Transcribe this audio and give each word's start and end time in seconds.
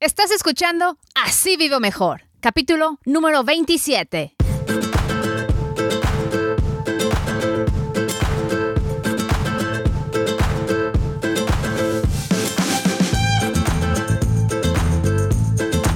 Estás 0.00 0.30
escuchando 0.30 0.96
Así 1.16 1.56
Vivo 1.56 1.80
Mejor, 1.80 2.22
capítulo 2.38 3.00
número 3.04 3.42
27. 3.42 4.36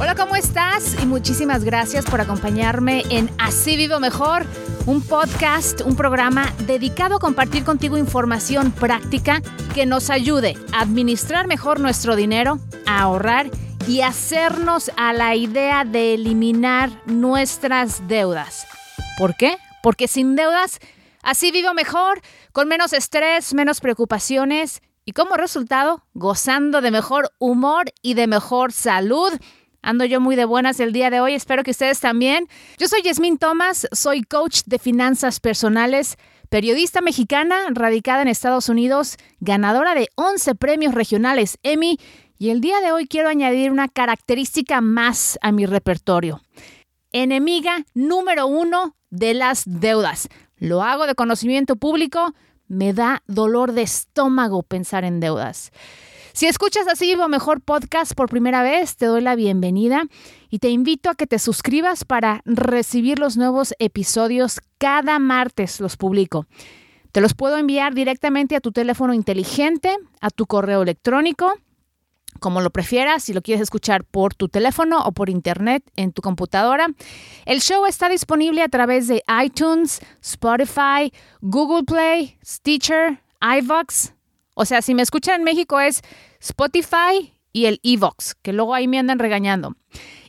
Hola, 0.00 0.16
¿cómo 0.16 0.34
estás? 0.34 1.00
Y 1.00 1.06
muchísimas 1.06 1.62
gracias 1.62 2.04
por 2.04 2.20
acompañarme 2.20 3.04
en 3.08 3.30
Así 3.38 3.76
Vivo 3.76 4.00
Mejor, 4.00 4.46
un 4.86 5.00
podcast, 5.00 5.80
un 5.82 5.94
programa 5.94 6.52
dedicado 6.66 7.14
a 7.14 7.20
compartir 7.20 7.62
contigo 7.62 7.96
información 7.96 8.72
práctica 8.72 9.40
que 9.76 9.86
nos 9.86 10.10
ayude 10.10 10.56
a 10.72 10.80
administrar 10.80 11.46
mejor 11.46 11.78
nuestro 11.78 12.16
dinero, 12.16 12.58
a 12.84 13.02
ahorrar 13.02 13.48
y 13.86 14.02
hacernos 14.02 14.90
a 14.96 15.12
la 15.12 15.34
idea 15.34 15.84
de 15.84 16.14
eliminar 16.14 16.90
nuestras 17.06 18.06
deudas. 18.06 18.66
¿Por 19.18 19.36
qué? 19.36 19.56
Porque 19.82 20.08
sin 20.08 20.36
deudas 20.36 20.78
así 21.22 21.50
vivo 21.50 21.74
mejor, 21.74 22.20
con 22.52 22.68
menos 22.68 22.92
estrés, 22.92 23.54
menos 23.54 23.80
preocupaciones 23.80 24.82
y 25.04 25.12
como 25.12 25.36
resultado 25.36 26.04
gozando 26.14 26.80
de 26.80 26.90
mejor 26.90 27.32
humor 27.38 27.86
y 28.02 28.14
de 28.14 28.26
mejor 28.26 28.72
salud. 28.72 29.32
Ando 29.82 30.04
yo 30.04 30.20
muy 30.20 30.36
de 30.36 30.44
buenas 30.44 30.78
el 30.78 30.92
día 30.92 31.10
de 31.10 31.20
hoy, 31.20 31.34
espero 31.34 31.64
que 31.64 31.72
ustedes 31.72 31.98
también. 31.98 32.46
Yo 32.78 32.86
soy 32.86 33.02
Yasmín 33.02 33.38
Thomas, 33.38 33.88
soy 33.90 34.22
coach 34.22 34.60
de 34.66 34.78
finanzas 34.78 35.40
personales, 35.40 36.16
periodista 36.50 37.00
mexicana 37.00 37.56
radicada 37.70 38.22
en 38.22 38.28
Estados 38.28 38.68
Unidos, 38.68 39.16
ganadora 39.40 39.94
de 39.94 40.08
11 40.14 40.54
premios 40.54 40.94
regionales 40.94 41.58
Emmy 41.62 41.98
y 42.42 42.50
el 42.50 42.60
día 42.60 42.80
de 42.80 42.90
hoy 42.90 43.06
quiero 43.06 43.28
añadir 43.28 43.70
una 43.70 43.86
característica 43.86 44.80
más 44.80 45.38
a 45.42 45.52
mi 45.52 45.64
repertorio. 45.64 46.40
Enemiga 47.12 47.86
número 47.94 48.48
uno 48.48 48.96
de 49.10 49.32
las 49.32 49.62
deudas. 49.64 50.28
Lo 50.56 50.82
hago 50.82 51.06
de 51.06 51.14
conocimiento 51.14 51.76
público. 51.76 52.34
Me 52.66 52.94
da 52.94 53.22
dolor 53.28 53.70
de 53.74 53.82
estómago 53.82 54.64
pensar 54.64 55.04
en 55.04 55.20
deudas. 55.20 55.70
Si 56.32 56.46
escuchas 56.46 56.88
así 56.88 57.06
Vivo 57.06 57.28
Mejor 57.28 57.60
Podcast 57.60 58.14
por 58.14 58.28
primera 58.28 58.64
vez, 58.64 58.96
te 58.96 59.06
doy 59.06 59.20
la 59.20 59.36
bienvenida 59.36 60.02
y 60.50 60.58
te 60.58 60.70
invito 60.70 61.10
a 61.10 61.14
que 61.14 61.28
te 61.28 61.38
suscribas 61.38 62.04
para 62.04 62.42
recibir 62.44 63.20
los 63.20 63.36
nuevos 63.36 63.72
episodios. 63.78 64.58
Cada 64.78 65.20
martes 65.20 65.78
los 65.78 65.96
publico. 65.96 66.48
Te 67.12 67.20
los 67.20 67.34
puedo 67.34 67.56
enviar 67.56 67.94
directamente 67.94 68.56
a 68.56 68.60
tu 68.60 68.72
teléfono 68.72 69.14
inteligente, 69.14 69.96
a 70.20 70.30
tu 70.30 70.46
correo 70.46 70.82
electrónico 70.82 71.54
como 72.40 72.60
lo 72.60 72.70
prefieras, 72.70 73.24
si 73.24 73.32
lo 73.32 73.42
quieres 73.42 73.62
escuchar 73.62 74.04
por 74.04 74.34
tu 74.34 74.48
teléfono 74.48 75.00
o 75.04 75.12
por 75.12 75.30
internet 75.30 75.82
en 75.96 76.12
tu 76.12 76.22
computadora. 76.22 76.88
El 77.44 77.60
show 77.60 77.86
está 77.86 78.08
disponible 78.08 78.62
a 78.62 78.68
través 78.68 79.08
de 79.08 79.22
iTunes, 79.42 80.00
Spotify, 80.20 81.12
Google 81.40 81.84
Play, 81.84 82.38
Stitcher, 82.44 83.22
iVox. 83.40 84.14
O 84.54 84.64
sea, 84.64 84.82
si 84.82 84.94
me 84.94 85.02
escuchan 85.02 85.40
en 85.40 85.44
México 85.44 85.80
es 85.80 86.02
Spotify 86.40 87.32
y 87.52 87.66
el 87.66 87.80
iVox, 87.82 88.34
que 88.42 88.52
luego 88.52 88.74
ahí 88.74 88.88
me 88.88 88.98
andan 88.98 89.18
regañando. 89.18 89.76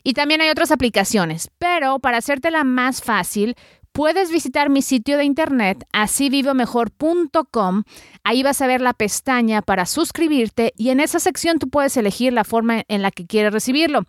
Y 0.02 0.12
también 0.12 0.40
hay 0.42 0.50
otras 0.50 0.70
aplicaciones, 0.70 1.50
pero 1.58 1.98
para 1.98 2.18
hacértela 2.18 2.64
más 2.64 3.02
fácil, 3.02 3.54
puedes 3.94 4.30
visitar 4.32 4.70
mi 4.70 4.82
sitio 4.82 5.16
de 5.16 5.24
internet 5.24 5.86
asívivomejor.com. 5.92 7.84
Ahí 8.24 8.42
vas 8.42 8.60
a 8.60 8.66
ver 8.66 8.80
la 8.80 8.92
pestaña 8.92 9.62
para 9.62 9.86
suscribirte 9.86 10.74
y 10.76 10.90
en 10.90 10.98
esa 10.98 11.20
sección 11.20 11.60
tú 11.60 11.70
puedes 11.70 11.96
elegir 11.96 12.32
la 12.32 12.42
forma 12.42 12.82
en 12.88 13.02
la 13.02 13.12
que 13.12 13.24
quieres 13.24 13.52
recibirlo. 13.52 14.02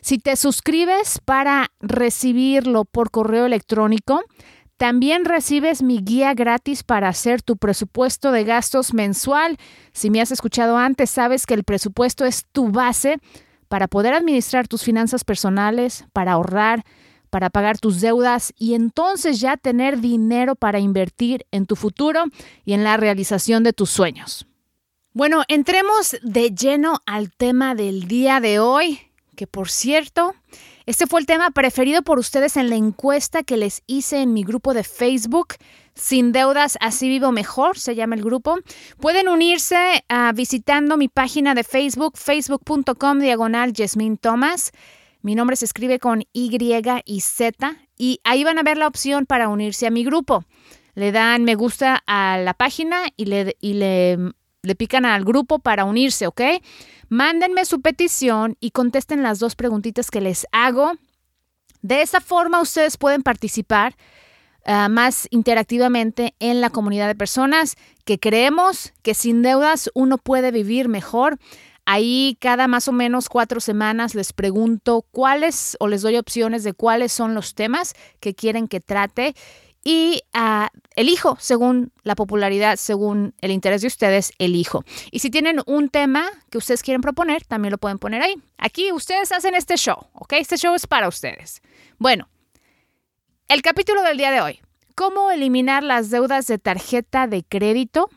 Si 0.00 0.18
te 0.18 0.34
suscribes 0.34 1.20
para 1.24 1.68
recibirlo 1.80 2.84
por 2.84 3.12
correo 3.12 3.46
electrónico, 3.46 4.24
también 4.76 5.24
recibes 5.24 5.82
mi 5.82 5.98
guía 5.98 6.34
gratis 6.34 6.82
para 6.82 7.08
hacer 7.08 7.40
tu 7.40 7.56
presupuesto 7.56 8.32
de 8.32 8.42
gastos 8.42 8.92
mensual. 8.92 9.56
Si 9.92 10.10
me 10.10 10.20
has 10.20 10.32
escuchado 10.32 10.78
antes, 10.78 11.10
sabes 11.10 11.46
que 11.46 11.54
el 11.54 11.62
presupuesto 11.62 12.24
es 12.24 12.44
tu 12.50 12.72
base 12.72 13.18
para 13.68 13.86
poder 13.86 14.14
administrar 14.14 14.66
tus 14.66 14.82
finanzas 14.82 15.22
personales, 15.22 16.06
para 16.12 16.32
ahorrar, 16.32 16.84
para 17.28 17.50
pagar 17.50 17.78
tus 17.78 18.00
deudas 18.00 18.52
y 18.58 18.74
entonces 18.74 19.40
ya 19.40 19.56
tener 19.56 20.00
dinero 20.00 20.54
para 20.54 20.80
invertir 20.80 21.46
en 21.50 21.66
tu 21.66 21.76
futuro 21.76 22.24
y 22.64 22.72
en 22.72 22.84
la 22.84 22.96
realización 22.96 23.62
de 23.62 23.72
tus 23.72 23.90
sueños. 23.90 24.46
Bueno, 25.12 25.42
entremos 25.48 26.16
de 26.22 26.50
lleno 26.50 27.00
al 27.06 27.32
tema 27.32 27.74
del 27.74 28.06
día 28.06 28.40
de 28.40 28.60
hoy, 28.60 29.00
que 29.36 29.46
por 29.46 29.68
cierto, 29.68 30.34
este 30.86 31.06
fue 31.06 31.20
el 31.20 31.26
tema 31.26 31.50
preferido 31.50 32.02
por 32.02 32.18
ustedes 32.18 32.56
en 32.56 32.70
la 32.70 32.76
encuesta 32.76 33.42
que 33.42 33.56
les 33.56 33.82
hice 33.86 34.22
en 34.22 34.32
mi 34.32 34.42
grupo 34.42 34.74
de 34.74 34.84
Facebook. 34.84 35.54
Sin 35.94 36.32
deudas, 36.32 36.78
así 36.80 37.08
vivo 37.08 37.32
mejor, 37.32 37.78
se 37.78 37.94
llama 37.94 38.14
el 38.14 38.22
grupo. 38.22 38.56
Pueden 39.00 39.28
unirse 39.28 40.04
ah, 40.08 40.32
visitando 40.34 40.96
mi 40.96 41.08
página 41.08 41.54
de 41.54 41.64
Facebook, 41.64 42.16
facebook.com 42.16 43.18
diagonal 43.18 43.72
Jasmine 43.76 44.16
Thomas. 44.16 44.72
Mi 45.20 45.34
nombre 45.34 45.56
se 45.56 45.64
escribe 45.64 45.98
con 45.98 46.22
Y 46.32 46.50
y 47.04 47.20
Z 47.20 47.76
y 47.96 48.20
ahí 48.24 48.44
van 48.44 48.58
a 48.58 48.62
ver 48.62 48.78
la 48.78 48.86
opción 48.86 49.26
para 49.26 49.48
unirse 49.48 49.86
a 49.86 49.90
mi 49.90 50.04
grupo. 50.04 50.44
Le 50.94 51.12
dan 51.12 51.44
me 51.44 51.54
gusta 51.54 52.02
a 52.06 52.38
la 52.38 52.54
página 52.54 53.02
y 53.16 53.26
le, 53.26 53.56
y 53.60 53.74
le, 53.74 54.18
le 54.62 54.74
pican 54.74 55.04
al 55.04 55.24
grupo 55.24 55.58
para 55.58 55.84
unirse, 55.84 56.26
¿ok? 56.26 56.40
Mándenme 57.08 57.64
su 57.64 57.80
petición 57.80 58.56
y 58.60 58.70
contesten 58.70 59.22
las 59.22 59.38
dos 59.38 59.56
preguntitas 59.56 60.10
que 60.10 60.20
les 60.20 60.46
hago. 60.52 60.92
De 61.82 62.02
esa 62.02 62.20
forma 62.20 62.60
ustedes 62.60 62.96
pueden 62.96 63.22
participar 63.22 63.96
uh, 64.66 64.88
más 64.88 65.26
interactivamente 65.30 66.34
en 66.38 66.60
la 66.60 66.70
comunidad 66.70 67.06
de 67.06 67.14
personas 67.14 67.76
que 68.04 68.18
creemos 68.18 68.92
que 69.02 69.14
sin 69.14 69.42
deudas 69.42 69.90
uno 69.94 70.18
puede 70.18 70.50
vivir 70.50 70.88
mejor. 70.88 71.38
Ahí 71.90 72.36
cada 72.38 72.68
más 72.68 72.86
o 72.88 72.92
menos 72.92 73.30
cuatro 73.30 73.60
semanas 73.60 74.14
les 74.14 74.34
pregunto 74.34 75.06
cuáles 75.10 75.74
o 75.80 75.88
les 75.88 76.02
doy 76.02 76.18
opciones 76.18 76.62
de 76.62 76.74
cuáles 76.74 77.12
son 77.12 77.34
los 77.34 77.54
temas 77.54 77.94
que 78.20 78.34
quieren 78.34 78.68
que 78.68 78.80
trate 78.80 79.34
y 79.82 80.20
uh, 80.34 80.66
elijo 80.96 81.38
según 81.40 81.90
la 82.02 82.14
popularidad, 82.14 82.76
según 82.76 83.32
el 83.40 83.52
interés 83.52 83.80
de 83.80 83.86
ustedes, 83.86 84.32
elijo. 84.38 84.84
Y 85.10 85.20
si 85.20 85.30
tienen 85.30 85.62
un 85.64 85.88
tema 85.88 86.26
que 86.50 86.58
ustedes 86.58 86.82
quieren 86.82 87.00
proponer, 87.00 87.46
también 87.46 87.72
lo 87.72 87.78
pueden 87.78 87.98
poner 87.98 88.20
ahí. 88.20 88.34
Aquí 88.58 88.92
ustedes 88.92 89.32
hacen 89.32 89.54
este 89.54 89.78
show, 89.78 90.08
¿ok? 90.12 90.34
Este 90.34 90.58
show 90.58 90.74
es 90.74 90.86
para 90.86 91.08
ustedes. 91.08 91.62
Bueno, 91.96 92.28
el 93.48 93.62
capítulo 93.62 94.02
del 94.02 94.18
día 94.18 94.30
de 94.30 94.42
hoy. 94.42 94.60
¿Cómo 94.94 95.30
eliminar 95.30 95.82
las 95.82 96.10
deudas 96.10 96.48
de 96.48 96.58
tarjeta 96.58 97.26
de 97.28 97.44
crédito? 97.44 98.10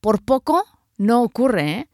Por 0.00 0.24
poco 0.24 0.64
no 0.96 1.22
ocurre, 1.22 1.70
¿eh? 1.70 1.87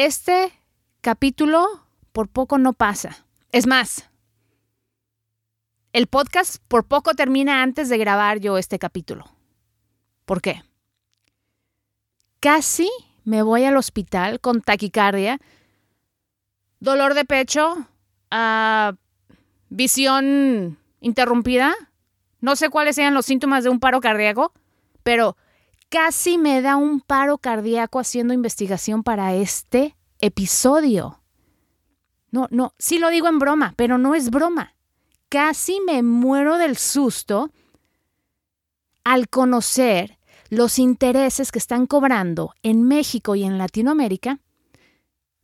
Este 0.00 0.52
capítulo 1.00 1.66
por 2.12 2.28
poco 2.28 2.56
no 2.56 2.72
pasa. 2.72 3.26
Es 3.50 3.66
más, 3.66 4.08
el 5.92 6.06
podcast 6.06 6.62
por 6.68 6.84
poco 6.84 7.14
termina 7.14 7.64
antes 7.64 7.88
de 7.88 7.98
grabar 7.98 8.38
yo 8.38 8.58
este 8.58 8.78
capítulo. 8.78 9.24
¿Por 10.24 10.40
qué? 10.40 10.62
Casi 12.38 12.88
me 13.24 13.42
voy 13.42 13.64
al 13.64 13.76
hospital 13.76 14.38
con 14.38 14.62
taquicardia, 14.62 15.40
dolor 16.78 17.14
de 17.14 17.24
pecho, 17.24 17.74
uh, 18.30 18.94
visión 19.68 20.78
interrumpida. 21.00 21.74
No 22.40 22.54
sé 22.54 22.68
cuáles 22.68 22.94
sean 22.94 23.14
los 23.14 23.26
síntomas 23.26 23.64
de 23.64 23.70
un 23.70 23.80
paro 23.80 24.00
cardíaco, 24.00 24.52
pero 25.02 25.36
Casi 25.88 26.36
me 26.36 26.60
da 26.60 26.76
un 26.76 27.00
paro 27.00 27.38
cardíaco 27.38 27.98
haciendo 27.98 28.34
investigación 28.34 29.02
para 29.02 29.34
este 29.34 29.96
episodio. 30.20 31.22
No, 32.30 32.46
no, 32.50 32.74
sí 32.78 32.98
lo 32.98 33.08
digo 33.08 33.28
en 33.28 33.38
broma, 33.38 33.72
pero 33.76 33.96
no 33.96 34.14
es 34.14 34.30
broma. 34.30 34.74
Casi 35.30 35.80
me 35.80 36.02
muero 36.02 36.58
del 36.58 36.76
susto 36.76 37.50
al 39.04 39.28
conocer 39.28 40.18
los 40.50 40.78
intereses 40.78 41.52
que 41.52 41.58
están 41.58 41.86
cobrando 41.86 42.54
en 42.62 42.82
México 42.82 43.34
y 43.34 43.44
en 43.44 43.56
Latinoamérica 43.56 44.40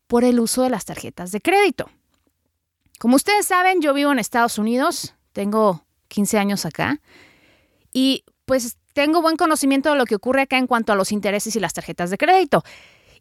por 0.06 0.24
el 0.24 0.40
uso 0.40 0.62
de 0.62 0.70
las 0.70 0.84
tarjetas 0.84 1.32
de 1.32 1.40
crédito. 1.40 1.90
Como 2.98 3.16
ustedes 3.16 3.46
saben, 3.46 3.80
yo 3.80 3.94
vivo 3.94 4.12
en 4.12 4.19
Estados 4.19 4.58
Unidos, 4.58 5.14
tengo 5.32 5.84
15 6.08 6.38
años 6.38 6.64
acá, 6.64 7.00
y 7.92 8.24
pues 8.44 8.76
tengo 8.94 9.20
buen 9.20 9.37
conocimiento 9.37 9.91
de 9.91 9.96
lo 9.96 10.06
que 10.06 10.14
ocurre 10.14 10.43
acá 10.43 10.56
en 10.56 10.67
cuanto 10.67 10.93
a 10.93 10.96
los 10.96 11.12
intereses 11.12 11.55
y 11.55 11.61
las 11.61 11.75
tarjetas 11.75 12.11
de 12.11 12.17
crédito. 12.17 12.62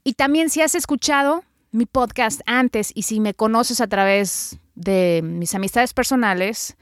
Y 0.03 0.13
también 0.13 0.49
si 0.49 0.61
has 0.61 0.75
escuchado 0.75 1.43
mi 1.71 1.85
podcast 1.85 2.41
antes 2.45 2.91
y 2.93 3.01
si 3.03 3.19
me 3.19 3.33
conoces 3.33 3.81
a 3.81 3.87
través 3.87 4.59
de 4.75 5.21
mis 5.23 5.53
amistades 5.55 5.93
personales 5.93 6.77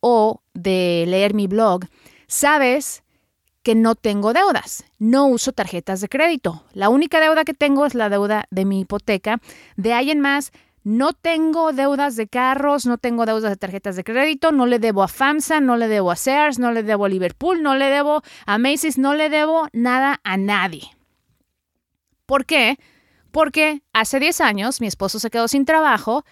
o 0.00 0.42
de 0.52 1.04
leer 1.06 1.32
mi 1.32 1.46
blog, 1.46 1.84
sabes 2.26 3.04
que 3.62 3.76
no 3.76 3.94
tengo 3.94 4.32
deudas, 4.32 4.84
no 4.98 5.26
uso 5.26 5.52
tarjetas 5.52 6.00
de 6.00 6.08
crédito. 6.08 6.64
La 6.72 6.88
única 6.88 7.20
deuda 7.20 7.44
que 7.44 7.54
tengo 7.54 7.86
es 7.86 7.94
la 7.94 8.08
deuda 8.08 8.46
de 8.50 8.64
mi 8.64 8.80
hipoteca. 8.80 9.40
De 9.76 9.92
ahí 9.92 10.10
en 10.10 10.18
más, 10.18 10.50
no 10.84 11.12
tengo 11.12 11.72
deudas 11.72 12.16
de 12.16 12.26
carros, 12.26 12.86
no 12.86 12.98
tengo 12.98 13.24
deudas 13.24 13.50
de 13.50 13.56
tarjetas 13.56 13.96
de 13.96 14.04
crédito, 14.04 14.50
no 14.52 14.66
le 14.66 14.78
debo 14.78 15.02
a 15.02 15.08
FAMSA, 15.08 15.60
no 15.60 15.76
le 15.76 15.88
debo 15.88 16.10
a 16.10 16.16
Sears, 16.16 16.58
no 16.58 16.72
le 16.72 16.82
debo 16.82 17.04
a 17.04 17.08
Liverpool, 17.08 17.62
no 17.62 17.74
le 17.76 17.86
debo 17.86 18.22
a 18.46 18.58
Macy's, 18.58 18.98
no 18.98 19.14
le 19.14 19.30
debo 19.30 19.68
nada 19.72 20.20
a 20.24 20.36
nadie. 20.36 20.90
¿Por 22.26 22.46
qué? 22.46 22.78
Porque 23.30 23.82
hace 23.92 24.18
10 24.18 24.40
años 24.40 24.80
mi 24.80 24.86
esposo 24.86 25.18
se 25.18 25.30
quedó 25.30 25.46
sin 25.48 25.64
trabajo, 25.64 26.24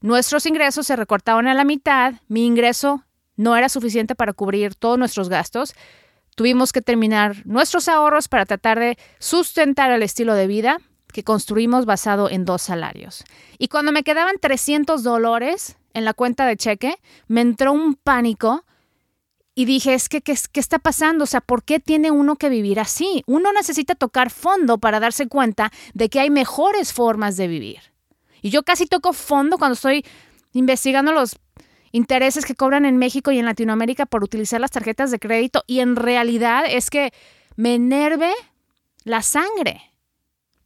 nuestros 0.00 0.46
ingresos 0.46 0.86
se 0.86 0.96
recortaron 0.96 1.46
a 1.46 1.54
la 1.54 1.64
mitad, 1.64 2.14
mi 2.26 2.44
ingreso 2.44 3.04
no 3.36 3.56
era 3.56 3.68
suficiente 3.68 4.14
para 4.14 4.32
cubrir 4.32 4.74
todos 4.74 4.98
nuestros 4.98 5.28
gastos, 5.28 5.74
tuvimos 6.34 6.72
que 6.72 6.82
terminar 6.82 7.46
nuestros 7.46 7.88
ahorros 7.88 8.28
para 8.28 8.46
tratar 8.46 8.80
de 8.80 8.98
sustentar 9.18 9.90
el 9.92 10.02
estilo 10.02 10.34
de 10.34 10.46
vida 10.46 10.78
que 11.12 11.24
construimos 11.24 11.86
basado 11.86 12.30
en 12.30 12.44
dos 12.44 12.62
salarios. 12.62 13.24
Y 13.58 13.68
cuando 13.68 13.92
me 13.92 14.02
quedaban 14.02 14.36
300 14.40 15.02
dólares 15.02 15.76
en 15.94 16.04
la 16.04 16.14
cuenta 16.14 16.46
de 16.46 16.56
cheque, 16.56 16.96
me 17.28 17.40
entró 17.40 17.72
un 17.72 17.94
pánico 17.94 18.64
y 19.54 19.66
dije, 19.66 19.94
es 19.94 20.08
que, 20.08 20.22
¿qué, 20.22 20.34
¿qué 20.50 20.60
está 20.60 20.78
pasando? 20.78 21.24
O 21.24 21.26
sea, 21.26 21.42
¿por 21.42 21.62
qué 21.62 21.78
tiene 21.78 22.10
uno 22.10 22.36
que 22.36 22.48
vivir 22.48 22.80
así? 22.80 23.22
Uno 23.26 23.52
necesita 23.52 23.94
tocar 23.94 24.30
fondo 24.30 24.78
para 24.78 24.98
darse 24.98 25.28
cuenta 25.28 25.70
de 25.92 26.08
que 26.08 26.20
hay 26.20 26.30
mejores 26.30 26.92
formas 26.92 27.36
de 27.36 27.48
vivir. 27.48 27.80
Y 28.40 28.50
yo 28.50 28.62
casi 28.62 28.86
toco 28.86 29.12
fondo 29.12 29.58
cuando 29.58 29.74
estoy 29.74 30.04
investigando 30.52 31.12
los 31.12 31.36
intereses 31.92 32.44
que 32.44 32.54
cobran 32.54 32.84
en 32.84 32.96
México 32.96 33.30
y 33.30 33.38
en 33.38 33.44
Latinoamérica 33.44 34.06
por 34.06 34.24
utilizar 34.24 34.60
las 34.60 34.70
tarjetas 34.70 35.10
de 35.10 35.18
crédito 35.18 35.62
y 35.66 35.80
en 35.80 35.96
realidad 35.96 36.64
es 36.66 36.90
que 36.90 37.12
me 37.56 37.74
enerve 37.74 38.32
la 39.04 39.22
sangre. 39.22 39.91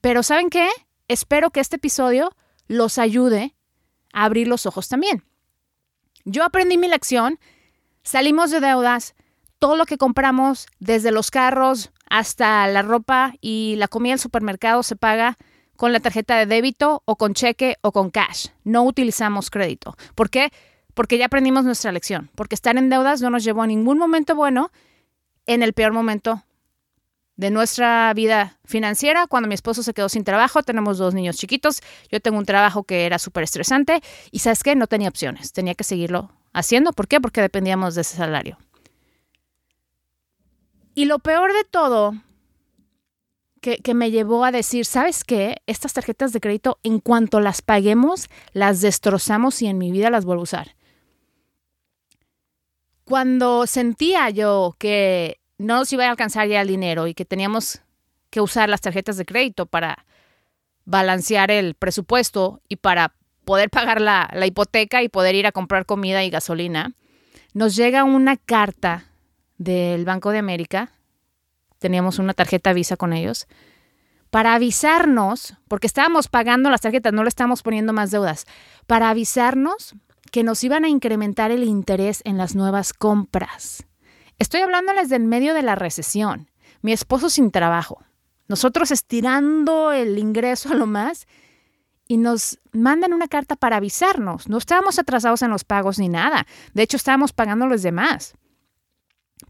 Pero 0.06 0.22
¿saben 0.22 0.50
qué? 0.50 0.68
Espero 1.08 1.50
que 1.50 1.58
este 1.58 1.74
episodio 1.74 2.30
los 2.68 2.96
ayude 2.96 3.56
a 4.12 4.22
abrir 4.22 4.46
los 4.46 4.64
ojos 4.64 4.88
también. 4.88 5.24
Yo 6.24 6.44
aprendí 6.44 6.78
mi 6.78 6.86
lección, 6.86 7.40
salimos 8.04 8.52
de 8.52 8.60
deudas, 8.60 9.16
todo 9.58 9.74
lo 9.74 9.84
que 9.84 9.98
compramos, 9.98 10.68
desde 10.78 11.10
los 11.10 11.32
carros 11.32 11.90
hasta 12.08 12.68
la 12.68 12.82
ropa 12.82 13.34
y 13.40 13.74
la 13.78 13.88
comida 13.88 14.12
del 14.12 14.20
supermercado 14.20 14.84
se 14.84 14.94
paga 14.94 15.36
con 15.74 15.92
la 15.92 15.98
tarjeta 15.98 16.36
de 16.36 16.46
débito 16.46 17.02
o 17.04 17.16
con 17.16 17.34
cheque 17.34 17.74
o 17.80 17.90
con 17.90 18.10
cash. 18.10 18.50
No 18.62 18.84
utilizamos 18.84 19.50
crédito. 19.50 19.96
¿Por 20.14 20.30
qué? 20.30 20.52
Porque 20.94 21.18
ya 21.18 21.26
aprendimos 21.26 21.64
nuestra 21.64 21.90
lección. 21.90 22.30
Porque 22.36 22.54
estar 22.54 22.76
en 22.76 22.90
deudas 22.90 23.22
no 23.22 23.30
nos 23.30 23.42
llevó 23.42 23.62
a 23.62 23.66
ningún 23.66 23.98
momento 23.98 24.36
bueno 24.36 24.70
en 25.46 25.64
el 25.64 25.72
peor 25.72 25.92
momento 25.92 26.45
de 27.36 27.50
nuestra 27.50 28.12
vida 28.14 28.58
financiera. 28.64 29.26
Cuando 29.26 29.48
mi 29.48 29.54
esposo 29.54 29.82
se 29.82 29.94
quedó 29.94 30.08
sin 30.08 30.24
trabajo, 30.24 30.62
tenemos 30.62 30.98
dos 30.98 31.14
niños 31.14 31.36
chiquitos, 31.36 31.80
yo 32.10 32.20
tengo 32.20 32.38
un 32.38 32.46
trabajo 32.46 32.84
que 32.84 33.06
era 33.06 33.18
súper 33.18 33.44
estresante 33.44 34.02
y 34.30 34.40
sabes 34.40 34.62
qué, 34.62 34.74
no 34.74 34.86
tenía 34.86 35.08
opciones, 35.08 35.52
tenía 35.52 35.74
que 35.74 35.84
seguirlo 35.84 36.30
haciendo. 36.52 36.92
¿Por 36.92 37.08
qué? 37.08 37.20
Porque 37.20 37.40
dependíamos 37.40 37.94
de 37.94 38.00
ese 38.00 38.16
salario. 38.16 38.58
Y 40.94 41.04
lo 41.04 41.18
peor 41.18 41.52
de 41.52 41.64
todo, 41.64 42.14
que, 43.60 43.76
que 43.78 43.92
me 43.92 44.10
llevó 44.10 44.44
a 44.44 44.52
decir, 44.52 44.86
¿sabes 44.86 45.24
qué? 45.24 45.56
Estas 45.66 45.92
tarjetas 45.92 46.32
de 46.32 46.40
crédito, 46.40 46.78
en 46.82 47.00
cuanto 47.00 47.40
las 47.40 47.60
paguemos, 47.60 48.30
las 48.52 48.80
destrozamos 48.80 49.60
y 49.60 49.66
en 49.66 49.76
mi 49.76 49.90
vida 49.92 50.08
las 50.08 50.24
vuelvo 50.24 50.42
a 50.42 50.44
usar. 50.44 50.76
Cuando 53.04 53.66
sentía 53.66 54.30
yo 54.30 54.74
que 54.78 55.38
no 55.58 55.78
nos 55.78 55.92
iba 55.92 56.06
a 56.06 56.10
alcanzar 56.10 56.48
ya 56.48 56.60
el 56.60 56.68
dinero 56.68 57.06
y 57.06 57.14
que 57.14 57.24
teníamos 57.24 57.80
que 58.30 58.40
usar 58.40 58.68
las 58.68 58.80
tarjetas 58.80 59.16
de 59.16 59.24
crédito 59.24 59.66
para 59.66 60.04
balancear 60.84 61.50
el 61.50 61.74
presupuesto 61.74 62.60
y 62.68 62.76
para 62.76 63.14
poder 63.44 63.70
pagar 63.70 64.00
la, 64.00 64.28
la, 64.32 64.46
hipoteca 64.46 65.02
y 65.02 65.08
poder 65.08 65.34
ir 65.34 65.46
a 65.46 65.52
comprar 65.52 65.86
comida 65.86 66.24
y 66.24 66.30
gasolina, 66.30 66.94
nos 67.54 67.76
llega 67.76 68.04
una 68.04 68.36
carta 68.36 69.04
del 69.56 70.04
Banco 70.04 70.30
de 70.30 70.38
América, 70.38 70.92
teníamos 71.78 72.18
una 72.18 72.34
tarjeta 72.34 72.72
Visa 72.72 72.96
con 72.96 73.12
ellos, 73.12 73.46
para 74.30 74.54
avisarnos, 74.54 75.54
porque 75.68 75.86
estábamos 75.86 76.28
pagando 76.28 76.68
las 76.70 76.80
tarjetas, 76.80 77.12
no 77.12 77.22
le 77.22 77.28
estábamos 77.28 77.62
poniendo 77.62 77.92
más 77.92 78.10
deudas, 78.10 78.46
para 78.86 79.10
avisarnos 79.10 79.94
que 80.30 80.42
nos 80.42 80.62
iban 80.64 80.84
a 80.84 80.88
incrementar 80.88 81.50
el 81.50 81.64
interés 81.64 82.20
en 82.24 82.36
las 82.36 82.54
nuevas 82.54 82.92
compras. 82.92 83.86
Estoy 84.38 84.60
hablándoles 84.60 85.08
del 85.08 85.24
medio 85.24 85.54
de 85.54 85.62
la 85.62 85.74
recesión. 85.74 86.50
Mi 86.82 86.92
esposo 86.92 87.30
sin 87.30 87.50
trabajo. 87.50 88.02
Nosotros 88.48 88.90
estirando 88.90 89.92
el 89.92 90.18
ingreso 90.18 90.70
a 90.70 90.74
lo 90.74 90.86
más 90.86 91.26
y 92.06 92.18
nos 92.18 92.58
mandan 92.72 93.12
una 93.12 93.28
carta 93.28 93.56
para 93.56 93.76
avisarnos. 93.76 94.48
No 94.48 94.58
estábamos 94.58 94.98
atrasados 94.98 95.42
en 95.42 95.50
los 95.50 95.64
pagos 95.64 95.98
ni 95.98 96.08
nada. 96.08 96.46
De 96.74 96.82
hecho, 96.82 96.96
estábamos 96.96 97.32
pagando 97.32 97.66
los 97.66 97.82
demás. 97.82 98.34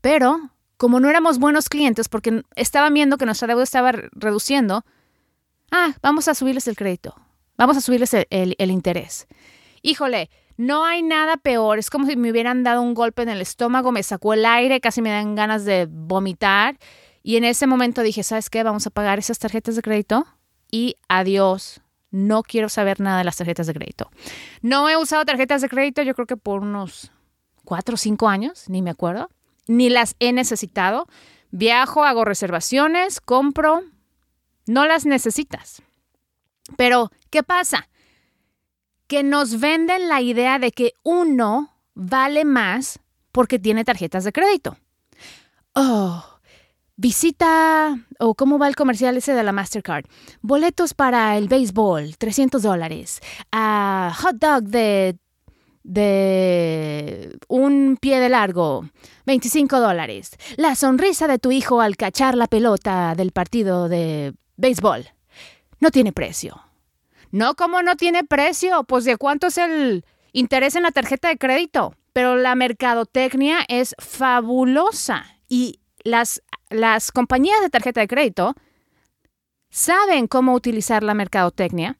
Pero, 0.00 0.50
como 0.77 1.00
no 1.00 1.11
éramos 1.11 1.38
buenos 1.38 1.69
clientes 1.69 2.09
porque 2.09 2.43
estaban 2.55 2.94
viendo 2.94 3.19
que 3.19 3.27
nuestra 3.27 3.49
deuda 3.49 3.65
estaba 3.65 3.93
reduciendo, 3.93 4.85
ah, 5.71 5.94
vamos 6.00 6.29
a 6.29 6.35
subirles 6.35 6.69
el 6.69 6.77
crédito. 6.77 7.15
Vamos 7.59 7.77
a 7.77 7.81
subirles 7.81 8.15
el, 8.15 8.27
el 8.31 8.71
interés. 8.71 9.27
Híjole, 9.83 10.31
no 10.56 10.85
hay 10.85 11.03
nada 11.03 11.37
peor. 11.37 11.79
Es 11.79 11.91
como 11.91 12.06
si 12.06 12.17
me 12.17 12.31
hubieran 12.31 12.62
dado 12.62 12.82
un 12.82 12.94
golpe 12.94 13.23
en 13.23 13.29
el 13.29 13.41
estómago, 13.41 13.93
me 13.93 14.03
sacó 14.03 14.35
el 14.35 14.44
aire, 14.44 14.81
casi 14.81 15.03
me 15.03 15.11
dan 15.11 15.35
ganas 15.35 15.64
de 15.64 15.87
vomitar. 15.91 16.79
Y 17.23 17.37
en 17.37 17.44
ese 17.44 17.67
momento 17.67 18.03
dije, 18.03 18.23
¿sabes 18.23 18.50
qué? 18.50 18.62
Vamos 18.62 18.87
a 18.87 18.91
pagar 18.91 19.19
esas 19.19 19.38
tarjetas 19.38 19.76
de 19.76 19.82
crédito 19.82 20.26
y 20.70 20.97
adiós. 21.08 21.81
No 22.11 22.43
quiero 22.43 22.69
saber 22.69 23.00
nada 23.00 23.19
de 23.19 23.25
las 23.25 23.37
tarjetas 23.37 23.67
de 23.67 23.75
crédito. 23.75 24.11
No 24.62 24.88
he 24.88 24.97
usado 24.97 25.25
tarjetas 25.25 25.61
de 25.61 25.69
crédito, 25.69 26.03
yo 26.03 26.14
creo 26.14 26.26
que 26.26 26.37
por 26.37 26.62
unos 26.62 27.11
cuatro 27.64 27.94
o 27.94 27.99
cinco 27.99 28.29
años, 28.29 28.70
ni 28.70 28.81
me 28.81 28.91
acuerdo. 28.91 29.29
Ni 29.67 29.91
las 29.91 30.14
he 30.20 30.32
necesitado. 30.32 31.09
Viajo, 31.50 32.05
hago 32.05 32.25
reservaciones, 32.25 33.20
compro. 33.20 33.82
No 34.67 34.87
las 34.87 35.05
necesitas. 35.05 35.82
Pero, 36.76 37.11
¿qué 37.31 37.43
pasa? 37.43 37.88
Que 39.06 39.23
nos 39.23 39.61
venden 39.61 40.08
la 40.08 40.20
idea 40.20 40.58
de 40.58 40.73
que 40.73 40.93
uno 41.03 41.73
vale 41.94 42.44
más 42.44 43.00
porque 43.32 43.58
tiene 43.58 43.85
tarjetas 43.85 44.25
de 44.25 44.32
crédito. 44.32 44.76
Oh, 45.75 46.25
visita, 46.97 47.99
o 48.19 48.35
cómo 48.35 48.58
va 48.58 48.69
el 48.69 48.76
comercial 48.76 49.17
ese 49.17 49.35
de 49.35 49.43
la 49.43 49.53
Mastercard. 49.53 50.06
Boletos 50.41 50.94
para 50.94 51.37
el 51.37 51.49
béisbol, 51.49 52.17
300 52.17 52.62
dólares. 52.62 53.20
Uh, 53.55 54.11
hot 54.14 54.37
dog 54.37 54.64
de, 54.64 55.17
de 55.83 57.38
un 57.49 57.99
pie 58.00 58.21
de 58.21 58.28
largo, 58.28 58.88
25 59.26 59.81
dólares. 59.81 60.31
La 60.57 60.75
sonrisa 60.75 61.28
de 61.28 61.38
tu 61.38 61.52
hijo 61.52 61.81
al 61.81 61.97
cachar 61.97 62.37
la 62.37 62.47
pelota 62.47 63.14
del 63.14 63.33
partido 63.33 63.88
de 63.88 64.35
béisbol. 64.57 65.07
No 65.81 65.90
tiene 65.90 66.12
precio. 66.12 66.65
No, 67.30 67.54
como 67.54 67.83
no 67.83 67.97
tiene 67.97 68.25
precio, 68.25 68.85
pues 68.85 69.04
de 69.04 69.16
cuánto 69.16 69.49
es 69.49 69.59
el 69.59 70.04
interés 70.33 70.76
en 70.76 70.83
la 70.83 70.92
tarjeta 70.92 71.28
de 71.28 71.38
crédito. 71.38 71.95
Pero 72.12 72.37
la 72.37 72.54
mercadotecnia 72.54 73.59
es 73.68 73.95
fabulosa 73.99 75.26
y 75.49 75.80
las, 76.02 76.42
las 76.71 77.12
compañías 77.12 77.61
de 77.61 77.71
tarjeta 77.71 78.00
de 78.00 78.09
crédito 78.09 78.54
saben 79.71 80.26
cómo 80.26 80.54
utilizar 80.54 81.02
la 81.02 81.14
mercadotecnia 81.14 81.99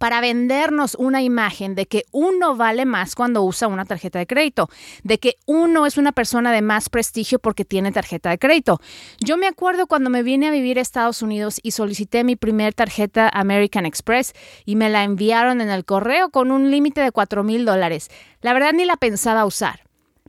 para 0.00 0.22
vendernos 0.22 0.94
una 0.94 1.20
imagen 1.20 1.74
de 1.74 1.84
que 1.84 2.06
uno 2.10 2.56
vale 2.56 2.86
más 2.86 3.14
cuando 3.14 3.42
usa 3.42 3.68
una 3.68 3.84
tarjeta 3.84 4.18
de 4.18 4.26
crédito, 4.26 4.70
de 5.04 5.18
que 5.18 5.36
uno 5.44 5.84
es 5.84 5.98
una 5.98 6.12
persona 6.12 6.52
de 6.52 6.62
más 6.62 6.88
prestigio 6.88 7.38
porque 7.38 7.66
tiene 7.66 7.92
tarjeta 7.92 8.30
de 8.30 8.38
crédito. 8.38 8.80
Yo 9.18 9.36
me 9.36 9.46
acuerdo 9.46 9.86
cuando 9.86 10.08
me 10.08 10.22
vine 10.22 10.48
a 10.48 10.52
vivir 10.52 10.78
a 10.78 10.80
Estados 10.80 11.20
Unidos 11.20 11.60
y 11.62 11.72
solicité 11.72 12.24
mi 12.24 12.34
primer 12.34 12.72
tarjeta 12.72 13.28
American 13.28 13.84
Express 13.84 14.32
y 14.64 14.74
me 14.74 14.88
la 14.88 15.04
enviaron 15.04 15.60
en 15.60 15.68
el 15.68 15.84
correo 15.84 16.30
con 16.30 16.50
un 16.50 16.70
límite 16.70 17.02
de 17.02 17.12
4 17.12 17.44
mil 17.44 17.66
dólares. 17.66 18.08
La 18.40 18.54
verdad 18.54 18.72
ni 18.72 18.86
la 18.86 18.96
pensaba 18.96 19.44
usar, 19.44 19.82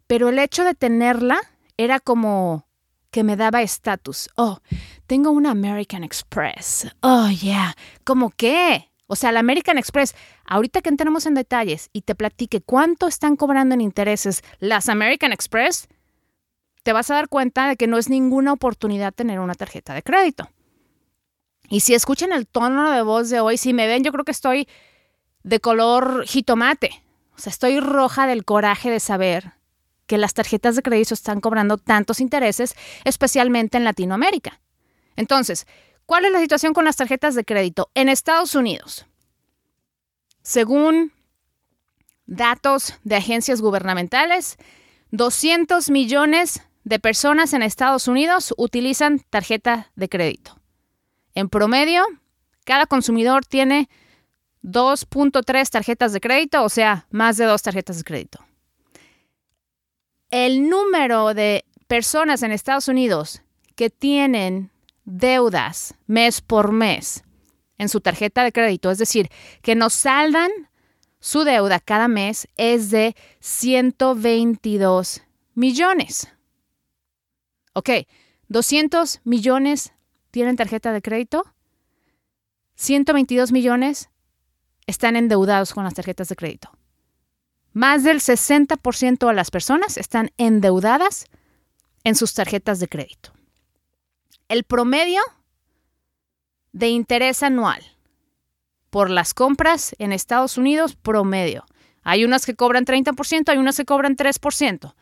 pero 0.05 0.27
el 0.27 0.39
hecho 0.39 0.65
de 0.65 0.75
tenerla 0.75 1.39
era 1.77 2.01
como 2.01 2.67
que 3.09 3.23
me 3.23 3.37
daba 3.37 3.61
estatus. 3.61 4.27
Oh, 4.35 4.59
tengo 5.07 5.31
una 5.31 5.51
American 5.51 6.03
Express. 6.03 6.89
Oh, 6.99 7.29
yeah. 7.29 7.73
¿Cómo 8.03 8.31
qué? 8.35 8.90
O 9.11 9.17
sea, 9.17 9.33
la 9.33 9.41
American 9.41 9.77
Express, 9.77 10.15
ahorita 10.45 10.81
que 10.81 10.87
entremos 10.87 11.25
en 11.25 11.33
detalles 11.33 11.89
y 11.91 12.03
te 12.03 12.15
platique 12.15 12.61
cuánto 12.61 13.07
están 13.07 13.35
cobrando 13.35 13.75
en 13.75 13.81
intereses 13.81 14.41
las 14.59 14.87
American 14.87 15.33
Express, 15.33 15.89
te 16.83 16.93
vas 16.93 17.11
a 17.11 17.15
dar 17.15 17.27
cuenta 17.27 17.67
de 17.67 17.75
que 17.75 17.87
no 17.87 17.97
es 17.97 18.09
ninguna 18.09 18.53
oportunidad 18.53 19.13
tener 19.13 19.41
una 19.41 19.53
tarjeta 19.53 19.93
de 19.93 20.01
crédito. 20.01 20.49
Y 21.67 21.81
si 21.81 21.93
escuchan 21.93 22.31
el 22.31 22.47
tono 22.47 22.89
de 22.89 23.01
voz 23.01 23.29
de 23.29 23.41
hoy, 23.41 23.57
si 23.57 23.73
me 23.73 23.85
ven, 23.85 24.01
yo 24.05 24.13
creo 24.13 24.23
que 24.23 24.31
estoy 24.31 24.69
de 25.43 25.59
color 25.59 26.25
jitomate. 26.25 27.03
O 27.35 27.37
sea, 27.37 27.51
estoy 27.51 27.81
roja 27.81 28.27
del 28.27 28.45
coraje 28.45 28.89
de 28.89 29.01
saber 29.01 29.55
que 30.07 30.17
las 30.17 30.33
tarjetas 30.33 30.77
de 30.77 30.83
crédito 30.83 31.15
están 31.15 31.41
cobrando 31.41 31.77
tantos 31.77 32.21
intereses, 32.21 32.75
especialmente 33.03 33.75
en 33.75 33.83
Latinoamérica. 33.83 34.61
Entonces, 35.17 35.67
¿cuál 36.11 36.25
es 36.25 36.33
la 36.33 36.41
situación 36.41 36.73
con 36.73 36.83
las 36.83 36.97
tarjetas 36.97 37.35
de 37.35 37.45
crédito 37.45 37.89
en 37.93 38.09
Estados 38.09 38.53
Unidos? 38.53 39.05
Según 40.41 41.13
datos 42.25 42.95
de 43.05 43.15
agencias 43.15 43.61
gubernamentales, 43.61 44.57
200 45.11 45.89
millones 45.89 46.67
de 46.83 46.99
personas 46.99 47.53
en 47.53 47.63
Estados 47.63 48.09
Unidos 48.09 48.53
utilizan 48.57 49.21
tarjeta 49.29 49.89
de 49.95 50.09
crédito. 50.09 50.59
En 51.33 51.47
promedio, 51.47 52.03
cada 52.65 52.87
consumidor 52.87 53.45
tiene 53.45 53.87
2.3 54.63 55.69
tarjetas 55.69 56.11
de 56.11 56.19
crédito, 56.19 56.61
o 56.65 56.67
sea, 56.67 57.07
más 57.09 57.37
de 57.37 57.45
dos 57.45 57.61
tarjetas 57.61 57.99
de 57.99 58.03
crédito. 58.03 58.45
El 60.29 60.67
número 60.67 61.33
de 61.33 61.63
personas 61.87 62.43
en 62.43 62.51
Estados 62.51 62.89
Unidos 62.89 63.43
que 63.77 63.89
tienen 63.89 64.70
deudas 65.05 65.95
mes 66.07 66.41
por 66.41 66.71
mes 66.71 67.23
en 67.77 67.89
su 67.89 68.01
tarjeta 68.01 68.43
de 68.43 68.51
crédito, 68.51 68.91
es 68.91 68.97
decir, 68.97 69.29
que 69.61 69.75
nos 69.75 69.93
saldan 69.93 70.51
su 71.19 71.43
deuda 71.43 71.79
cada 71.79 72.07
mes, 72.07 72.47
es 72.57 72.91
de 72.91 73.15
122 73.39 75.23
millones. 75.55 76.27
Ok, 77.73 77.89
200 78.49 79.21
millones 79.23 79.93
tienen 80.29 80.55
tarjeta 80.55 80.91
de 80.91 81.01
crédito, 81.01 81.43
122 82.75 83.51
millones 83.51 84.09
están 84.87 85.15
endeudados 85.15 85.73
con 85.73 85.83
las 85.83 85.93
tarjetas 85.93 86.29
de 86.29 86.35
crédito. 86.35 86.71
Más 87.73 88.03
del 88.03 88.19
60% 88.19 89.27
de 89.27 89.33
las 89.33 89.51
personas 89.51 89.97
están 89.97 90.31
endeudadas 90.37 91.25
en 92.03 92.15
sus 92.15 92.33
tarjetas 92.33 92.79
de 92.79 92.87
crédito. 92.87 93.31
El 94.51 94.65
promedio 94.65 95.21
de 96.73 96.89
interés 96.89 97.41
anual 97.41 97.81
por 98.89 99.09
las 99.09 99.33
compras 99.33 99.95
en 99.97 100.11
Estados 100.11 100.57
Unidos, 100.57 100.97
promedio. 100.97 101.63
Hay 102.03 102.25
unas 102.25 102.45
que 102.45 102.53
cobran 102.53 102.83
30%, 102.83 103.47
hay 103.47 103.57
unas 103.57 103.77
que 103.77 103.85
cobran 103.85 104.17
3%. 104.17 104.93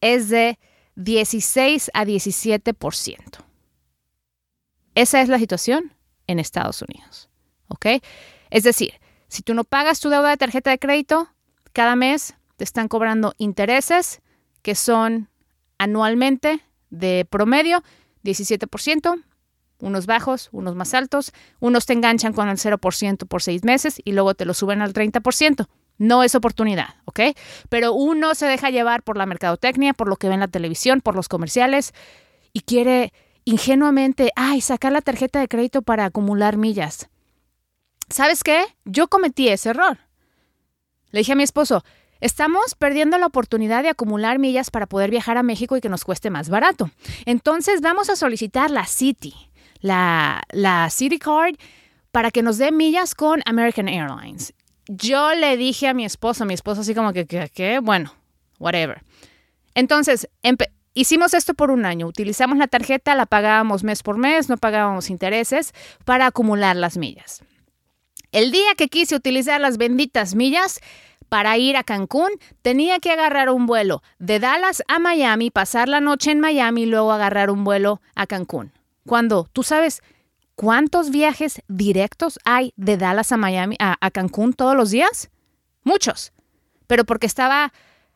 Es 0.00 0.30
de 0.30 0.58
16 0.94 1.90
a 1.92 2.06
17%. 2.06 3.44
Esa 4.94 5.20
es 5.20 5.28
la 5.28 5.38
situación 5.38 5.92
en 6.26 6.38
Estados 6.38 6.80
Unidos. 6.80 7.28
Es 8.48 8.62
decir, 8.62 8.94
si 9.28 9.42
tú 9.42 9.52
no 9.52 9.64
pagas 9.64 10.00
tu 10.00 10.08
deuda 10.08 10.30
de 10.30 10.38
tarjeta 10.38 10.70
de 10.70 10.78
crédito, 10.78 11.28
cada 11.74 11.96
mes 11.96 12.34
te 12.56 12.64
están 12.64 12.88
cobrando 12.88 13.34
intereses 13.36 14.22
que 14.62 14.74
son 14.74 15.28
anualmente 15.76 16.60
de 16.88 17.26
promedio 17.28 17.82
17%, 18.24 19.22
unos 19.78 20.06
bajos, 20.06 20.48
unos 20.52 20.74
más 20.74 20.94
altos, 20.94 21.32
unos 21.60 21.86
te 21.86 21.92
enganchan 21.92 22.32
con 22.32 22.48
el 22.48 22.56
0% 22.56 23.26
por 23.26 23.42
seis 23.42 23.64
meses 23.64 24.00
y 24.04 24.12
luego 24.12 24.34
te 24.34 24.44
lo 24.44 24.54
suben 24.54 24.82
al 24.82 24.92
30%. 24.92 25.68
No 25.98 26.22
es 26.22 26.34
oportunidad, 26.34 26.96
¿ok? 27.06 27.20
Pero 27.68 27.92
uno 27.92 28.34
se 28.34 28.46
deja 28.46 28.70
llevar 28.70 29.02
por 29.02 29.16
la 29.16 29.26
mercadotecnia, 29.26 29.94
por 29.94 30.08
lo 30.08 30.16
que 30.16 30.28
ve 30.28 30.34
en 30.34 30.40
la 30.40 30.48
televisión, 30.48 31.00
por 31.00 31.16
los 31.16 31.28
comerciales 31.28 31.94
y 32.52 32.60
quiere 32.60 33.12
ingenuamente, 33.44 34.30
ay, 34.36 34.60
sacar 34.60 34.92
la 34.92 35.00
tarjeta 35.00 35.40
de 35.40 35.48
crédito 35.48 35.82
para 35.82 36.04
acumular 36.04 36.56
millas. 36.56 37.08
¿Sabes 38.08 38.44
qué? 38.44 38.64
Yo 38.84 39.08
cometí 39.08 39.48
ese 39.48 39.70
error. 39.70 39.98
Le 41.10 41.20
dije 41.20 41.32
a 41.32 41.36
mi 41.36 41.44
esposo, 41.44 41.84
estamos 42.20 42.74
perdiendo 42.74 43.18
la 43.18 43.26
oportunidad 43.26 43.82
de 43.82 43.90
acumular 43.90 44.38
millas 44.38 44.70
para 44.70 44.86
poder 44.86 45.10
viajar 45.10 45.36
a 45.38 45.42
México 45.42 45.76
y 45.76 45.80
que 45.80 45.88
nos 45.88 46.04
cueste 46.04 46.30
más 46.30 46.48
barato. 46.48 46.90
Entonces 47.24 47.80
vamos 47.80 48.10
a 48.10 48.16
solicitar 48.16 48.70
la 48.70 48.86
City, 48.86 49.34
la, 49.80 50.42
la 50.50 50.88
City 50.90 51.18
Card, 51.18 51.56
para 52.12 52.30
que 52.30 52.42
nos 52.42 52.58
dé 52.58 52.72
millas 52.72 53.14
con 53.14 53.42
American 53.44 53.88
Airlines. 53.88 54.54
Yo 54.88 55.34
le 55.34 55.56
dije 55.56 55.88
a 55.88 55.94
mi 55.94 56.04
esposo, 56.04 56.44
mi 56.44 56.54
esposo 56.54 56.82
así 56.82 56.94
como 56.94 57.12
que, 57.12 57.26
que, 57.26 57.80
bueno, 57.80 58.14
whatever. 58.58 59.02
Entonces, 59.74 60.28
hicimos 60.94 61.34
esto 61.34 61.54
por 61.54 61.70
un 61.70 61.84
año. 61.84 62.06
Utilizamos 62.06 62.56
la 62.56 62.68
tarjeta, 62.68 63.14
la 63.14 63.26
pagábamos 63.26 63.84
mes 63.84 64.02
por 64.02 64.16
mes, 64.16 64.48
no 64.48 64.56
pagábamos 64.56 65.10
intereses 65.10 65.74
para 66.04 66.26
acumular 66.26 66.76
las 66.76 66.96
millas. 66.96 67.42
El 68.32 68.50
día 68.50 68.74
que 68.76 68.88
quise 68.88 69.14
utilizar 69.14 69.60
las 69.60 69.76
benditas 69.76 70.34
millas 70.34 70.80
para 71.28 71.56
ir 71.58 71.76
a 71.76 71.84
Cancún, 71.84 72.30
tenía 72.62 72.98
que 72.98 73.10
agarrar 73.10 73.50
un 73.50 73.66
vuelo 73.66 74.02
de 74.18 74.38
Dallas 74.38 74.82
a 74.88 74.98
Miami, 74.98 75.50
pasar 75.50 75.88
la 75.88 76.00
noche 76.00 76.30
en 76.30 76.40
Miami 76.40 76.82
y 76.82 76.86
luego 76.86 77.12
agarrar 77.12 77.50
un 77.50 77.64
vuelo 77.64 78.00
a 78.14 78.26
Cancún. 78.26 78.72
Cuando 79.06 79.48
tú 79.52 79.62
sabes 79.62 80.02
cuántos 80.54 81.10
viajes 81.10 81.62
directos 81.68 82.38
hay 82.44 82.72
de 82.76 82.96
Dallas 82.96 83.32
a 83.32 83.36
Miami, 83.36 83.76
a, 83.78 83.96
a 84.00 84.10
Cancún 84.10 84.52
todos 84.52 84.76
los 84.76 84.90
días, 84.90 85.30
muchos. 85.84 86.32
Pero 86.86 87.04
porque 87.04 87.26
estaba 87.26 87.72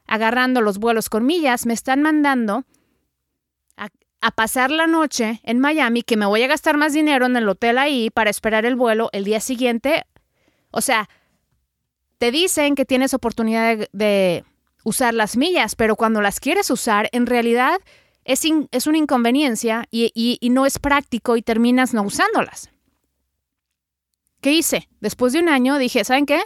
agarrando 0.07 0.61
los 0.61 0.79
vuelos 0.79 1.09
con 1.09 1.27
millas, 1.27 1.67
me 1.67 1.75
están 1.75 2.03
mandando 2.03 2.65
a 4.21 4.31
pasar 4.31 4.71
la 4.71 4.87
noche 4.87 5.41
en 5.45 5.61
Miami, 5.61 6.03
que 6.03 6.17
me 6.17 6.27
voy 6.27 6.43
a 6.43 6.47
gastar 6.47 6.77
más 6.77 6.93
dinero 6.93 7.27
en 7.27 7.37
el 7.37 7.49
hotel 7.49 7.79
ahí 7.79 8.11
para 8.11 8.31
esperar 8.31 8.67
el 8.67 8.77
vuelo 8.77 9.09
el 9.13 9.25
día 9.25 9.41
siguiente. 9.41 10.05
O 10.71 10.81
sea, 10.81 11.09
te 12.21 12.31
dicen 12.31 12.75
que 12.75 12.85
tienes 12.85 13.15
oportunidad 13.15 13.89
de, 13.93 14.45
usar 14.85 15.15
las 15.15 15.39
millas, 15.39 15.75
pero 15.75 15.97
cuando 15.97 16.21
las 16.21 16.39
quieres 16.39 16.71
usar, 16.71 17.09
en 17.13 17.25
realidad 17.25 17.81
es, 18.25 18.43
es 18.71 18.87
una 18.87 18.99
inconveniencia 18.99 19.87
y, 19.91 20.13
y 20.15 20.51
no 20.51 20.67
es 20.67 20.79
práctico 20.79 21.39
y 21.39 21.43
terminas 21.43 21.95
no 21.95 22.03
usándolas. 22.03 22.71
¿Qué 24.43 24.53
hice? 24.53 24.87
Después 25.01 25.33
de 25.33 25.41
un 25.41 25.49
año 25.49 25.79
dije, 25.79 26.05
¿saben 26.05 26.27
qué? 26.27 26.43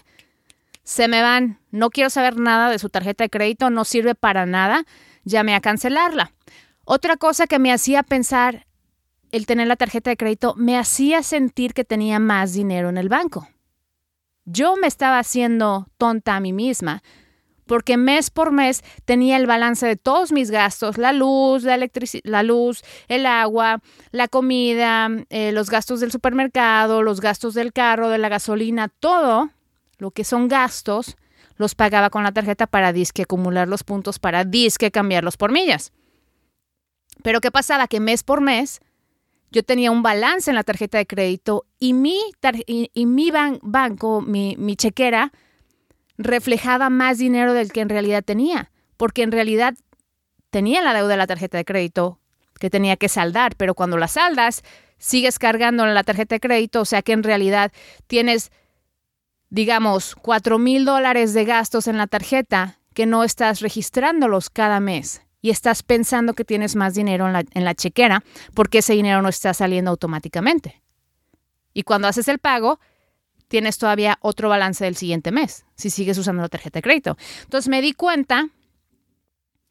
Se 0.84 1.08
me 1.08 1.22
van, 1.22 1.58
no 1.72 1.90
quiero 1.90 2.08
saber 2.08 2.36
nada 2.36 2.70
de 2.70 2.78
su 2.78 2.88
tarjeta 2.88 3.24
de 3.24 3.30
crédito, 3.30 3.70
no 3.70 3.84
sirve 3.84 4.14
para 4.14 4.46
nada, 4.46 4.84
llamé 5.24 5.56
a 5.56 5.60
cancelarla. 5.60 6.32
Otra 6.84 7.16
cosa 7.16 7.48
que 7.48 7.58
me 7.58 7.72
hacía 7.72 8.04
pensar 8.04 8.68
el 9.32 9.46
tener 9.46 9.66
la 9.66 9.74
tarjeta 9.74 10.10
de 10.10 10.16
crédito 10.16 10.54
me 10.56 10.78
hacía 10.78 11.24
sentir 11.24 11.74
que 11.74 11.84
tenía 11.84 12.20
más 12.20 12.52
dinero 12.52 12.90
en 12.90 12.98
el 12.98 13.08
banco. 13.08 13.48
Yo 14.44 14.76
me 14.76 14.86
estaba 14.86 15.18
haciendo 15.18 15.88
tonta 15.98 16.36
a 16.36 16.40
mí 16.40 16.52
misma 16.52 17.02
porque 17.66 17.96
mes 17.96 18.30
por 18.30 18.52
mes 18.52 18.82
tenía 19.04 19.36
el 19.36 19.46
balance 19.46 19.86
de 19.86 19.96
todos 19.96 20.32
mis 20.32 20.50
gastos, 20.50 20.98
la 20.98 21.12
luz, 21.12 21.62
la 21.62 21.78
la 22.24 22.42
luz, 22.42 22.82
el 23.08 23.26
agua, 23.26 23.80
la 24.10 24.28
comida, 24.28 25.08
eh, 25.30 25.52
los 25.52 25.70
gastos 25.70 26.00
del 26.00 26.12
supermercado, 26.12 27.02
los 27.02 27.20
gastos 27.20 27.54
del 27.54 27.72
carro, 27.72 28.10
de 28.10 28.18
la 28.18 28.28
gasolina, 28.28 28.88
todo 28.88 29.50
lo 29.98 30.10
que 30.10 30.24
son 30.24 30.48
gastos, 30.48 31.16
los 31.56 31.74
pagaba 31.74 32.10
con 32.10 32.24
la 32.24 32.32
tarjeta 32.32 32.66
para 32.66 32.92
disque 32.92 33.22
acumular 33.22 33.68
los 33.68 33.84
puntos, 33.84 34.18
para 34.18 34.44
disque 34.44 34.90
cambiarlos 34.90 35.36
por 35.36 35.52
millas. 35.52 35.92
Pero 37.22 37.40
¿qué 37.40 37.50
pasaba? 37.50 37.86
Que 37.86 38.00
mes 38.00 38.22
por 38.22 38.40
mes 38.40 38.80
yo 39.54 39.62
tenía 39.62 39.92
un 39.92 40.02
balance 40.02 40.50
en 40.50 40.56
la 40.56 40.64
tarjeta 40.64 40.98
de 40.98 41.06
crédito 41.06 41.64
y 41.78 41.92
mi, 41.92 42.18
y, 42.66 43.06
mi 43.06 43.30
banco, 43.62 44.20
mi, 44.20 44.56
mi 44.58 44.74
chequera, 44.74 45.32
reflejaba 46.18 46.90
más 46.90 47.18
dinero 47.18 47.54
del 47.54 47.70
que 47.70 47.80
en 47.80 47.88
realidad 47.88 48.24
tenía, 48.24 48.72
porque 48.96 49.22
en 49.22 49.30
realidad 49.30 49.74
tenía 50.50 50.82
la 50.82 50.92
deuda 50.92 51.10
de 51.10 51.16
la 51.18 51.28
tarjeta 51.28 51.56
de 51.56 51.64
crédito 51.64 52.18
que 52.58 52.68
tenía 52.68 52.96
que 52.96 53.08
saldar, 53.08 53.54
pero 53.56 53.74
cuando 53.74 53.96
la 53.96 54.08
saldas, 54.08 54.64
sigues 54.98 55.38
cargando 55.38 55.86
en 55.86 55.94
la 55.94 56.02
tarjeta 56.02 56.34
de 56.34 56.40
crédito, 56.40 56.80
o 56.80 56.84
sea 56.84 57.02
que 57.02 57.12
en 57.12 57.22
realidad 57.22 57.70
tienes, 58.08 58.50
digamos, 59.50 60.16
cuatro 60.16 60.58
mil 60.58 60.84
dólares 60.84 61.32
de 61.32 61.44
gastos 61.44 61.86
en 61.86 61.96
la 61.96 62.08
tarjeta 62.08 62.80
que 62.92 63.06
no 63.06 63.22
estás 63.22 63.60
registrándolos 63.60 64.50
cada 64.50 64.80
mes 64.80 65.23
y 65.44 65.50
estás 65.50 65.82
pensando 65.82 66.32
que 66.32 66.46
tienes 66.46 66.74
más 66.74 66.94
dinero 66.94 67.28
en 67.28 67.64
la, 67.64 67.74
chequera 67.74 68.24
porque 68.54 68.78
ese 68.78 68.94
dinero 68.94 69.20
no 69.20 69.28
está 69.28 69.52
saliendo 69.52 69.90
automáticamente. 69.90 70.80
Y 71.74 71.82
cuando 71.82 72.08
haces 72.08 72.28
el 72.28 72.38
pago, 72.38 72.80
tienes 73.48 73.76
todavía 73.76 74.16
otro 74.22 74.48
balance 74.48 74.86
del 74.86 74.96
siguiente 74.96 75.32
mes, 75.32 75.66
si 75.74 75.90
sigues 75.90 76.16
usando 76.16 76.40
la 76.40 76.48
tarjeta 76.48 76.78
de 76.78 76.82
crédito. 76.82 77.18
Entonces 77.42 77.68
me 77.68 77.82
di 77.82 77.92
cuenta 77.92 78.48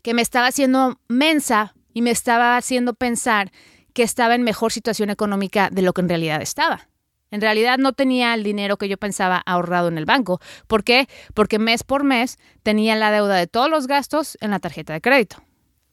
que 0.04 0.14
me 0.14 0.22
estaba 0.22 0.46
haciendo 0.46 1.00
mensa 1.08 1.74
y 1.92 2.04
me 2.04 2.12
estaba 2.12 2.56
haciendo 2.56 2.94
pensar 2.94 3.52
que 3.94 4.04
estaba 4.04 4.36
en 4.36 4.44
mejor 4.44 4.72
situación 4.72 5.10
económica 5.10 5.72
de 5.72 5.82
lo 5.82 5.94
que 5.94 6.02
en 6.02 6.10
realidad 6.10 6.44
estaba. 6.44 6.88
En 7.32 7.42
realidad 7.42 7.80
no 7.80 7.94
tenía 7.94 8.36
el 8.36 8.44
dinero 8.44 8.78
que 8.78 8.90
yo 8.90 8.98
pensaba 9.00 9.42
ahorrado 9.44 9.88
en 9.88 9.98
el 9.98 10.06
banco. 10.06 10.40
¿Por 10.68 10.84
qué? 10.84 11.08
Porque 11.34 11.58
mes 11.58 11.84
por 11.84 12.04
mes 12.04 12.38
tenía 12.62 12.96
la 12.96 13.10
deuda 13.10 13.38
de 13.38 13.48
todos 13.48 13.72
los 13.72 13.88
gastos 13.88 14.38
en 14.40 14.52
la 14.52 14.60
tarjeta 14.60 14.94
de 14.94 15.02
crédito. 15.02 15.38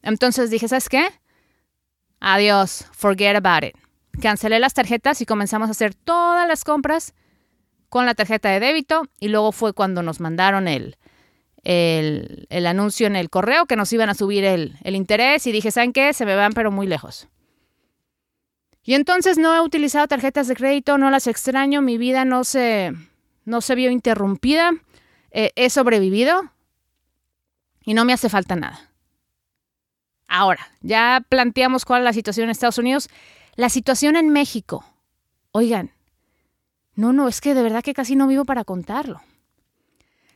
Entonces 0.03 0.51
dije, 0.51 0.69
¿sabes 0.69 0.89
qué? 0.89 1.09
Adiós, 2.21 2.87
forget 2.93 3.37
about 3.37 3.65
it. 3.65 3.77
Cancelé 4.21 4.59
las 4.59 4.75
tarjetas 4.75 5.21
y 5.21 5.27
comenzamos 5.27 5.69
a 5.69 5.73
hacer 5.73 5.95
todas 5.95 6.47
las 6.47 6.65
compras 6.65 7.15
con 7.89 8.07
la 8.07 8.15
tarjeta 8.15 8.51
de 8.51 8.61
débito 8.61 9.03
y 9.19 9.29
luego 9.29 9.53
fue 9.53 9.73
cuando 9.73 10.03
nos 10.03 10.21
mandaron 10.21 10.69
el, 10.69 10.97
el, 11.65 12.67
anuncio 12.67 13.07
en 13.07 13.17
el 13.17 13.31
correo 13.31 13.67
que 13.67 13.77
nos 13.77 13.93
iban 13.93 14.09
a 14.09 14.15
subir 14.15 14.45
el, 14.45 14.79
el 14.83 14.97
interés 14.97 15.47
y 15.47 15.53
dije, 15.53 15.71
¿saben 15.71 15.93
qué? 15.93 16.13
Se 16.13 16.27
me 16.27 16.37
van 16.37 16.53
pero 16.53 16.71
muy 16.71 16.87
lejos. 16.87 17.29
Y 18.83 18.95
entonces 18.95 19.39
no 19.39 19.55
he 19.55 19.61
utilizado 19.61 20.07
tarjetas 20.09 20.49
de 20.49 20.57
crédito, 20.57 20.99
no 20.99 21.11
las 21.11 21.27
extraño, 21.27 21.83
mi 21.83 21.99
vida 21.99 22.25
no 22.25 22.45
se, 22.45 22.93
no 23.45 23.61
se 23.61 23.75
vio 23.75 23.91
interrumpida, 23.91 24.73
eh, 25.31 25.53
he 25.55 25.71
sobrevivido 25.71 26.51
y 27.85 27.95
no 27.95 28.05
me 28.05 28.13
hace 28.13 28.29
falta 28.29 28.57
nada. 28.57 28.90
Ahora, 30.31 30.71
ya 30.81 31.27
planteamos 31.29 31.85
cuál 31.85 32.03
es 32.03 32.05
la 32.05 32.13
situación 32.13 32.45
en 32.45 32.51
Estados 32.51 32.79
Unidos. 32.79 33.11
La 33.57 33.69
situación 33.69 34.15
en 34.15 34.31
México. 34.31 34.85
Oigan, 35.51 35.91
no, 36.95 37.13
no, 37.13 37.27
es 37.27 37.41
que 37.41 37.53
de 37.53 37.65
verdad 37.65 37.83
que 37.83 37.95
casi 37.95 38.15
no 38.15 38.29
vivo 38.29 38.45
para 38.45 38.63
contarlo. 38.63 39.21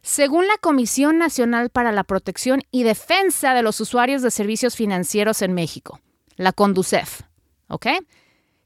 Según 0.03 0.49
la 0.49 0.59
Comisión 0.61 1.17
Nacional 1.17 1.71
para 1.71 1.93
la 1.93 2.03
Protección 2.03 2.63
y 2.73 2.83
Defensa 2.83 3.55
de 3.55 3.63
los 3.63 3.81
Usuarios 3.81 4.21
de 4.21 4.33
Servicios 4.33 4.75
Financieros 4.75 5.43
en 5.43 5.55
México, 5.55 6.01
la 6.35 6.53
CONDUCEF, 6.53 7.23
¿ok? 7.69 7.87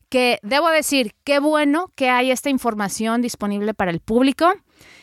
Que 0.08 0.38
debo 0.42 0.70
decir, 0.70 1.14
qué 1.25 1.40
bueno 1.40 1.92
que 1.94 2.08
hay 2.08 2.30
esta 2.30 2.49
información 2.49 3.20
disponible 3.20 3.75
para 3.75 3.90
el 3.90 4.00
público 4.00 4.50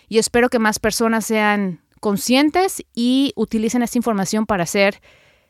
y 0.10 0.18
espero 0.18 0.50
que 0.50 0.58
más 0.58 0.80
personas 0.80 1.26
sean 1.28 1.82
conscientes 2.00 2.84
y 2.96 3.32
utilicen 3.36 3.84
esta 3.84 4.00
información 4.00 4.48
para 4.48 4.64
hacer 4.64 5.02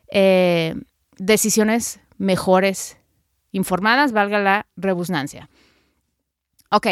eh, 0.08 0.74
decisiones 1.18 2.00
mejores, 2.18 2.98
informadas, 3.52 4.12
valga 4.12 4.38
la 4.38 4.66
rebusnancia. 4.76 5.48
Ok, 6.70 6.88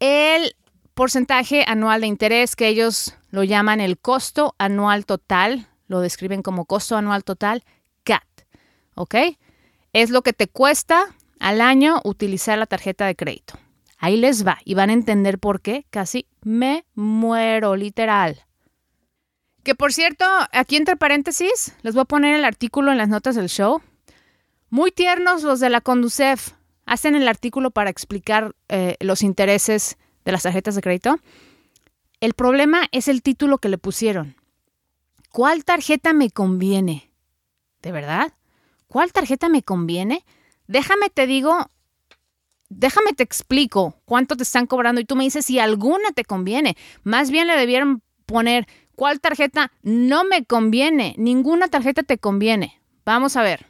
el 0.00 0.54
porcentaje 0.94 1.64
anual 1.66 2.02
de 2.02 2.06
interés 2.08 2.56
que 2.56 2.68
ellos 2.68 3.16
lo 3.30 3.44
llaman 3.44 3.80
el 3.80 3.98
costo 3.98 4.54
anual 4.58 5.06
total, 5.06 5.68
lo 5.86 6.00
describen 6.00 6.42
como 6.42 6.66
costo 6.66 6.96
anual 6.96 7.24
total, 7.24 7.64
CAT, 8.04 8.24
¿ok? 8.94 9.14
Es 9.92 10.10
lo 10.10 10.22
que 10.22 10.32
te 10.32 10.48
cuesta 10.48 11.14
al 11.38 11.60
año 11.60 12.00
utilizar 12.04 12.58
la 12.58 12.66
tarjeta 12.66 13.06
de 13.06 13.16
crédito. 13.16 13.54
Ahí 13.98 14.16
les 14.16 14.46
va 14.46 14.58
y 14.64 14.74
van 14.74 14.90
a 14.90 14.94
entender 14.94 15.38
por 15.38 15.60
qué 15.60 15.86
casi 15.90 16.26
me 16.42 16.84
muero, 16.94 17.76
literal. 17.76 18.44
Que 19.62 19.74
por 19.74 19.92
cierto, 19.92 20.24
aquí 20.52 20.76
entre 20.76 20.96
paréntesis, 20.96 21.74
les 21.82 21.94
voy 21.94 22.02
a 22.02 22.06
poner 22.06 22.34
el 22.34 22.44
artículo 22.44 22.92
en 22.92 22.98
las 22.98 23.08
notas 23.08 23.34
del 23.36 23.48
show. 23.48 23.82
Muy 24.70 24.90
tiernos 24.90 25.42
los 25.42 25.60
de 25.60 25.70
la 25.70 25.80
Conducef. 25.80 26.52
Hacen 26.86 27.14
el 27.14 27.28
artículo 27.28 27.70
para 27.70 27.90
explicar 27.90 28.54
eh, 28.68 28.96
los 29.00 29.22
intereses 29.22 29.98
de 30.24 30.32
las 30.32 30.42
tarjetas 30.42 30.74
de 30.74 30.80
crédito. 30.80 31.18
El 32.20 32.34
problema 32.34 32.88
es 32.92 33.08
el 33.08 33.22
título 33.22 33.58
que 33.58 33.68
le 33.68 33.78
pusieron. 33.78 34.36
¿Cuál 35.30 35.64
tarjeta 35.64 36.12
me 36.12 36.30
conviene? 36.30 37.12
¿De 37.82 37.92
verdad? 37.92 38.32
¿Cuál 38.88 39.12
tarjeta 39.12 39.48
me 39.48 39.62
conviene? 39.62 40.24
Déjame 40.66 41.10
te 41.10 41.26
digo, 41.26 41.70
déjame 42.68 43.12
te 43.12 43.22
explico 43.22 43.94
cuánto 44.04 44.36
te 44.36 44.42
están 44.42 44.66
cobrando 44.66 45.00
y 45.00 45.04
tú 45.04 45.16
me 45.16 45.24
dices 45.24 45.46
si 45.46 45.58
alguna 45.58 46.10
te 46.14 46.24
conviene. 46.24 46.76
Más 47.04 47.30
bien 47.30 47.46
le 47.46 47.56
debieron 47.56 48.02
poner 48.26 48.66
cuál 49.00 49.18
tarjeta 49.18 49.72
no 49.82 50.24
me 50.24 50.44
conviene. 50.44 51.14
Ninguna 51.16 51.68
tarjeta 51.68 52.02
te 52.02 52.18
conviene. 52.18 52.82
Vamos 53.06 53.34
a 53.38 53.42
ver. 53.42 53.64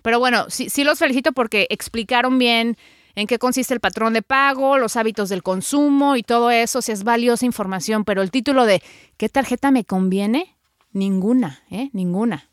Pero 0.00 0.18
bueno, 0.18 0.46
sí, 0.48 0.70
sí 0.70 0.82
los 0.82 0.98
felicito 0.98 1.32
porque 1.32 1.66
explicaron 1.68 2.38
bien 2.38 2.78
en 3.16 3.26
qué 3.26 3.38
consiste 3.38 3.74
el 3.74 3.80
patrón 3.80 4.14
de 4.14 4.22
pago, 4.22 4.78
los 4.78 4.96
hábitos 4.96 5.28
del 5.28 5.42
consumo 5.42 6.16
y 6.16 6.22
todo 6.22 6.50
eso, 6.50 6.80
si 6.80 6.90
es 6.90 7.04
valiosa 7.04 7.44
información, 7.44 8.06
pero 8.06 8.22
el 8.22 8.30
título 8.30 8.64
de 8.64 8.82
¿qué 9.18 9.28
tarjeta 9.28 9.70
me 9.70 9.84
conviene? 9.84 10.56
Ninguna, 10.94 11.62
¿eh? 11.70 11.90
Ninguna. 11.92 12.48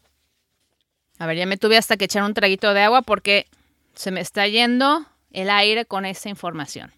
A 1.20 1.26
ver, 1.26 1.38
ya 1.38 1.46
me 1.46 1.56
tuve 1.56 1.78
hasta 1.78 1.96
que 1.96 2.04
echar 2.04 2.24
un 2.24 2.34
traguito 2.34 2.74
de 2.74 2.82
agua 2.82 3.02
porque 3.02 3.48
se 3.96 4.12
me 4.12 4.20
está 4.20 4.46
yendo 4.46 5.06
el 5.32 5.50
aire 5.50 5.86
con 5.86 6.06
esa 6.06 6.28
información. 6.28 6.92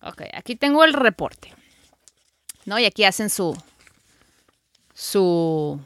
Ok, 0.00 0.22
aquí 0.32 0.56
tengo 0.56 0.84
el 0.84 0.94
reporte. 0.94 1.52
¿No? 2.64 2.78
Y 2.78 2.86
aquí 2.86 3.04
hacen 3.04 3.28
su, 3.28 3.54
su 4.94 5.78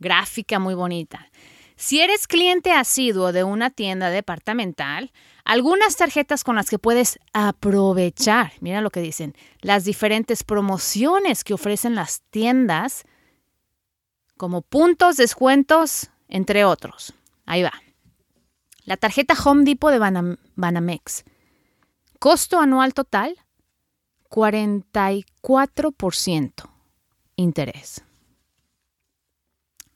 gráfica 0.00 0.58
muy 0.58 0.74
bonita. 0.74 1.30
Si 1.76 2.00
eres 2.00 2.26
cliente 2.26 2.72
asiduo 2.72 3.30
de 3.32 3.44
una 3.44 3.70
tienda 3.70 4.10
departamental, 4.10 5.12
algunas 5.44 5.96
tarjetas 5.96 6.42
con 6.44 6.56
las 6.56 6.68
que 6.70 6.78
puedes 6.78 7.18
aprovechar, 7.32 8.52
mira 8.60 8.80
lo 8.80 8.90
que 8.90 9.00
dicen, 9.00 9.34
las 9.60 9.84
diferentes 9.84 10.44
promociones 10.44 11.44
que 11.44 11.54
ofrecen 11.54 11.94
las 11.94 12.22
tiendas, 12.30 13.04
como 14.36 14.62
puntos, 14.62 15.16
descuentos, 15.16 16.10
entre 16.28 16.64
otros. 16.64 17.14
Ahí 17.44 17.62
va. 17.62 17.74
La 18.84 18.96
tarjeta 18.96 19.34
Home 19.44 19.64
Depot 19.64 19.92
de 19.92 19.98
Banamex. 20.56 21.24
Costo 22.18 22.58
anual 22.60 22.94
total, 22.94 23.36
44% 24.30 26.70
interés. 27.36 28.02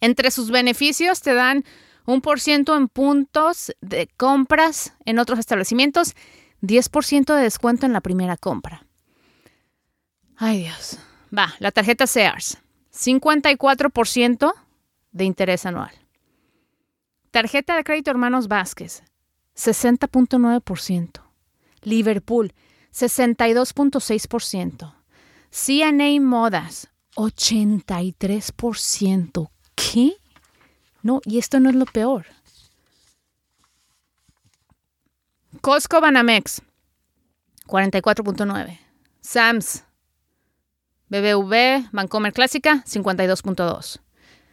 Entre 0.01 0.31
sus 0.31 0.51
beneficios 0.51 1.21
te 1.21 1.35
dan 1.35 1.65
un 2.07 2.21
por 2.21 2.41
ciento 2.41 2.77
en 2.77 2.89
puntos 2.89 3.73
de 3.81 4.09
compras 4.17 4.95
en 5.05 5.19
otros 5.19 5.39
establecimientos, 5.39 6.15
10% 6.63 7.35
de 7.35 7.43
descuento 7.43 7.87
en 7.87 7.93
la 7.93 8.01
primera 8.01 8.37
compra. 8.37 8.87
Ay 10.37 10.63
Dios. 10.63 10.99
Va, 11.37 11.55
la 11.59 11.73
tarjeta 11.73 12.07
Sears, 12.07 12.59
54% 12.93 14.55
de 15.13 15.25
interés 15.25 15.67
anual. 15.67 15.91
Tarjeta 17.31 17.77
de 17.77 17.85
crédito 17.85 18.11
Hermanos 18.11 18.49
Vázquez, 18.49 19.03
60.9%. 19.55 21.21
Liverpool, 21.83 22.55
62.6%. 22.93 24.95
CNA 25.51 26.21
Modas, 26.21 26.89
83%. 27.17 29.51
¿Qué? 29.91 30.17
No, 31.03 31.21
y 31.25 31.39
esto 31.39 31.61
no 31.61 31.71
es 31.71 31.77
lo 31.77 31.87
peor. 31.87 32.27
Costco 35.61 36.01
Banamex, 36.01 36.63
44.9. 37.67 38.79
Sams, 39.21 39.85
BBV, 41.09 41.89
Bancomer 41.93 42.33
Clásica, 42.33 42.85
52.2. 42.85 44.01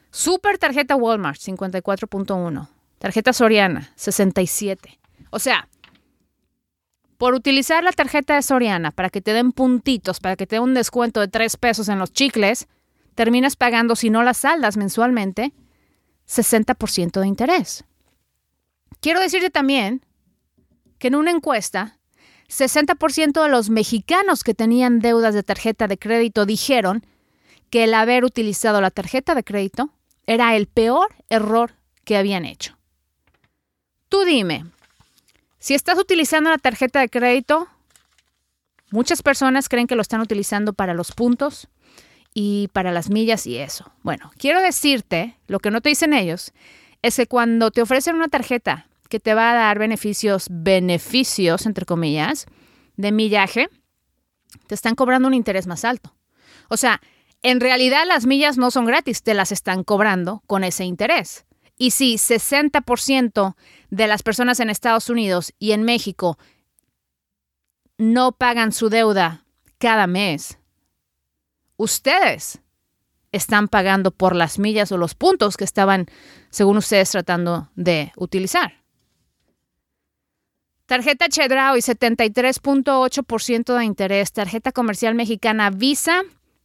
Super 0.10 0.58
tarjeta 0.58 0.95
Walmart, 0.95 1.39
54.1. 1.39 2.69
Tarjeta 3.00 3.34
Soriana, 3.34 3.91
67. 3.95 5.00
O 5.32 5.39
sea, 5.39 5.67
por 7.17 7.34
utilizar 7.34 7.84
la 7.84 7.91
tarjeta 7.91 8.36
de 8.36 8.41
Soriana 8.41 8.91
para 8.91 9.10
que 9.10 9.21
te 9.21 9.34
den 9.34 9.52
puntitos, 9.52 10.19
para 10.19 10.38
que 10.38 10.48
te 10.48 10.56
den 10.56 10.63
un 10.63 10.74
descuento 10.74 11.19
de 11.19 11.28
3 11.28 11.58
pesos 11.58 11.89
en 11.89 12.00
los 12.00 12.13
chicles, 12.13 12.67
terminas 13.15 13.56
pagando, 13.56 13.95
si 13.95 14.10
no 14.10 14.23
las 14.23 14.38
saldas 14.38 14.78
mensualmente, 14.78 15.54
60% 16.28 17.19
de 17.19 17.28
interés. 17.28 17.86
Quiero 18.99 19.19
decirte 19.19 19.49
también 19.49 20.06
que 20.99 21.08
en 21.08 21.15
una 21.15 21.32
encuesta, 21.32 21.97
60% 22.49 23.41
de 23.41 23.49
los 23.49 23.69
mexicanos 23.69 24.43
que 24.43 24.54
tenían 24.54 24.99
deudas 24.99 25.34
de 25.34 25.43
tarjeta 25.43 25.88
de 25.88 25.97
crédito 25.97 26.45
dijeron 26.45 27.06
que 27.69 27.86
el 27.86 27.93
haber 27.93 28.23
utilizado 28.23 28.82
la 28.82 28.91
tarjeta 28.91 29.34
de 29.34 29.43
crédito 29.43 29.89
era 30.28 30.56
el 30.56 30.67
peor 30.67 31.15
error 31.30 31.73
que 32.04 32.17
habían 32.17 32.45
hecho. 32.45 32.78
Tú 34.10 34.23
dime, 34.23 34.65
si 35.60 35.73
estás 35.73 35.97
utilizando 35.97 36.49
la 36.49 36.58
tarjeta 36.58 36.99
de 36.99 37.10
crédito, 37.10 37.67
muchas 38.91 39.23
personas 39.23 39.67
creen 39.67 39.88
que 39.88 39.95
lo 39.95 40.01
están 40.01 40.21
utilizando 40.21 40.73
para 40.73 40.93
los 40.93 41.12
puntos, 41.12 41.67
y 42.38 42.67
para 42.74 42.91
las 42.91 43.10
millas 43.10 43.48
y 43.48 43.58
eso. 43.58 43.91
Bueno, 44.04 44.30
quiero 44.38 44.62
decirte, 44.62 45.39
lo 45.48 45.60
que 45.60 45.71
no 45.71 45.80
te 45.82 45.89
dicen 45.89 46.13
ellos, 46.13 46.52
es 47.02 47.15
que 47.15 47.28
cuando 47.28 47.71
te 47.71 47.82
ofrecen 47.82 48.15
una 48.15 48.28
tarjeta 48.28 48.88
que 49.10 49.21
te 49.21 49.34
va 49.34 49.52
a 49.52 49.56
dar 49.56 49.80
beneficios, 49.80 50.48
beneficios, 50.50 51.65
entre 51.65 51.86
comillas, 51.86 52.45
de 52.98 53.13
millaje, 53.13 53.69
te 54.67 54.76
están 54.76 54.95
cobrando 54.95 55.30
un 55.30 55.34
interés 55.34 55.65
más 55.65 55.86
alto. 55.86 56.13
O 56.67 56.76
sea, 56.76 57.02
en 57.41 57.62
realidad 57.62 58.04
las 58.06 58.26
millas 58.26 58.58
no 58.58 58.69
son 58.69 58.86
gratis, 58.86 59.24
te 59.24 59.34
las 59.34 59.54
están 59.54 59.86
cobrando 59.86 60.43
con 60.45 60.65
ese 60.65 60.84
interés. 60.84 61.45
Y 61.78 61.91
si 61.91 62.15
60% 62.15 63.56
de 63.91 64.08
las 64.08 64.24
personas 64.24 64.60
en 64.60 64.69
Estados 64.69 65.10
Unidos 65.10 65.54
y 65.58 65.71
en 65.71 65.84
México 65.84 66.38
no 67.98 68.34
pagan 68.34 68.74
su 68.74 68.89
deuda 68.89 69.45
cada 69.78 70.06
mes, 70.06 70.58
ustedes 71.77 72.59
están 73.31 73.67
pagando 73.67 74.11
por 74.11 74.35
las 74.35 74.59
millas 74.59 74.91
o 74.91 74.97
los 74.97 75.15
puntos 75.15 75.57
que 75.57 75.63
estaban, 75.63 76.07
según 76.49 76.77
ustedes, 76.77 77.11
tratando 77.11 77.69
de 77.75 78.11
utilizar. 78.15 78.85
Tarjeta 80.85 81.27
Chedraui, 81.27 81.81
73.8% 81.81 83.77
de 83.77 83.83
interés. 83.83 84.31
Tarjeta 84.31 84.71
comercial 84.71 85.15
mexicana 85.15 85.71
Visa, 85.71 86.21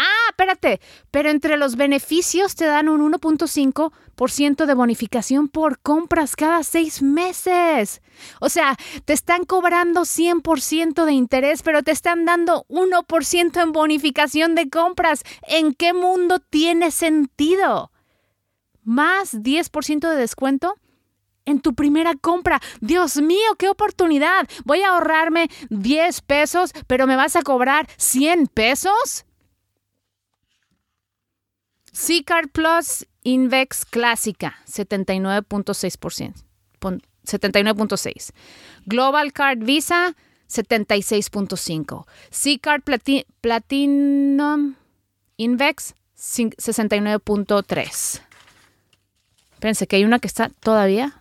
Ah, 0.00 0.28
espérate, 0.30 0.80
pero 1.10 1.28
entre 1.28 1.56
los 1.56 1.74
beneficios 1.74 2.54
te 2.54 2.66
dan 2.66 2.88
un 2.88 3.00
1.5% 3.12 4.64
de 4.66 4.74
bonificación 4.74 5.48
por 5.48 5.80
compras 5.80 6.36
cada 6.36 6.62
seis 6.62 7.02
meses. 7.02 8.00
O 8.40 8.48
sea, 8.48 8.76
te 9.06 9.12
están 9.12 9.44
cobrando 9.44 10.02
100% 10.02 11.04
de 11.04 11.12
interés, 11.12 11.62
pero 11.64 11.82
te 11.82 11.90
están 11.90 12.26
dando 12.26 12.64
1% 12.68 13.60
en 13.60 13.72
bonificación 13.72 14.54
de 14.54 14.70
compras. 14.70 15.24
¿En 15.48 15.74
qué 15.74 15.92
mundo 15.92 16.38
tiene 16.38 16.92
sentido? 16.92 17.90
Más 18.84 19.34
10% 19.34 20.08
de 20.08 20.16
descuento 20.16 20.76
en 21.44 21.60
tu 21.60 21.74
primera 21.74 22.14
compra. 22.14 22.60
Dios 22.80 23.16
mío, 23.16 23.56
qué 23.58 23.68
oportunidad. 23.68 24.46
Voy 24.64 24.82
a 24.82 24.90
ahorrarme 24.90 25.50
10 25.70 26.20
pesos, 26.20 26.70
pero 26.86 27.08
me 27.08 27.16
vas 27.16 27.34
a 27.34 27.42
cobrar 27.42 27.88
100 27.96 28.46
pesos. 28.46 29.24
C-Card 31.98 32.50
Plus 32.50 33.06
Invex 33.24 33.84
Clásica, 33.84 34.54
79.6%. 34.68 36.32
79.6. 36.80 38.30
Global 38.86 39.32
Card 39.32 39.64
Visa, 39.64 40.14
76.5. 40.48 42.06
C-Card 42.30 42.82
Platinum 43.40 44.76
Invex, 45.38 45.96
69.3. 46.16 48.20
Pensé 49.58 49.88
que 49.88 49.96
hay 49.96 50.04
una 50.04 50.20
que 50.20 50.28
está 50.28 50.50
todavía 50.60 51.20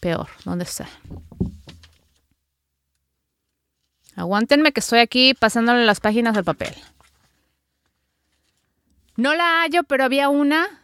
peor. 0.00 0.28
¿Dónde 0.44 0.64
está? 0.64 0.86
Aguántenme 4.16 4.72
que 4.72 4.80
estoy 4.80 4.98
aquí 4.98 5.32
pasándole 5.32 5.86
las 5.86 6.00
páginas 6.00 6.34
del 6.34 6.44
papel. 6.44 6.74
No 9.16 9.34
la 9.34 9.62
hallo, 9.62 9.84
pero 9.84 10.04
había 10.04 10.28
una. 10.28 10.82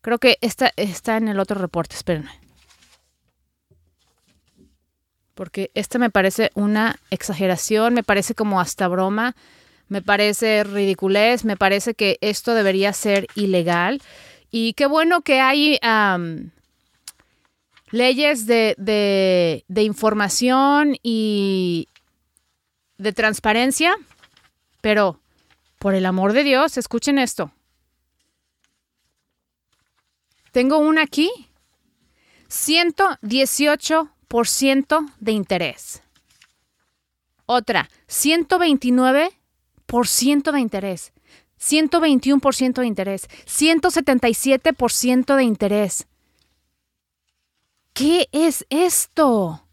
Creo 0.00 0.18
que 0.18 0.38
esta 0.40 0.72
está 0.76 1.16
en 1.16 1.28
el 1.28 1.38
otro 1.38 1.60
reporte, 1.60 1.94
espérenme. 1.94 2.32
Porque 5.34 5.70
esta 5.74 5.98
me 5.98 6.10
parece 6.10 6.50
una 6.54 6.98
exageración, 7.10 7.94
me 7.94 8.02
parece 8.02 8.34
como 8.34 8.60
hasta 8.60 8.86
broma, 8.88 9.34
me 9.88 10.02
parece 10.02 10.62
ridiculez, 10.64 11.44
me 11.44 11.56
parece 11.56 11.94
que 11.94 12.18
esto 12.20 12.54
debería 12.54 12.92
ser 12.92 13.26
ilegal. 13.34 14.02
Y 14.50 14.74
qué 14.74 14.86
bueno 14.86 15.22
que 15.22 15.40
hay 15.40 15.78
leyes 17.90 18.46
de, 18.46 18.74
de 19.66 19.82
información 19.82 20.96
y 21.02 21.88
de 22.98 23.12
transparencia, 23.12 23.96
pero 24.80 25.20
por 25.84 25.94
el 25.94 26.06
amor 26.06 26.32
de 26.32 26.42
Dios, 26.44 26.78
escuchen 26.78 27.18
esto. 27.18 27.52
Tengo 30.50 30.78
una 30.78 31.02
aquí. 31.02 31.30
118% 32.48 35.12
de 35.20 35.32
interés. 35.32 36.02
Otra, 37.44 37.90
129% 38.08 40.52
de 40.52 40.58
interés. 40.58 41.12
121% 41.60 42.80
de 42.80 42.86
interés. 42.86 43.28
177% 43.44 45.36
de 45.36 45.44
interés. 45.44 46.06
¿Qué 47.92 48.30
es 48.32 48.64
esto? 48.70 49.63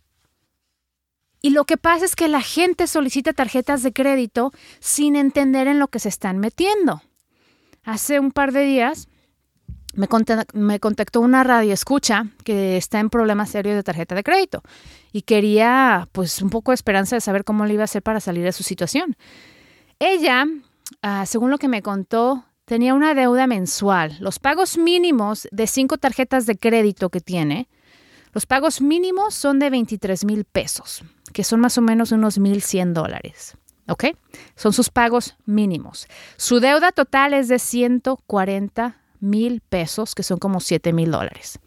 Y 1.42 1.50
lo 1.52 1.66
que 1.66 1.78
pasa 1.78 2.06
es 2.06 2.16
que 2.16 2.28
la 2.28 2.42
gente 2.42 2.88
solicita 2.88 3.34
tarjetas 3.34 3.82
de 3.82 3.94
crédito 3.94 4.52
sin 4.80 5.16
entender 5.16 5.68
en 5.68 5.80
lo 5.80 5.88
que 5.88 6.00
se 6.00 6.10
están 6.10 6.38
metiendo. 6.38 7.02
Hace 7.84 8.20
un 8.20 8.32
par 8.32 8.52
de 8.52 8.64
días 8.64 9.08
me, 9.94 10.08
contactó 10.80 11.20
una 11.20 11.44
radio 11.44 11.74
escucha 11.74 12.28
que 12.44 12.78
está 12.78 13.00
en 13.00 13.10
problemas 13.10 13.50
serios 13.50 13.76
de 13.76 13.84
tarjeta 13.84 14.16
de 14.16 14.24
crédito 14.24 14.62
y 15.12 15.24
quería 15.24 16.08
pues 16.12 16.42
un 16.42 16.50
poco 16.50 16.72
de 16.72 16.76
esperanza 16.76 17.16
de 17.16 17.22
saber 17.22 17.44
cómo 17.44 17.66
le 17.66 17.74
iba 17.74 17.84
a 17.84 17.86
hacer 17.86 18.02
para 18.02 18.20
salir 18.20 18.44
de 18.44 18.52
su 18.52 18.64
situación. 18.64 19.18
Ella, 20.00 20.46
ah, 21.02 21.26
según 21.26 21.52
lo 21.52 21.58
que 21.58 21.68
me 21.68 21.82
contó, 21.82 22.46
tenía 22.66 22.94
una 22.94 23.14
deuda 23.14 23.48
mensual. 23.48 24.16
Los 24.20 24.40
pagos 24.40 24.78
mínimos 24.78 25.48
de 25.52 25.68
cinco 25.68 25.98
tarjetas 25.98 26.46
de 26.46 26.58
crédito 26.58 27.10
que 27.10 27.20
tiene, 27.20 27.68
los 28.34 28.46
pagos 28.46 28.82
mínimos 28.82 29.34
son 29.34 29.60
de 29.60 29.70
23 29.70 30.26
mil 30.26 30.46
pesos 30.46 31.04
que 31.32 31.44
son 31.44 31.60
más 31.60 31.78
o 31.78 31.82
menos 31.82 32.12
unos 32.12 32.40
1.100 32.40 32.94
dólares. 32.94 33.58
¿Ok? 33.88 34.06
Son 34.56 34.74
sus 34.74 34.90
pagos 34.90 35.36
mínimos. 35.46 36.08
Su 36.38 36.60
deuda 36.60 36.92
total 36.92 37.34
es 37.34 37.48
de 37.48 37.60
140 37.60 38.98
mil 39.20 39.62
pesos, 39.62 40.16
que 40.16 40.24
son 40.24 40.38
como 40.40 40.60
7 40.60 40.94
mil 40.94 41.12
dólares. 41.12 41.60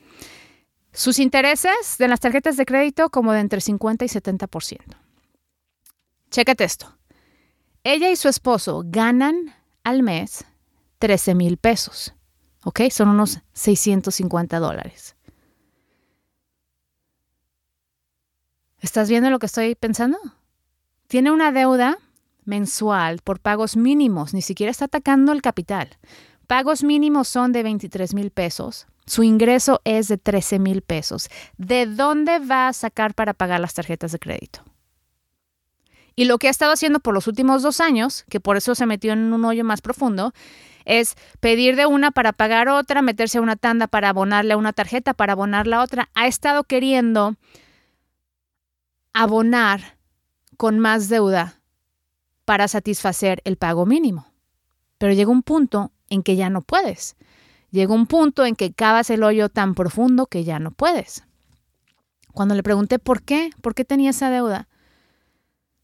Sus 0.92 1.18
intereses 1.18 1.96
de 1.98 2.08
las 2.08 2.20
tarjetas 2.20 2.56
de 2.56 2.66
crédito 2.66 3.10
como 3.10 3.32
de 3.32 3.40
entre 3.40 3.60
50 3.60 4.04
y 4.04 4.08
70%. 4.08 4.78
Chécate 6.30 6.64
esto. 6.64 6.96
Ella 7.82 8.10
y 8.10 8.16
su 8.16 8.28
esposo 8.28 8.82
ganan 8.86 9.54
al 9.82 10.02
mes 10.02 10.44
13 11.00 11.34
mil 11.34 11.58
pesos. 11.58 12.14
¿Ok? 12.64 12.82
Son 12.90 13.08
unos 13.08 13.40
650 13.52 14.58
dólares. 14.58 15.13
¿Estás 18.84 19.08
viendo 19.08 19.30
lo 19.30 19.38
que 19.38 19.46
estoy 19.46 19.74
pensando? 19.74 20.18
Tiene 21.08 21.30
una 21.30 21.52
deuda 21.52 21.96
mensual 22.44 23.20
por 23.24 23.40
pagos 23.40 23.78
mínimos, 23.78 24.34
ni 24.34 24.42
siquiera 24.42 24.70
está 24.70 24.84
atacando 24.84 25.32
el 25.32 25.40
capital. 25.40 25.96
Pagos 26.46 26.84
mínimos 26.84 27.26
son 27.26 27.52
de 27.52 27.62
23 27.62 28.12
mil 28.12 28.30
pesos. 28.30 28.86
Su 29.06 29.22
ingreso 29.22 29.80
es 29.84 30.08
de 30.08 30.18
13 30.18 30.58
mil 30.58 30.82
pesos. 30.82 31.30
¿De 31.56 31.86
dónde 31.86 32.40
va 32.40 32.68
a 32.68 32.74
sacar 32.74 33.14
para 33.14 33.32
pagar 33.32 33.58
las 33.58 33.72
tarjetas 33.72 34.12
de 34.12 34.18
crédito? 34.18 34.60
Y 36.14 36.26
lo 36.26 36.36
que 36.36 36.48
ha 36.48 36.50
estado 36.50 36.74
haciendo 36.74 37.00
por 37.00 37.14
los 37.14 37.26
últimos 37.26 37.62
dos 37.62 37.80
años, 37.80 38.26
que 38.28 38.38
por 38.38 38.58
eso 38.58 38.74
se 38.74 38.84
metió 38.84 39.14
en 39.14 39.32
un 39.32 39.46
hoyo 39.46 39.64
más 39.64 39.80
profundo, 39.80 40.34
es 40.84 41.14
pedir 41.40 41.74
de 41.76 41.86
una 41.86 42.10
para 42.10 42.34
pagar 42.34 42.68
otra, 42.68 43.00
meterse 43.00 43.38
a 43.38 43.40
una 43.40 43.56
tanda 43.56 43.86
para 43.86 44.10
abonarle 44.10 44.52
a 44.52 44.58
una 44.58 44.74
tarjeta, 44.74 45.14
para 45.14 45.32
abonar 45.32 45.66
la 45.66 45.82
otra. 45.82 46.10
Ha 46.14 46.26
estado 46.26 46.64
queriendo 46.64 47.36
abonar 49.14 49.96
con 50.56 50.78
más 50.78 51.08
deuda 51.08 51.60
para 52.44 52.68
satisfacer 52.68 53.40
el 53.44 53.56
pago 53.56 53.86
mínimo. 53.86 54.26
Pero 54.98 55.14
llega 55.14 55.30
un 55.30 55.42
punto 55.42 55.92
en 56.10 56.22
que 56.22 56.36
ya 56.36 56.50
no 56.50 56.60
puedes. 56.60 57.16
Llega 57.70 57.94
un 57.94 58.06
punto 58.06 58.44
en 58.44 58.54
que 58.54 58.72
cavas 58.72 59.10
el 59.10 59.22
hoyo 59.22 59.48
tan 59.48 59.74
profundo 59.74 60.26
que 60.26 60.44
ya 60.44 60.58
no 60.58 60.70
puedes. 60.70 61.24
Cuando 62.32 62.54
le 62.54 62.62
pregunté 62.62 62.98
por 62.98 63.22
qué, 63.22 63.50
por 63.62 63.74
qué 63.74 63.84
tenía 63.84 64.10
esa 64.10 64.30
deuda, 64.30 64.68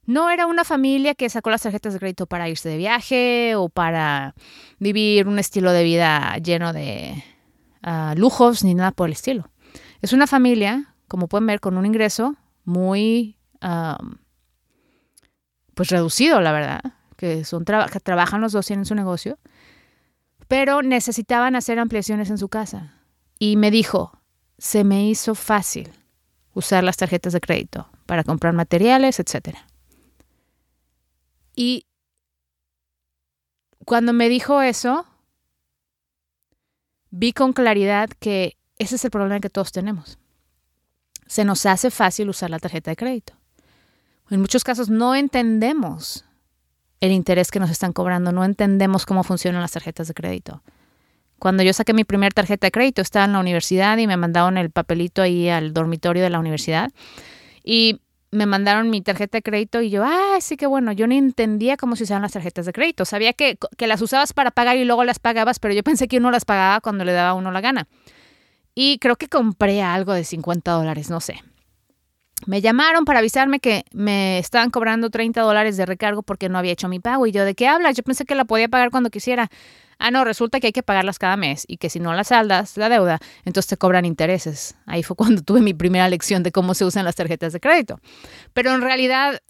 no 0.04 0.30
era 0.30 0.46
una 0.46 0.64
familia 0.64 1.14
que 1.14 1.28
sacó 1.30 1.50
las 1.50 1.62
tarjetas 1.62 1.92
de 1.92 2.00
crédito 2.00 2.26
para 2.26 2.48
irse 2.48 2.68
de 2.68 2.76
viaje 2.76 3.54
o 3.54 3.68
para 3.68 4.34
vivir 4.78 5.28
un 5.28 5.38
estilo 5.38 5.72
de 5.72 5.84
vida 5.84 6.36
lleno 6.38 6.72
de 6.72 7.22
ah, 7.82 8.14
lujos 8.16 8.64
ni 8.64 8.74
nada 8.74 8.90
por 8.90 9.08
el 9.08 9.12
estilo. 9.12 9.48
Es 10.00 10.12
una 10.12 10.26
familia, 10.26 10.94
como 11.06 11.28
pueden 11.28 11.46
ver, 11.46 11.60
con 11.60 11.76
un 11.76 11.86
ingreso 11.86 12.36
muy, 12.64 13.36
pues 15.74 15.88
reducido, 15.88 16.40
la 16.40 16.52
verdad, 16.52 16.80
que 17.16 17.44
son 17.44 17.64
trabajan 17.64 18.40
los 18.40 18.52
dos 18.52 18.66
tienen 18.66 18.86
su 18.86 18.94
negocio, 18.94 19.38
pero 20.48 20.82
necesitaban 20.82 21.56
hacer 21.56 21.78
ampliaciones 21.78 22.30
en 22.30 22.38
su 22.38 22.48
casa. 22.48 22.94
Y 23.38 23.56
me 23.56 23.70
dijo, 23.70 24.18
se 24.58 24.84
me 24.84 25.06
hizo 25.08 25.34
fácil 25.34 25.90
usar 26.54 26.84
las 26.84 26.96
tarjetas 26.96 27.32
de 27.32 27.40
crédito 27.40 27.88
para 28.06 28.24
comprar 28.24 28.52
materiales, 28.52 29.20
etc. 29.20 29.56
Y 31.54 31.86
cuando 33.84 34.12
me 34.12 34.28
dijo 34.28 34.60
eso, 34.62 35.06
vi 37.10 37.32
con 37.32 37.52
claridad 37.52 38.10
que 38.18 38.56
ese 38.78 38.96
es 38.96 39.04
el 39.04 39.10
problema 39.10 39.40
que 39.40 39.50
todos 39.50 39.72
tenemos 39.72 40.18
se 41.30 41.44
nos 41.44 41.64
hace 41.64 41.92
fácil 41.92 42.28
usar 42.28 42.50
la 42.50 42.58
tarjeta 42.58 42.90
de 42.90 42.96
crédito. 42.96 43.34
En 44.30 44.40
muchos 44.40 44.64
casos 44.64 44.90
no 44.90 45.14
entendemos 45.14 46.24
el 46.98 47.12
interés 47.12 47.52
que 47.52 47.60
nos 47.60 47.70
están 47.70 47.92
cobrando, 47.92 48.32
no 48.32 48.44
entendemos 48.44 49.06
cómo 49.06 49.22
funcionan 49.22 49.60
las 49.60 49.70
tarjetas 49.70 50.08
de 50.08 50.14
crédito. 50.14 50.60
Cuando 51.38 51.62
yo 51.62 51.72
saqué 51.72 51.94
mi 51.94 52.02
primera 52.02 52.34
tarjeta 52.34 52.66
de 52.66 52.72
crédito, 52.72 53.00
estaba 53.00 53.26
en 53.26 53.32
la 53.32 53.38
universidad 53.38 53.96
y 53.98 54.08
me 54.08 54.16
mandaron 54.16 54.58
el 54.58 54.70
papelito 54.70 55.22
ahí 55.22 55.48
al 55.48 55.72
dormitorio 55.72 56.24
de 56.24 56.30
la 56.30 56.40
universidad. 56.40 56.90
Y 57.62 58.00
me 58.32 58.46
mandaron 58.46 58.90
mi 58.90 59.00
tarjeta 59.00 59.38
de 59.38 59.42
crédito 59.42 59.82
y 59.82 59.90
yo, 59.90 60.02
ah, 60.04 60.38
sí 60.40 60.56
que 60.56 60.66
bueno, 60.66 60.90
yo 60.90 61.06
no 61.06 61.14
entendía 61.14 61.76
cómo 61.76 61.94
se 61.94 62.02
usaban 62.02 62.22
las 62.22 62.32
tarjetas 62.32 62.66
de 62.66 62.72
crédito. 62.72 63.04
Sabía 63.04 63.34
que, 63.34 63.56
que, 63.78 63.86
las 63.86 64.02
usabas 64.02 64.32
para 64.32 64.50
pagar 64.50 64.78
y 64.78 64.84
luego 64.84 65.04
las 65.04 65.20
pagabas, 65.20 65.60
pero 65.60 65.74
yo 65.74 65.84
pensé 65.84 66.08
que 66.08 66.16
uno 66.16 66.32
las 66.32 66.44
pagaba 66.44 66.80
cuando 66.80 67.04
le 67.04 67.12
daba 67.12 67.30
a 67.30 67.34
uno 67.34 67.52
la 67.52 67.60
gana. 67.60 67.86
Y 68.74 68.98
creo 68.98 69.16
que 69.16 69.28
compré 69.28 69.82
algo 69.82 70.12
de 70.12 70.24
50 70.24 70.70
dólares, 70.72 71.10
no 71.10 71.20
sé. 71.20 71.42
Me 72.46 72.62
llamaron 72.62 73.04
para 73.04 73.18
avisarme 73.18 73.60
que 73.60 73.84
me 73.92 74.38
estaban 74.38 74.70
cobrando 74.70 75.10
30 75.10 75.42
dólares 75.42 75.76
de 75.76 75.84
recargo 75.84 76.22
porque 76.22 76.48
no 76.48 76.58
había 76.58 76.72
hecho 76.72 76.88
mi 76.88 76.98
pago. 76.98 77.26
Y 77.26 77.32
yo, 77.32 77.44
¿de 77.44 77.54
qué 77.54 77.68
hablas? 77.68 77.96
Yo 77.96 78.02
pensé 78.02 78.24
que 78.24 78.34
la 78.34 78.46
podía 78.46 78.68
pagar 78.68 78.90
cuando 78.90 79.10
quisiera. 79.10 79.50
Ah, 79.98 80.10
no, 80.10 80.24
resulta 80.24 80.60
que 80.60 80.68
hay 80.68 80.72
que 80.72 80.82
pagarlas 80.82 81.18
cada 81.18 81.36
mes 81.36 81.66
y 81.68 81.76
que 81.76 81.90
si 81.90 82.00
no 82.00 82.14
las 82.14 82.28
saldas, 82.28 82.78
la 82.78 82.88
deuda, 82.88 83.18
entonces 83.44 83.68
te 83.68 83.76
cobran 83.76 84.06
intereses. 84.06 84.74
Ahí 84.86 85.02
fue 85.02 85.14
cuando 85.16 85.42
tuve 85.44 85.60
mi 85.60 85.74
primera 85.74 86.08
lección 86.08 86.42
de 86.42 86.52
cómo 86.52 86.72
se 86.72 86.86
usan 86.86 87.04
las 87.04 87.16
tarjetas 87.16 87.52
de 87.52 87.60
crédito. 87.60 88.00
Pero 88.54 88.72
en 88.72 88.80
realidad, 88.80 89.42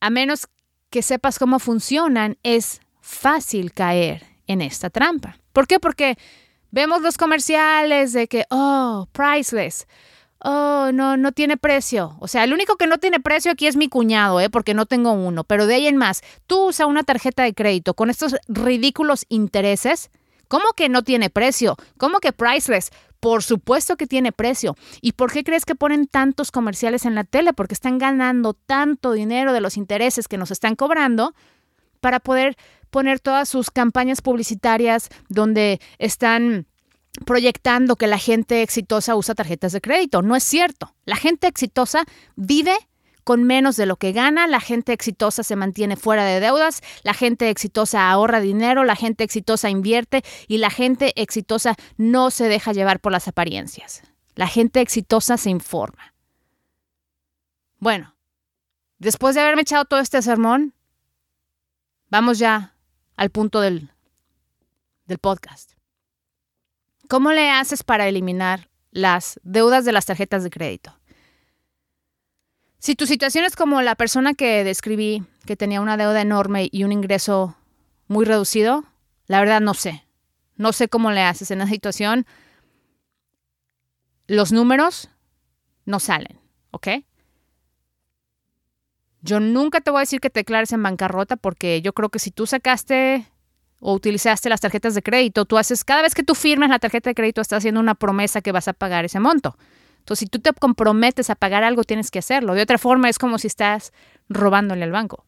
a 0.00 0.08
menos 0.08 0.48
que 0.88 1.02
sepas 1.02 1.38
cómo 1.38 1.58
funcionan, 1.58 2.38
es 2.42 2.80
fácil 3.02 3.72
caer 3.72 4.24
en 4.46 4.62
esta 4.62 4.88
trampa. 4.88 5.36
¿Por 5.52 5.66
qué? 5.66 5.78
Porque 5.78 6.16
vemos 6.70 7.02
los 7.02 7.16
comerciales 7.16 8.12
de 8.12 8.28
que, 8.28 8.44
oh, 8.50 9.08
priceless 9.12 9.86
oh, 10.40 10.90
no, 10.92 11.16
no 11.16 11.32
tiene 11.32 11.56
precio. 11.56 12.16
O 12.20 12.28
sea, 12.28 12.44
el 12.44 12.52
único 12.52 12.76
que 12.76 12.86
no 12.86 12.98
tiene 12.98 13.20
precio 13.20 13.52
aquí 13.52 13.66
es 13.66 13.76
mi 13.76 13.88
cuñado, 13.88 14.40
¿eh? 14.40 14.50
porque 14.50 14.74
no 14.74 14.86
tengo 14.86 15.12
uno. 15.12 15.44
Pero 15.44 15.66
de 15.66 15.74
ahí 15.74 15.86
en 15.86 15.96
más, 15.96 16.22
tú 16.46 16.68
usas 16.68 16.86
una 16.86 17.02
tarjeta 17.02 17.42
de 17.42 17.54
crédito 17.54 17.94
con 17.94 18.10
estos 18.10 18.36
ridículos 18.48 19.24
intereses. 19.28 20.10
¿Cómo 20.48 20.64
que 20.74 20.88
no 20.88 21.02
tiene 21.02 21.28
precio? 21.28 21.76
¿Cómo 21.98 22.20
que 22.20 22.32
priceless? 22.32 22.90
Por 23.20 23.42
supuesto 23.42 23.96
que 23.96 24.06
tiene 24.06 24.32
precio. 24.32 24.76
¿Y 25.02 25.12
por 25.12 25.32
qué 25.32 25.44
crees 25.44 25.64
que 25.64 25.74
ponen 25.74 26.06
tantos 26.06 26.50
comerciales 26.50 27.04
en 27.04 27.14
la 27.14 27.24
tele? 27.24 27.52
Porque 27.52 27.74
están 27.74 27.98
ganando 27.98 28.54
tanto 28.54 29.12
dinero 29.12 29.52
de 29.52 29.60
los 29.60 29.76
intereses 29.76 30.28
que 30.28 30.38
nos 30.38 30.50
están 30.50 30.76
cobrando 30.76 31.34
para 32.00 32.20
poder 32.20 32.56
poner 32.90 33.20
todas 33.20 33.48
sus 33.48 33.70
campañas 33.70 34.22
publicitarias 34.22 35.08
donde 35.28 35.80
están 35.98 36.66
proyectando 37.24 37.96
que 37.96 38.06
la 38.06 38.18
gente 38.18 38.62
exitosa 38.62 39.16
usa 39.16 39.34
tarjetas 39.34 39.72
de 39.72 39.80
crédito. 39.80 40.22
No 40.22 40.36
es 40.36 40.44
cierto. 40.44 40.94
La 41.04 41.16
gente 41.16 41.46
exitosa 41.46 42.04
vive 42.36 42.76
con 43.24 43.44
menos 43.44 43.76
de 43.76 43.84
lo 43.84 43.96
que 43.96 44.12
gana, 44.12 44.46
la 44.46 44.58
gente 44.58 44.94
exitosa 44.94 45.42
se 45.42 45.54
mantiene 45.54 45.96
fuera 45.96 46.24
de 46.24 46.40
deudas, 46.40 46.80
la 47.02 47.12
gente 47.12 47.50
exitosa 47.50 48.10
ahorra 48.10 48.40
dinero, 48.40 48.84
la 48.84 48.96
gente 48.96 49.22
exitosa 49.22 49.68
invierte 49.68 50.22
y 50.46 50.56
la 50.56 50.70
gente 50.70 51.12
exitosa 51.14 51.76
no 51.98 52.30
se 52.30 52.48
deja 52.48 52.72
llevar 52.72 53.00
por 53.00 53.12
las 53.12 53.28
apariencias. 53.28 54.00
La 54.34 54.46
gente 54.46 54.80
exitosa 54.80 55.36
se 55.36 55.50
informa. 55.50 56.14
Bueno, 57.78 58.16
después 58.98 59.34
de 59.34 59.42
haberme 59.42 59.60
echado 59.60 59.84
todo 59.84 60.00
este 60.00 60.22
sermón, 60.22 60.72
vamos 62.08 62.38
ya 62.38 62.77
al 63.18 63.30
punto 63.30 63.60
del, 63.60 63.90
del 65.06 65.18
podcast. 65.18 65.72
¿Cómo 67.08 67.32
le 67.32 67.50
haces 67.50 67.82
para 67.82 68.06
eliminar 68.06 68.70
las 68.92 69.40
deudas 69.42 69.84
de 69.84 69.92
las 69.92 70.06
tarjetas 70.06 70.44
de 70.44 70.50
crédito? 70.50 70.96
Si 72.78 72.94
tu 72.94 73.06
situación 73.06 73.44
es 73.44 73.56
como 73.56 73.82
la 73.82 73.96
persona 73.96 74.34
que 74.34 74.62
describí, 74.62 75.24
que 75.46 75.56
tenía 75.56 75.80
una 75.80 75.96
deuda 75.96 76.22
enorme 76.22 76.68
y 76.70 76.84
un 76.84 76.92
ingreso 76.92 77.56
muy 78.06 78.24
reducido, 78.24 78.84
la 79.26 79.40
verdad 79.40 79.60
no 79.60 79.74
sé. 79.74 80.04
No 80.54 80.72
sé 80.72 80.88
cómo 80.88 81.10
le 81.10 81.22
haces 81.22 81.50
en 81.50 81.60
esa 81.60 81.70
situación. 81.70 82.24
Los 84.28 84.52
números 84.52 85.10
no 85.86 85.98
salen, 85.98 86.38
¿ok? 86.70 86.88
Yo 89.28 89.40
nunca 89.40 89.82
te 89.82 89.90
voy 89.90 89.98
a 89.98 90.00
decir 90.00 90.20
que 90.20 90.30
te 90.30 90.40
declares 90.40 90.72
en 90.72 90.82
bancarrota 90.82 91.36
porque 91.36 91.82
yo 91.82 91.92
creo 91.92 92.08
que 92.08 92.18
si 92.18 92.30
tú 92.30 92.46
sacaste 92.46 93.26
o 93.78 93.92
utilizaste 93.92 94.48
las 94.48 94.62
tarjetas 94.62 94.94
de 94.94 95.02
crédito, 95.02 95.44
tú 95.44 95.58
haces, 95.58 95.84
cada 95.84 96.00
vez 96.00 96.14
que 96.14 96.22
tú 96.22 96.34
firmas 96.34 96.70
la 96.70 96.78
tarjeta 96.78 97.10
de 97.10 97.14
crédito, 97.14 97.42
estás 97.42 97.58
haciendo 97.58 97.78
una 97.78 97.94
promesa 97.94 98.40
que 98.40 98.52
vas 98.52 98.68
a 98.68 98.72
pagar 98.72 99.04
ese 99.04 99.20
monto. 99.20 99.58
Entonces, 99.98 100.20
si 100.20 100.26
tú 100.28 100.38
te 100.38 100.50
comprometes 100.54 101.28
a 101.28 101.34
pagar 101.34 101.62
algo, 101.62 101.84
tienes 101.84 102.10
que 102.10 102.20
hacerlo. 102.20 102.54
De 102.54 102.62
otra 102.62 102.78
forma, 102.78 103.10
es 103.10 103.18
como 103.18 103.36
si 103.36 103.48
estás 103.48 103.92
robándole 104.30 104.84
al 104.84 104.92
banco. 104.92 105.26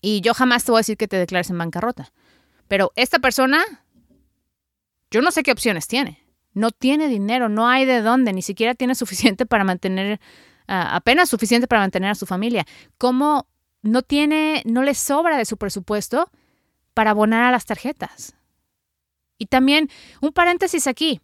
Y 0.00 0.20
yo 0.20 0.32
jamás 0.32 0.62
te 0.62 0.70
voy 0.70 0.78
a 0.78 0.86
decir 0.86 0.96
que 0.96 1.08
te 1.08 1.16
declares 1.16 1.50
en 1.50 1.58
bancarrota. 1.58 2.12
Pero 2.68 2.92
esta 2.94 3.18
persona, 3.18 3.64
yo 5.10 5.22
no 5.22 5.32
sé 5.32 5.42
qué 5.42 5.50
opciones 5.50 5.88
tiene. 5.88 6.22
No 6.54 6.70
tiene 6.70 7.08
dinero, 7.08 7.48
no 7.48 7.66
hay 7.66 7.84
de 7.84 8.00
dónde, 8.00 8.32
ni 8.32 8.42
siquiera 8.42 8.76
tiene 8.76 8.94
suficiente 8.94 9.44
para 9.44 9.64
mantener, 9.64 10.20
apenas 10.72 11.28
suficiente 11.28 11.66
para 11.66 11.82
mantener 11.82 12.10
a 12.10 12.14
su 12.14 12.26
familia. 12.26 12.66
¿Cómo 12.98 13.46
no 13.82 14.02
tiene, 14.02 14.62
no 14.64 14.82
le 14.82 14.94
sobra 14.94 15.36
de 15.36 15.44
su 15.44 15.56
presupuesto? 15.56 16.30
para 16.94 17.10
abonar 17.10 17.44
a 17.44 17.50
las 17.50 17.64
tarjetas. 17.64 18.34
Y 19.38 19.46
también 19.46 19.90
un 20.20 20.32
paréntesis 20.32 20.86
aquí. 20.86 21.20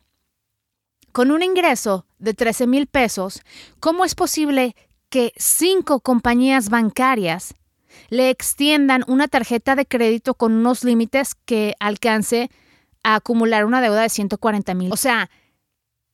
Con 1.13 1.31
un 1.31 1.43
ingreso 1.43 2.07
de 2.19 2.35
13 2.35 2.67
mil 2.67 2.87
pesos, 2.87 3.43
¿cómo 3.81 4.05
es 4.05 4.15
posible 4.15 4.77
que 5.09 5.33
cinco 5.37 6.01
compañías 6.01 6.69
bancarias 6.69 7.55
le 8.11 8.31
extiendan 8.31 9.05
una 9.07 9.27
tarjeta 9.27 9.75
de 9.75 9.87
crédito 9.87 10.35
con 10.35 10.53
unos 10.53 10.85
límites 10.85 11.35
que 11.35 11.75
alcance 11.81 12.51
a 13.03 13.17
acumular 13.17 13.65
una 13.65 13.81
deuda 13.81 14.03
de 14.03 14.09
140 14.11 14.75
mil? 14.75 14.93
O 14.93 14.97
sea, 14.97 15.31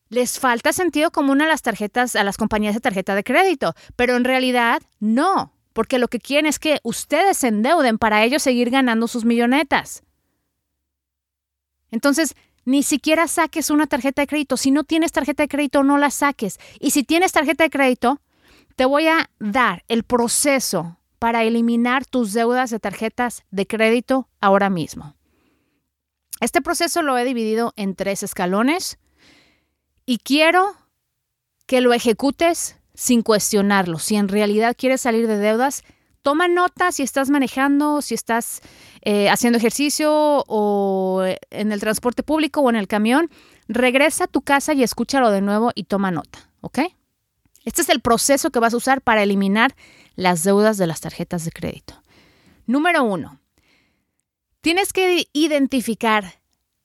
les 0.08 0.38
falta 0.38 0.72
sentido 0.72 1.10
común 1.10 1.42
a 1.42 1.46
las 1.46 1.62
tarjetas, 1.62 2.16
a 2.16 2.24
las 2.24 2.36
compañías 2.36 2.74
de 2.74 2.80
tarjeta 2.80 3.14
de 3.14 3.24
crédito, 3.24 3.74
pero 3.96 4.16
en 4.16 4.24
realidad 4.24 4.82
no 5.00 5.54
porque 5.74 5.98
lo 5.98 6.08
que 6.08 6.20
quieren 6.20 6.46
es 6.46 6.58
que 6.58 6.78
ustedes 6.84 7.36
se 7.36 7.48
endeuden 7.48 7.98
para 7.98 8.24
ellos 8.24 8.42
seguir 8.42 8.70
ganando 8.70 9.08
sus 9.08 9.24
millonetas. 9.26 10.04
Entonces, 11.90 12.34
ni 12.64 12.82
siquiera 12.82 13.28
saques 13.28 13.70
una 13.70 13.86
tarjeta 13.86 14.22
de 14.22 14.26
crédito. 14.26 14.56
Si 14.56 14.70
no 14.70 14.84
tienes 14.84 15.12
tarjeta 15.12 15.42
de 15.42 15.48
crédito, 15.48 15.82
no 15.82 15.98
la 15.98 16.10
saques. 16.10 16.58
Y 16.80 16.92
si 16.92 17.02
tienes 17.02 17.32
tarjeta 17.32 17.64
de 17.64 17.70
crédito, 17.70 18.20
te 18.76 18.84
voy 18.84 19.08
a 19.08 19.28
dar 19.38 19.84
el 19.88 20.04
proceso 20.04 20.98
para 21.18 21.42
eliminar 21.42 22.06
tus 22.06 22.32
deudas 22.32 22.70
de 22.70 22.78
tarjetas 22.78 23.44
de 23.50 23.66
crédito 23.66 24.28
ahora 24.40 24.70
mismo. 24.70 25.16
Este 26.40 26.62
proceso 26.62 27.02
lo 27.02 27.18
he 27.18 27.24
dividido 27.24 27.72
en 27.76 27.96
tres 27.96 28.22
escalones 28.22 28.98
y 30.06 30.18
quiero 30.18 30.74
que 31.66 31.80
lo 31.80 31.92
ejecutes 31.92 32.76
sin 32.94 33.22
cuestionarlo. 33.22 33.98
Si 33.98 34.16
en 34.16 34.28
realidad 34.28 34.76
quieres 34.78 35.00
salir 35.00 35.26
de 35.26 35.38
deudas, 35.38 35.82
toma 36.22 36.48
nota 36.48 36.92
si 36.92 37.02
estás 37.02 37.30
manejando, 37.30 38.02
si 38.02 38.14
estás 38.14 38.60
eh, 39.02 39.28
haciendo 39.28 39.58
ejercicio 39.58 40.44
o 40.46 41.24
en 41.50 41.72
el 41.72 41.80
transporte 41.80 42.22
público 42.22 42.60
o 42.60 42.70
en 42.70 42.76
el 42.76 42.88
camión. 42.88 43.30
Regresa 43.68 44.24
a 44.24 44.28
tu 44.28 44.42
casa 44.42 44.74
y 44.74 44.82
escúchalo 44.82 45.30
de 45.30 45.40
nuevo 45.40 45.72
y 45.74 45.84
toma 45.84 46.10
nota, 46.10 46.50
¿ok? 46.60 46.80
Este 47.64 47.82
es 47.82 47.88
el 47.88 48.00
proceso 48.00 48.50
que 48.50 48.58
vas 48.58 48.74
a 48.74 48.76
usar 48.76 49.00
para 49.00 49.22
eliminar 49.22 49.74
las 50.16 50.44
deudas 50.44 50.76
de 50.76 50.86
las 50.86 51.00
tarjetas 51.00 51.44
de 51.44 51.50
crédito. 51.50 51.94
Número 52.66 53.02
uno, 53.04 53.40
tienes 54.60 54.92
que 54.92 55.28
identificar 55.32 56.40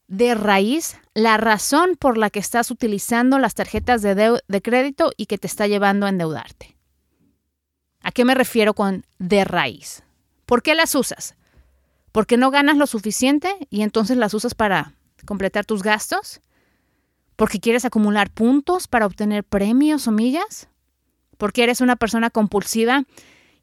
de 0.10 0.34
raíz 0.34 0.98
la 1.14 1.38
razón 1.38 1.96
por 1.98 2.18
la 2.18 2.32
que 2.32 2.40
estás 2.40 2.72
utilizando 2.72 3.38
las 3.38 3.54
tarjetas 3.54 4.02
de, 4.02 4.16
de, 4.16 4.62
crédito 4.62 5.12
y 5.16 5.28
que 5.28 5.38
te 5.38 5.46
está 5.48 5.68
llevando 5.68 6.06
a 6.06 6.10
endeudarte. 6.10 6.76
¿A 8.02 8.12
qué 8.12 8.26
me 8.26 8.34
refiero 8.34 8.74
con 8.74 9.06
de 9.20 9.46
raíz? 9.46 10.04
¿Por 10.48 10.64
qué 10.64 10.74
las 10.74 10.96
usas? 10.96 11.36
¿Porque 12.12 12.38
no 12.38 12.50
ganas 12.50 12.76
lo 12.78 12.88
suficiente 12.88 13.56
y 13.70 13.84
entonces 13.84 14.18
las 14.18 14.34
usas 14.34 14.56
para 14.56 14.94
completar 15.26 15.64
tus 15.66 15.84
gastos? 15.84 16.42
¿Porque 17.36 17.60
quieres 17.60 17.86
acumular 17.86 18.32
puntos 18.32 18.88
para 18.88 19.06
obtener 19.06 19.44
premios 19.44 20.08
o 20.08 20.12
millas? 20.12 20.70
¿Porque 21.38 21.64
eres 21.64 21.82
una 21.82 21.96
persona 21.96 22.32
compulsiva 22.32 23.04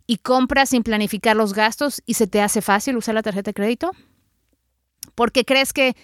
y 0.07 0.19
compras 0.19 0.69
sin 0.69 0.85
planificar 0.85 1.35
los 1.35 1.55
gastos 1.55 2.03
y 2.07 2.15
se 2.15 2.29
te 2.29 2.41
hace 2.41 2.63
fácil 2.63 2.97
usar 2.97 3.17
la 3.17 3.23
tarjeta 3.23 3.51
de 3.51 3.55
crédito? 3.55 3.91
¿Porque 5.17 5.45
crees 5.45 5.73
que 5.73 5.97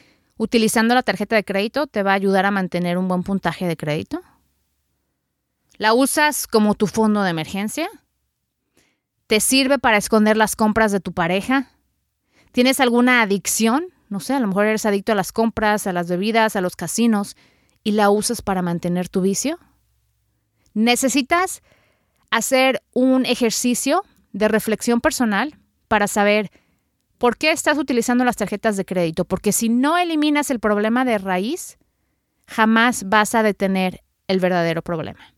utilizando 0.43 0.97
la 0.97 1.05
tarjeta 1.05 1.37
de 1.37 1.45
crédito 1.45 1.87
te 1.87 2.03
va 2.03 2.11
a 2.11 2.15
ayudar 2.15 2.47
a 2.47 2.51
mantener 2.51 2.99
un 2.99 3.07
buen 3.07 3.23
puntaje 3.23 3.69
de 3.69 3.77
crédito? 3.77 4.21
¿La 5.79 5.95
usas 5.95 6.49
como 6.49 6.75
tu 6.75 6.89
fondo 6.89 7.23
de 7.23 7.31
emergencia? 7.31 7.89
¿Te 9.29 9.39
sirve 9.39 9.79
para 9.79 9.99
esconder 9.99 10.37
las 10.37 10.57
compras 10.57 10.91
de 10.91 10.99
tu 10.99 11.13
pareja? 11.13 11.69
¿Tienes 12.51 12.81
alguna 12.81 13.23
adicción? 13.23 13.87
No 14.09 14.19
sé, 14.19 14.35
a 14.35 14.41
lo 14.41 14.49
mejor 14.49 14.67
eres 14.67 14.85
adicto 14.85 15.13
a 15.13 15.15
las 15.15 15.31
compras, 15.31 15.87
a 15.87 15.93
las 15.93 16.09
bebidas, 16.09 16.57
a 16.57 16.61
los 16.61 16.75
casinos 16.75 17.37
y 17.85 17.93
la 17.93 18.11
usas 18.11 18.43
para 18.43 18.63
mantener 18.63 19.09
tu 19.09 19.21
vicio. 19.21 19.61
Necesitas 20.75 21.63
hacer 22.33 22.83
un 22.95 23.27
ejercicio 23.27 24.03
de 24.33 24.49
reflexión 24.49 25.01
personal 25.01 25.57
para 25.87 26.09
saber 26.09 26.51
por 27.23 27.37
qué 27.37 27.53
estás 27.53 27.79
utilizando 27.79 28.25
las 28.25 28.35
tarjetas 28.35 28.77
de 28.77 28.85
crédito, 28.85 29.25
porque 29.25 29.53
si 29.53 29.69
no 29.69 29.97
eliminas 29.97 30.51
el 30.51 30.59
problema 30.59 31.05
de 31.05 31.19
raíz, 31.19 31.79
jamás 32.49 33.09
vas 33.09 33.37
a 33.37 33.45
detener 33.45 34.03
el 34.27 34.41
verdadero 34.41 34.83
problema. 34.83 35.33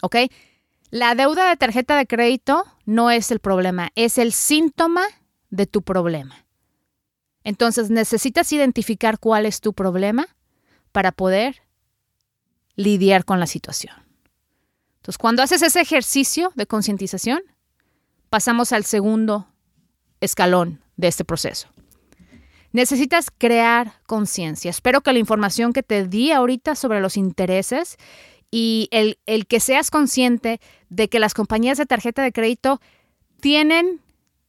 ¿Ok? 0.00 0.16
La 0.88 1.14
deuda 1.14 1.50
de 1.50 1.58
tarjeta 1.58 1.94
de 1.98 2.06
crédito 2.06 2.64
no 2.86 3.10
es 3.10 3.30
el 3.30 3.38
problema, 3.38 3.90
es 3.96 4.16
el 4.16 4.32
síntoma 4.32 5.02
de 5.50 5.66
tu 5.66 5.82
problema. 5.82 6.46
Entonces 7.44 7.90
necesitas 7.90 8.50
identificar 8.50 9.18
cuál 9.18 9.44
es 9.44 9.60
tu 9.60 9.74
problema 9.74 10.26
para 10.90 11.12
poder 11.12 11.64
lidiar 12.76 13.26
con 13.26 13.40
la 13.40 13.46
situación. 13.46 13.94
Entonces, 15.00 15.18
cuando 15.18 15.42
haces 15.42 15.60
ese 15.60 15.82
ejercicio 15.82 16.50
de 16.54 16.66
concientización, 16.66 17.42
pasamos 18.30 18.72
al 18.72 18.86
segundo 18.86 19.48
escalón 20.20 20.80
de 20.96 21.08
este 21.08 21.24
proceso. 21.24 21.68
Necesitas 22.72 23.30
crear 23.30 23.94
conciencia. 24.06 24.70
Espero 24.70 25.00
que 25.00 25.12
la 25.12 25.18
información 25.18 25.72
que 25.72 25.82
te 25.82 26.06
di 26.06 26.32
ahorita 26.32 26.74
sobre 26.74 27.00
los 27.00 27.16
intereses 27.16 27.96
y 28.50 28.88
el, 28.90 29.18
el, 29.26 29.46
que 29.46 29.60
seas 29.60 29.90
consciente 29.90 30.60
de 30.88 31.08
que 31.08 31.18
las 31.18 31.34
compañías 31.34 31.78
de 31.78 31.86
tarjeta 31.86 32.22
de 32.22 32.32
crédito 32.32 32.80
tienen 33.40 34.00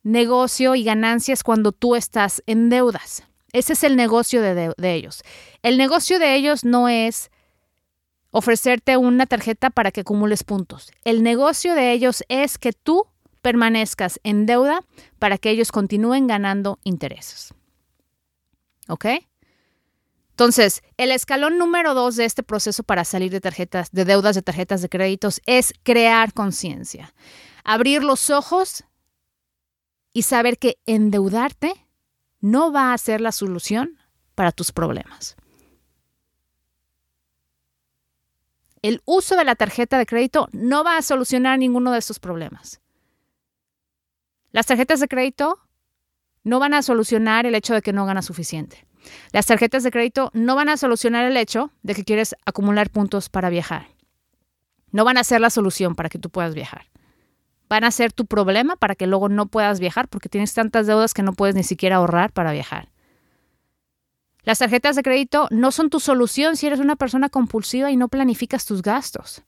negocio 0.03 0.75
y 0.75 0.83
ganancias 0.83 1.43
cuando 1.43 1.71
tú 1.71 1.95
estás 1.95 2.43
en 2.47 2.69
deudas. 2.69 3.23
Ese 3.53 3.73
es 3.73 3.83
el 3.83 3.95
negocio 3.95 4.41
de, 4.41 4.73
de 4.75 4.93
ellos. 4.93 5.23
El 5.63 5.77
negocio 5.77 6.19
de 6.19 6.35
ellos 6.35 6.65
no 6.65 6.89
es 6.89 7.31
ofrecerte 8.31 8.97
una 8.97 9.25
tarjeta 9.25 9.69
para 9.69 9.91
que 9.91 10.01
acumules 10.01 10.43
puntos. 10.43 10.91
El 11.03 11.23
negocio 11.23 11.75
de 11.75 11.91
ellos 11.91 12.23
es 12.29 12.57
que 12.57 12.73
tú 12.73 13.05
permanezcas 13.47 14.19
en 14.23 14.45
deuda 14.45 14.81
para 15.19 15.37
que 15.37 15.49
ellos 15.49 15.71
continúen 15.71 16.27
ganando 16.27 16.79
intereses. 16.83 17.53
¿Ok? 18.89 19.05
Entonces, 20.31 20.83
el 20.97 21.11
escalón 21.11 21.57
número 21.57 21.93
dos 21.93 22.17
de 22.17 22.25
este 22.25 22.43
proceso 22.43 22.83
para 22.83 23.05
salir 23.05 23.31
de 23.31 23.39
tarjetas, 23.39 23.89
de 23.93 24.03
deudas 24.03 24.35
de 24.35 24.41
tarjetas 24.41 24.81
de 24.81 24.89
créditos, 24.89 25.39
es 25.45 25.73
crear 25.83 26.33
conciencia. 26.33 27.13
Abrir 27.63 28.03
los 28.03 28.29
ojos 28.29 28.83
y 30.11 30.23
saber 30.23 30.59
que 30.59 30.77
endeudarte 30.85 31.71
no 32.41 32.73
va 32.73 32.91
a 32.91 32.97
ser 32.97 33.21
la 33.21 33.31
solución 33.31 33.97
para 34.35 34.51
tus 34.51 34.73
problemas. 34.73 35.37
El 38.81 39.01
uso 39.05 39.37
de 39.37 39.45
la 39.45 39.55
tarjeta 39.55 39.97
de 39.97 40.05
crédito 40.05 40.49
no 40.51 40.83
va 40.83 40.97
a 40.97 41.01
solucionar 41.01 41.57
ninguno 41.57 41.93
de 41.93 41.99
estos 41.99 42.19
problemas. 42.19 42.81
Las 44.57 44.65
tarjetas 44.65 44.99
de 44.99 45.07
crédito 45.07 45.59
no 46.43 46.57
van 46.57 46.73
a 46.73 46.81
solucionar 46.81 47.45
el 47.45 47.53
hecho 47.53 47.75
de 47.75 47.83
que 47.83 47.93
no 47.93 48.07
ganas 48.07 48.25
suficiente. 48.25 48.87
Las 49.31 49.45
tarjetas 49.45 49.83
de 49.83 49.91
crédito 49.91 50.31
no 50.33 50.55
van 50.55 50.67
a 50.67 50.77
solucionar 50.77 51.25
el 51.25 51.37
hecho 51.37 51.69
de 51.83 51.93
que 51.93 52.03
quieres 52.03 52.35
acumular 52.43 52.89
puntos 52.89 53.29
para 53.29 53.51
viajar. 53.51 53.85
No 54.91 55.05
van 55.05 55.19
a 55.19 55.23
ser 55.23 55.41
la 55.41 55.51
solución 55.51 55.93
para 55.93 56.09
que 56.09 56.17
tú 56.17 56.31
puedas 56.31 56.55
viajar. 56.55 56.89
Van 57.69 57.83
a 57.83 57.91
ser 57.91 58.11
tu 58.11 58.25
problema 58.25 58.77
para 58.77 58.95
que 58.95 59.05
luego 59.05 59.29
no 59.29 59.45
puedas 59.45 59.79
viajar 59.79 60.07
porque 60.07 60.27
tienes 60.27 60.55
tantas 60.55 60.87
deudas 60.87 61.13
que 61.13 61.21
no 61.21 61.33
puedes 61.33 61.53
ni 61.53 61.61
siquiera 61.61 61.97
ahorrar 61.97 62.31
para 62.31 62.51
viajar. 62.51 62.89
Las 64.41 64.57
tarjetas 64.57 64.95
de 64.95 65.03
crédito 65.03 65.47
no 65.51 65.71
son 65.71 65.91
tu 65.91 65.99
solución 65.99 66.57
si 66.57 66.65
eres 66.65 66.79
una 66.79 66.95
persona 66.95 67.29
compulsiva 67.29 67.91
y 67.91 67.95
no 67.95 68.07
planificas 68.07 68.65
tus 68.65 68.81
gastos. 68.81 69.43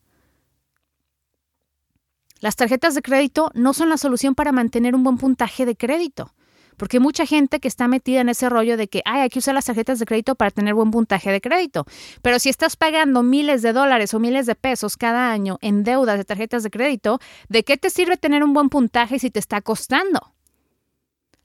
Las 2.40 2.56
tarjetas 2.56 2.96
de 2.96 3.02
crédito 3.02 3.52
no 3.54 3.74
son 3.74 3.90
la 3.90 3.98
solución 3.98 4.34
para 4.34 4.52
mantener 4.52 4.96
un 4.96 5.04
buen 5.04 5.18
puntaje 5.18 5.66
de 5.66 5.76
crédito. 5.76 6.34
Porque 6.78 7.02
mucha 7.02 7.26
gente 7.26 7.60
que 7.60 7.68
está 7.68 7.90
metida 7.90 8.22
en 8.22 8.30
ese 8.30 8.48
rollo 8.48 8.78
de 8.78 8.88
que 8.88 9.02
hay 9.04 9.28
que 9.28 9.40
usar 9.40 9.54
las 9.54 9.66
tarjetas 9.66 10.00
de 10.00 10.06
crédito 10.06 10.36
para 10.36 10.50
tener 10.50 10.74
buen 10.74 10.92
puntaje 10.92 11.30
de 11.30 11.42
crédito. 11.42 11.86
Pero 12.22 12.40
si 12.40 12.48
estás 12.48 12.78
pagando 12.78 13.22
miles 13.22 13.62
de 13.62 13.74
dólares 13.74 14.14
o 14.14 14.20
miles 14.20 14.46
de 14.46 14.56
pesos 14.56 14.96
cada 14.96 15.30
año 15.30 15.58
en 15.60 15.84
deudas 15.84 16.18
de 16.18 16.24
tarjetas 16.24 16.64
de 16.64 16.70
crédito, 16.70 17.20
¿de 17.50 17.66
qué 17.66 17.76
te 17.76 17.90
sirve 17.90 18.16
tener 18.16 18.46
un 18.46 18.54
buen 18.54 18.70
puntaje 18.70 19.20
si 19.20 19.30
te 19.30 19.40
está 19.40 19.60
costando? 19.60 20.34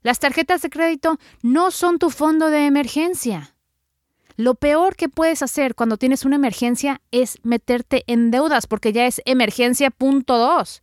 Las 0.03 0.19
tarjetas 0.19 0.61
de 0.61 0.69
crédito 0.69 1.19
no 1.41 1.69
son 1.71 1.99
tu 1.99 2.11
fondo 2.11 2.49
de 2.49 2.67
emergencia. 2.67 3.55
Lo 4.37 4.55
peor 4.55 4.95
que 4.95 5.09
puedes 5.09 5.41
hacer 5.41 5.75
cuando 5.75 5.97
tienes 5.97 6.23
una 6.23 6.37
emergencia 6.37 7.01
es 7.11 7.39
meterte 7.43 8.05
en 8.07 8.31
deudas 8.31 8.67
porque 8.67 8.93
ya 8.93 9.05
es 9.05 9.21
emergencia 9.25 9.89
punto 9.91 10.37
dos. 10.37 10.81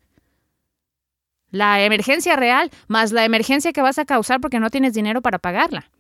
La 1.53 1.85
emergencia 1.85 2.35
real 2.35 2.71
más 2.89 3.13
la 3.13 3.25
emergencia 3.27 3.73
que 3.73 3.83
vas 3.83 3.99
a 3.99 4.07
causar 4.07 4.41
porque 4.41 4.59
no 4.59 4.71
tienes 4.71 4.95
dinero 4.95 5.21
para 5.21 5.39
pagarla. 5.39 5.91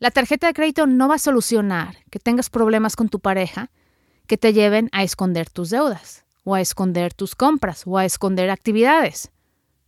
La 0.00 0.10
tarjeta 0.10 0.48
de 0.48 0.52
crédito 0.52 0.88
no 0.88 1.08
va 1.08 1.14
a 1.14 1.18
solucionar 1.18 1.96
que 2.10 2.18
tengas 2.18 2.50
problemas 2.50 2.96
con 2.96 3.08
tu 3.08 3.20
pareja 3.20 3.70
que 4.26 4.36
te 4.36 4.52
lleven 4.52 4.88
a 4.90 5.04
esconder 5.04 5.48
tus 5.48 5.70
deudas 5.70 6.24
o 6.42 6.56
a 6.56 6.60
esconder 6.60 7.14
tus 7.14 7.36
compras 7.36 7.84
o 7.86 7.96
a 7.98 8.04
esconder 8.04 8.50
actividades 8.50 9.30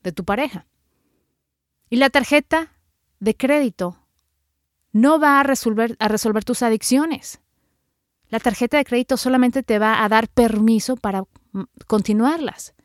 de 0.05 0.13
tu 0.13 0.25
pareja. 0.25 0.67
Y 1.91 1.97
la 1.97 2.11
tarjeta 2.11 2.73
de 3.19 3.37
crédito 3.37 3.99
no 4.93 5.19
va 5.19 5.41
a 5.41 5.43
resolver, 5.43 5.97
a 5.99 6.07
resolver 6.07 6.45
tus 6.45 6.63
adicciones. 6.63 7.41
La 8.29 8.39
tarjeta 8.39 8.77
de 8.77 8.85
crédito 8.85 9.17
solamente 9.17 9.65
te 9.65 9.81
va 9.81 10.05
a 10.05 10.09
dar 10.09 10.29
permiso 10.29 10.97
para 10.97 11.23
mm, 11.53 11.65
continuarlas. 11.89 12.76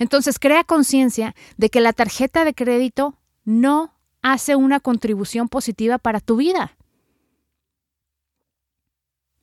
Entonces, 0.00 0.38
crea 0.38 0.64
conciencia 0.64 1.36
de 1.58 1.68
que 1.68 1.82
la 1.82 1.92
tarjeta 1.92 2.46
de 2.46 2.54
crédito 2.54 3.18
no 3.44 3.94
hace 4.22 4.56
una 4.56 4.80
contribución 4.80 5.48
positiva 5.48 5.98
para 5.98 6.20
tu 6.20 6.36
vida. 6.36 6.74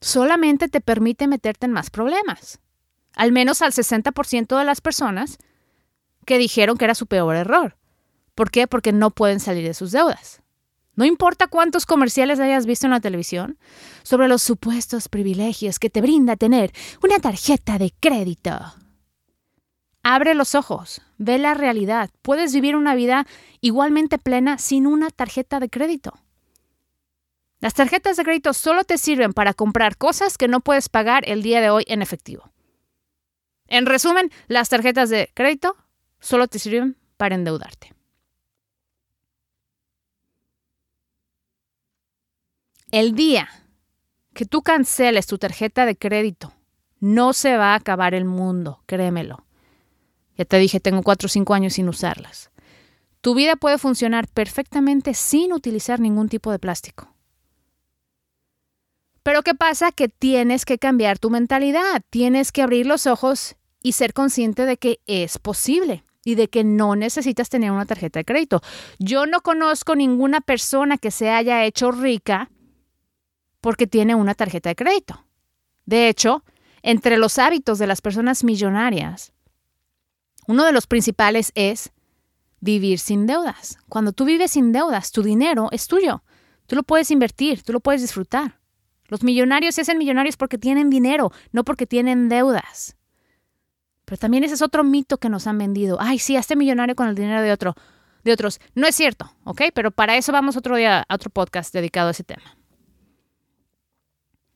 Solamente 0.02 0.68
te 0.68 0.82
permite 0.82 1.28
meterte 1.28 1.68
en 1.68 1.74
más 1.74 1.92
problemas. 1.92 2.60
Al 3.16 3.32
menos 3.32 3.62
al 3.62 3.72
60% 3.72 4.58
de 4.58 4.66
las 4.66 4.82
personas 4.82 5.38
que 6.26 6.40
dijeron 6.40 6.76
que 6.76 6.86
era 6.86 6.96
su 6.96 7.06
peor 7.06 7.36
error. 7.36 7.78
¿Por 8.34 8.50
qué? 8.50 8.66
Porque 8.66 8.92
no 8.92 9.12
pueden 9.12 9.40
salir 9.40 9.64
de 9.64 9.76
sus 9.76 9.92
deudas. 9.92 10.42
No 10.96 11.06
importa 11.06 11.46
cuántos 11.46 11.86
comerciales 11.86 12.40
hayas 12.40 12.66
visto 12.66 12.88
en 12.88 12.92
la 12.92 13.00
televisión 13.00 13.60
sobre 14.02 14.28
los 14.28 14.42
supuestos 14.42 15.08
privilegios 15.08 15.78
que 15.78 15.92
te 15.92 16.02
brinda 16.02 16.36
tener 16.36 16.72
una 17.04 17.20
tarjeta 17.20 17.78
de 17.78 17.94
crédito. 18.00 18.60
Abre 20.10 20.36
los 20.36 20.56
ojos, 20.56 21.02
ve 21.18 21.38
la 21.38 21.54
realidad. 21.54 22.10
Puedes 22.22 22.54
vivir 22.54 22.78
una 22.78 22.96
vida 22.96 23.28
igualmente 23.60 24.18
plena 24.18 24.58
sin 24.58 24.88
una 24.88 25.10
tarjeta 25.10 25.60
de 25.60 25.70
crédito. 25.70 26.14
Las 27.60 27.74
tarjetas 27.74 28.16
de 28.16 28.24
crédito 28.24 28.54
solo 28.54 28.86
te 28.86 28.98
sirven 28.98 29.34
para 29.34 29.54
comprar 29.54 29.98
cosas 29.98 30.38
que 30.38 30.48
no 30.48 30.62
puedes 30.62 30.88
pagar 30.88 31.28
el 31.28 31.44
día 31.44 31.60
de 31.60 31.72
hoy 31.72 31.84
en 31.88 32.02
efectivo. 32.02 32.50
En 33.68 33.86
resumen, 33.86 34.32
las 34.48 34.70
tarjetas 34.70 35.10
de 35.10 35.30
crédito 35.34 35.76
solo 36.22 36.48
te 36.48 36.58
sirven 36.58 36.96
para 37.18 37.36
endeudarte. 37.36 37.94
El 42.92 43.14
día 43.14 43.50
que 44.34 44.46
tú 44.46 44.62
canceles 44.62 45.28
tu 45.28 45.38
tarjeta 45.38 45.86
de 45.86 45.98
crédito, 45.98 46.54
no 47.02 47.34
se 47.34 47.58
va 47.58 47.74
a 47.74 47.76
acabar 47.76 48.14
el 48.14 48.24
mundo, 48.24 48.82
créemelo. 48.86 49.47
Ya 50.38 50.46
te 50.46 50.58
dije, 50.58 50.80
tengo 50.80 51.02
cuatro 51.04 51.26
o 51.26 51.30
cinco 51.30 51.54
años 51.54 51.74
sin 51.74 51.90
usarlas. 51.90 52.52
Tu 53.22 53.34
vida 53.34 53.56
puede 53.56 53.78
funcionar 53.78 54.28
perfectamente 54.28 55.14
sin 55.14 55.52
utilizar 55.52 56.00
ningún 56.00 56.30
tipo 56.30 56.52
de 56.52 56.60
plástico. 56.60 57.14
Pero 59.24 59.44
¿qué 59.44 59.56
pasa? 59.56 59.92
Que 59.92 60.08
tienes 60.08 60.64
que 60.64 60.78
cambiar 60.78 61.20
tu 61.20 61.30
mentalidad, 61.30 62.02
tienes 62.10 62.52
que 62.52 62.62
abrir 62.62 62.86
los 62.86 63.08
ojos 63.08 63.58
y 63.84 63.94
ser 63.94 64.14
consciente 64.14 64.66
de 64.66 64.78
que 64.78 65.02
es 65.06 65.38
posible 65.40 66.04
y 66.24 66.36
de 66.36 66.48
que 66.48 66.64
no 66.64 66.96
necesitas 66.96 67.50
tener 67.50 67.72
una 67.72 67.86
tarjeta 67.86 68.20
de 68.20 68.26
crédito. 68.26 68.62
Yo 69.00 69.26
no 69.26 69.42
conozco 69.42 69.96
ninguna 69.96 70.40
persona 70.40 70.98
que 70.98 71.12
se 71.12 71.30
haya 71.30 71.66
hecho 71.66 71.92
rica 71.92 72.50
porque 73.60 73.88
tiene 73.88 74.16
una 74.16 74.36
tarjeta 74.36 74.70
de 74.70 74.76
crédito. 74.76 75.26
De 75.86 76.10
hecho, 76.10 76.44
entre 76.82 77.18
los 77.18 77.38
hábitos 77.40 77.80
de 77.80 77.88
las 77.88 78.02
personas 78.02 78.44
millonarias 78.44 79.34
uno 80.48 80.66
de 80.66 80.72
los 80.72 80.88
principales 80.88 81.52
es 81.56 81.92
vivir 82.60 83.00
sin 83.00 83.28
deudas. 83.28 83.78
Cuando 83.90 84.14
tú 84.14 84.26
vives 84.26 84.52
sin 84.52 84.72
deudas, 84.72 85.12
tu 85.12 85.22
dinero 85.22 85.70
es 85.72 85.88
tuyo. 85.88 86.24
Tú 86.66 86.76
lo 86.76 86.84
puedes 86.84 87.12
invertir, 87.12 87.64
tú 87.64 87.74
lo 87.74 87.80
puedes 87.80 88.02
disfrutar. 88.02 88.60
Los 89.08 89.24
millonarios 89.24 89.76
se 89.76 89.82
hacen 89.82 89.98
millonarios 89.98 90.36
porque 90.36 90.58
tienen 90.58 90.90
dinero, 90.90 91.32
no 91.52 91.64
porque 91.64 91.86
tienen 91.86 92.30
deudas. 92.30 92.96
Pero 94.06 94.18
también 94.18 94.44
ese 94.44 94.56
es 94.56 94.62
otro 94.62 94.84
mito 94.84 95.18
que 95.18 95.30
nos 95.30 95.48
han 95.48 95.58
vendido. 95.58 95.98
Ay, 96.00 96.20
sí, 96.20 96.36
hazte 96.36 96.56
millonario 96.56 96.96
con 96.96 97.08
el 97.08 97.16
dinero 97.16 97.42
de 97.42 97.52
otro, 97.52 97.76
de 98.24 98.32
otros. 98.32 98.60
No 98.74 98.88
es 98.88 98.96
cierto, 98.96 99.32
¿ok? 99.44 99.64
Pero 99.74 99.92
para 99.92 100.18
eso 100.18 100.32
vamos 100.32 100.58
otro 100.58 100.76
día 100.78 101.06
a 101.08 101.16
otro 101.16 101.30
podcast 101.30 101.74
dedicado 101.74 102.08
a 102.08 102.12
ese 102.12 102.24
tema. 102.24 102.58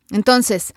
Entonces, 0.10 0.74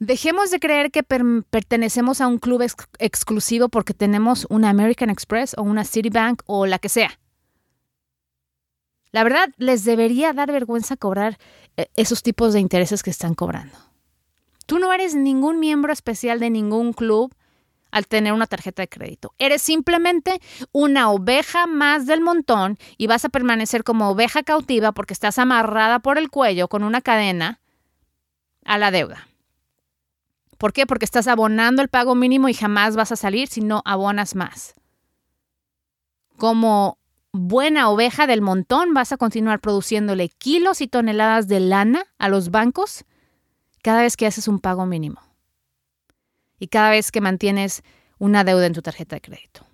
Dejemos 0.00 0.50
de 0.50 0.60
creer 0.60 0.90
que 0.92 1.02
pertenecemos 1.02 2.20
a 2.20 2.28
un 2.28 2.38
club 2.38 2.64
exclusivo 2.98 3.68
porque 3.68 3.94
tenemos 3.94 4.46
una 4.48 4.70
American 4.70 5.10
Express 5.10 5.54
o 5.58 5.62
una 5.62 5.84
Citibank 5.84 6.42
o 6.46 6.66
la 6.66 6.78
que 6.78 6.88
sea. 6.88 7.18
La 9.10 9.24
verdad, 9.24 9.48
les 9.56 9.84
debería 9.84 10.32
dar 10.32 10.52
vergüenza 10.52 10.96
cobrar 10.96 11.38
eh, 11.76 11.88
esos 11.96 12.22
tipos 12.22 12.52
de 12.52 12.60
intereses 12.60 13.02
que 13.02 13.10
están 13.10 13.34
cobrando. 13.34 13.76
Tú 14.66 14.78
no 14.78 14.92
eres 14.92 15.14
ningún 15.14 15.58
miembro 15.58 15.92
especial 15.92 16.38
de 16.40 16.50
ningún 16.50 16.92
club 16.92 17.34
al 17.90 18.06
tener 18.06 18.34
una 18.34 18.46
tarjeta 18.46 18.82
de 18.82 18.88
crédito. 18.88 19.34
Eres 19.38 19.62
simplemente 19.62 20.40
una 20.72 21.10
oveja 21.10 21.66
más 21.66 22.06
del 22.06 22.20
montón 22.20 22.78
y 22.98 23.06
vas 23.06 23.24
a 23.24 23.30
permanecer 23.30 23.82
como 23.82 24.10
oveja 24.10 24.42
cautiva 24.42 24.92
porque 24.92 25.14
estás 25.14 25.38
amarrada 25.38 26.00
por 26.00 26.18
el 26.18 26.30
cuello 26.30 26.68
con 26.68 26.84
una 26.84 27.00
cadena 27.00 27.60
a 28.64 28.76
la 28.76 28.90
deuda. 28.90 29.26
¿Por 30.58 30.72
qué? 30.72 30.86
Porque 30.86 31.04
estás 31.04 31.28
abonando 31.28 31.82
el 31.82 31.88
pago 31.88 32.14
mínimo 32.14 32.48
y 32.48 32.54
jamás 32.54 32.96
vas 32.96 33.12
a 33.12 33.16
salir 33.16 33.48
si 33.48 33.60
no 33.60 33.80
abonas 33.84 34.34
más. 34.34 34.74
Como 36.36 36.98
buena 37.32 37.88
oveja 37.88 38.26
del 38.26 38.42
montón, 38.42 38.92
vas 38.92 39.12
a 39.12 39.16
continuar 39.16 39.60
produciéndole 39.60 40.28
kilos 40.28 40.80
y 40.80 40.88
toneladas 40.88 41.46
de 41.46 41.60
lana 41.60 42.04
a 42.18 42.28
los 42.28 42.50
bancos 42.50 43.04
cada 43.82 44.02
vez 44.02 44.16
que 44.16 44.26
haces 44.26 44.48
un 44.48 44.58
pago 44.58 44.84
mínimo 44.84 45.20
y 46.58 46.66
cada 46.66 46.90
vez 46.90 47.12
que 47.12 47.20
mantienes 47.20 47.82
una 48.18 48.42
deuda 48.42 48.66
en 48.66 48.72
tu 48.72 48.82
tarjeta 48.82 49.16
de 49.16 49.20
crédito. 49.20 49.64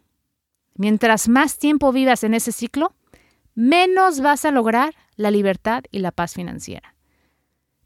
Mientras 0.75 1.29
más 1.29 1.59
tiempo 1.59 1.93
vivas 1.93 2.25
en 2.25 2.35
ese 2.35 2.53
ciclo, 2.53 2.95
menos 3.55 4.21
vas 4.21 4.45
a 4.45 4.51
lograr 4.51 4.95
la 5.17 5.31
libertad 5.31 5.85
y 5.91 6.01
la 6.01 6.11
paz 6.11 6.35
financiera. 6.35 6.95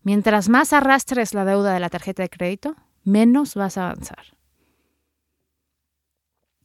Mientras 0.02 0.48
más 0.48 0.72
arrastres 0.72 1.34
la 1.34 1.44
deuda 1.44 1.74
de 1.74 1.80
la 1.80 1.90
tarjeta 1.90 2.22
de 2.22 2.30
crédito, 2.30 2.76
menos 3.08 3.54
vas 3.54 3.78
a 3.78 3.90
avanzar. 3.90 4.36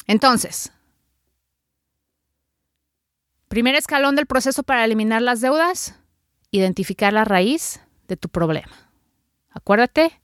Entonces, 0.05 0.71
primer 3.47 3.75
escalón 3.75 4.15
del 4.15 4.25
proceso 4.25 4.63
para 4.63 4.83
eliminar 4.83 5.21
las 5.21 5.41
deudas, 5.41 5.99
identificar 6.51 7.13
la 7.13 7.25
raíz 7.25 7.79
de 8.07 8.17
tu 8.17 8.29
problema. 8.29 8.91
Acuérdate, 9.49 10.19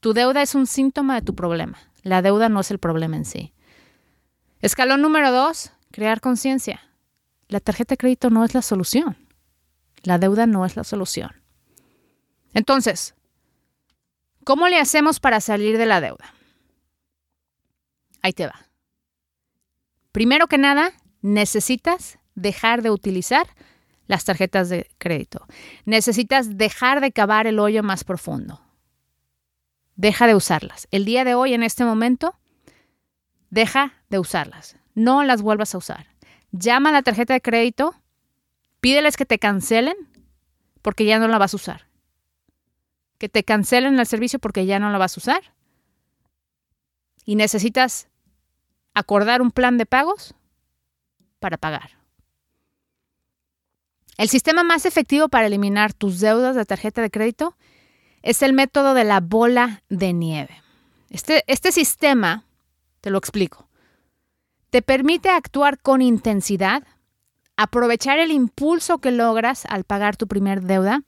tu 0.00 0.12
deuda 0.12 0.42
es 0.42 0.54
un 0.54 0.66
síntoma 0.66 1.14
de 1.14 1.22
tu 1.22 1.34
problema. 1.34 1.78
La 2.02 2.20
deuda 2.20 2.48
no 2.48 2.60
es 2.60 2.70
el 2.70 2.78
problema 2.78 3.16
en 3.16 3.24
sí. 3.24 3.54
Escalón 4.60 5.00
número 5.00 5.32
dos, 5.32 5.72
crear 5.90 6.20
conciencia. 6.20 6.80
La 7.48 7.60
tarjeta 7.60 7.92
de 7.92 7.98
crédito 7.98 8.30
no 8.30 8.44
es 8.44 8.54
la 8.54 8.62
solución. 8.62 9.16
La 10.02 10.18
deuda 10.18 10.46
no 10.46 10.66
es 10.66 10.76
la 10.76 10.84
solución. 10.84 11.30
Entonces, 12.54 13.14
¿Cómo 14.44 14.68
le 14.68 14.78
hacemos 14.78 15.20
para 15.20 15.40
salir 15.40 15.78
de 15.78 15.86
la 15.86 16.00
deuda? 16.00 16.34
Ahí 18.22 18.32
te 18.32 18.46
va. 18.46 18.66
Primero 20.10 20.46
que 20.46 20.58
nada, 20.58 20.92
necesitas 21.20 22.18
dejar 22.34 22.82
de 22.82 22.90
utilizar 22.90 23.46
las 24.06 24.24
tarjetas 24.24 24.68
de 24.68 24.90
crédito. 24.98 25.46
Necesitas 25.84 26.56
dejar 26.56 27.00
de 27.00 27.12
cavar 27.12 27.46
el 27.46 27.58
hoyo 27.58 27.82
más 27.82 28.04
profundo. 28.04 28.60
Deja 29.94 30.26
de 30.26 30.34
usarlas. 30.34 30.88
El 30.90 31.04
día 31.04 31.24
de 31.24 31.34
hoy, 31.34 31.54
en 31.54 31.62
este 31.62 31.84
momento, 31.84 32.34
deja 33.50 33.94
de 34.10 34.18
usarlas. 34.18 34.76
No 34.94 35.22
las 35.22 35.40
vuelvas 35.40 35.74
a 35.74 35.78
usar. 35.78 36.06
Llama 36.50 36.90
a 36.90 36.92
la 36.92 37.02
tarjeta 37.02 37.34
de 37.34 37.40
crédito, 37.40 37.94
pídeles 38.80 39.16
que 39.16 39.24
te 39.24 39.38
cancelen 39.38 39.96
porque 40.82 41.04
ya 41.04 41.18
no 41.18 41.28
la 41.28 41.38
vas 41.38 41.54
a 41.54 41.56
usar 41.56 41.91
que 43.22 43.28
te 43.28 43.44
cancelen 43.44 44.00
el 44.00 44.06
servicio 44.08 44.40
porque 44.40 44.66
ya 44.66 44.80
no 44.80 44.90
lo 44.90 44.98
vas 44.98 45.16
a 45.16 45.20
usar. 45.20 45.54
Y 47.24 47.36
necesitas 47.36 48.08
acordar 48.94 49.40
un 49.42 49.52
plan 49.52 49.78
de 49.78 49.86
pagos 49.86 50.34
para 51.38 51.56
pagar. 51.56 51.90
El 54.18 54.28
sistema 54.28 54.64
más 54.64 54.86
efectivo 54.86 55.28
para 55.28 55.46
eliminar 55.46 55.92
tus 55.92 56.18
deudas 56.18 56.56
de 56.56 56.64
tarjeta 56.64 57.00
de 57.00 57.12
crédito 57.12 57.56
es 58.22 58.42
el 58.42 58.54
método 58.54 58.92
de 58.92 59.04
la 59.04 59.20
bola 59.20 59.84
de 59.88 60.12
nieve. 60.12 60.60
Este, 61.08 61.44
este 61.46 61.70
sistema, 61.70 62.44
te 63.02 63.10
lo 63.10 63.18
explico, 63.18 63.68
te 64.70 64.82
permite 64.82 65.28
actuar 65.28 65.78
con 65.78 66.02
intensidad, 66.02 66.82
aprovechar 67.56 68.18
el 68.18 68.32
impulso 68.32 68.98
que 68.98 69.12
logras 69.12 69.64
al 69.66 69.84
pagar 69.84 70.16
tu 70.16 70.26
primer 70.26 70.62
deuda 70.62 71.04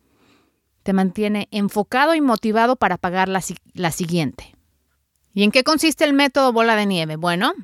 te 0.84 0.92
mantiene 0.92 1.48
enfocado 1.50 2.14
y 2.14 2.20
motivado 2.20 2.76
para 2.76 2.98
pagar 2.98 3.28
la, 3.28 3.42
la 3.72 3.90
siguiente. 3.90 4.54
¿Y 5.32 5.42
en 5.42 5.50
qué 5.50 5.64
consiste 5.64 6.04
el 6.04 6.12
método 6.12 6.52
bola 6.52 6.76
de 6.76 6.86
nieve? 6.86 7.16
Bueno, 7.16 7.54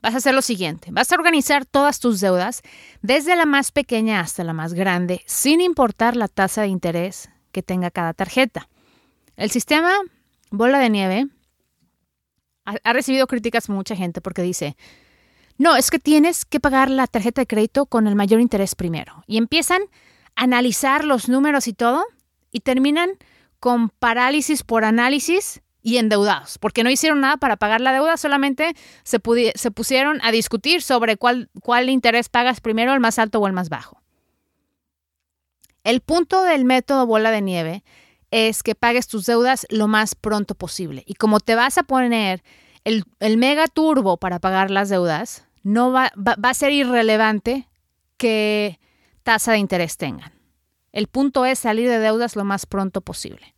vas 0.00 0.14
a 0.14 0.18
hacer 0.18 0.34
lo 0.34 0.40
siguiente. 0.40 0.90
Vas 0.92 1.12
a 1.12 1.16
organizar 1.16 1.66
todas 1.66 1.98
tus 1.98 2.20
deudas, 2.20 2.62
desde 3.02 3.36
la 3.36 3.44
más 3.44 3.72
pequeña 3.72 4.20
hasta 4.20 4.44
la 4.44 4.52
más 4.52 4.72
grande, 4.74 5.22
sin 5.26 5.60
importar 5.60 6.16
la 6.16 6.28
tasa 6.28 6.62
de 6.62 6.68
interés 6.68 7.28
que 7.52 7.62
tenga 7.62 7.90
cada 7.90 8.14
tarjeta. 8.14 8.68
El 9.36 9.50
sistema 9.50 9.92
bola 10.50 10.78
de 10.78 10.90
nieve 10.90 11.26
ha, 12.64 12.76
ha 12.82 12.92
recibido 12.92 13.26
críticas 13.26 13.66
de 13.66 13.74
mucha 13.74 13.96
gente 13.96 14.20
porque 14.20 14.42
dice, 14.42 14.76
no, 15.58 15.74
es 15.74 15.90
que 15.90 15.98
tienes 15.98 16.44
que 16.44 16.60
pagar 16.60 16.90
la 16.90 17.08
tarjeta 17.08 17.42
de 17.42 17.46
crédito 17.48 17.86
con 17.86 18.06
el 18.06 18.14
mayor 18.14 18.40
interés 18.40 18.76
primero. 18.76 19.24
Y 19.26 19.36
empiezan 19.36 19.82
analizar 20.36 21.04
los 21.04 21.28
números 21.28 21.68
y 21.68 21.72
todo 21.72 22.04
y 22.50 22.60
terminan 22.60 23.10
con 23.60 23.88
parálisis 23.88 24.62
por 24.62 24.84
análisis 24.84 25.62
y 25.82 25.98
endeudados, 25.98 26.58
porque 26.58 26.82
no 26.82 26.90
hicieron 26.90 27.20
nada 27.20 27.36
para 27.36 27.56
pagar 27.56 27.80
la 27.80 27.92
deuda, 27.92 28.16
solamente 28.16 28.74
se, 29.02 29.20
se 29.54 29.70
pusieron 29.70 30.18
a 30.22 30.32
discutir 30.32 30.80
sobre 30.80 31.16
cuál, 31.18 31.50
cuál 31.62 31.90
interés 31.90 32.28
pagas 32.30 32.60
primero, 32.60 32.94
el 32.94 33.00
más 33.00 33.18
alto 33.18 33.38
o 33.38 33.46
el 33.46 33.52
más 33.52 33.68
bajo. 33.68 34.00
El 35.84 36.00
punto 36.00 36.42
del 36.42 36.64
método 36.64 37.06
bola 37.06 37.30
de 37.30 37.42
nieve 37.42 37.84
es 38.30 38.62
que 38.62 38.74
pagues 38.74 39.06
tus 39.06 39.26
deudas 39.26 39.66
lo 39.68 39.86
más 39.86 40.14
pronto 40.14 40.54
posible. 40.54 41.04
Y 41.06 41.14
como 41.14 41.38
te 41.38 41.54
vas 41.54 41.76
a 41.76 41.82
poner 41.82 42.42
el, 42.84 43.04
mega 43.36 43.66
turbo 43.66 44.16
para 44.16 44.40
pagar 44.40 44.70
las 44.70 44.88
deudas, 44.88 45.46
no 45.62 45.92
va, 45.92 46.10
va 46.16 46.50
a 46.50 46.54
ser 46.54 46.72
irrelevante 46.72 47.68
que 48.16 48.80
tasa 49.24 49.52
de 49.52 49.58
interés 49.58 49.96
tengan. 49.96 50.32
El 50.92 51.08
punto 51.08 51.44
es 51.44 51.58
salir 51.58 51.88
de 51.88 51.98
deudas 51.98 52.36
lo 52.36 52.44
más 52.44 52.66
pronto 52.66 53.00
posible. 53.00 53.54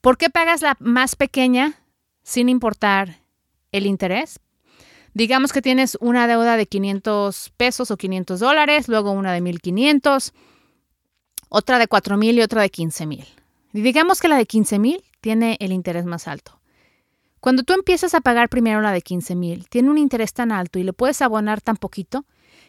¿Por 0.00 0.16
qué 0.16 0.30
pagas 0.30 0.62
la 0.62 0.76
más 0.78 1.16
pequeña 1.16 1.74
sin 2.22 2.48
importar 2.48 3.16
el 3.72 3.86
interés? 3.86 4.38
Digamos 5.12 5.52
que 5.52 5.62
tienes 5.62 5.96
una 6.00 6.28
deuda 6.28 6.56
de 6.56 6.66
500 6.66 7.52
pesos 7.56 7.90
o 7.90 7.96
500 7.96 8.38
dólares, 8.38 8.86
luego 8.86 9.10
una 9.10 9.32
de 9.32 9.40
1500, 9.40 10.34
otra 11.48 11.78
de 11.78 11.88
4000 11.88 12.38
y 12.38 12.42
otra 12.42 12.62
de 12.62 12.68
15000. 12.68 13.26
Y 13.72 13.80
digamos 13.80 14.20
que 14.20 14.28
la 14.28 14.36
de 14.36 14.46
15000 14.46 15.02
tiene 15.20 15.56
el 15.58 15.72
interés 15.72 16.04
más 16.04 16.28
alto. 16.28 16.60
Cuando 17.40 17.62
tú 17.62 17.72
empiezas 17.72 18.14
a 18.14 18.20
pagar 18.20 18.48
primero 18.48 18.80
la 18.82 18.92
de 18.92 19.00
15000, 19.00 19.68
tiene 19.68 19.90
un 19.90 19.98
interés 19.98 20.32
tan 20.32 20.52
alto 20.52 20.78
y 20.78 20.82
le 20.82 20.92
puedes 20.92 21.22
abonar 21.22 21.60
tan 21.60 21.76
poquito 21.76 22.24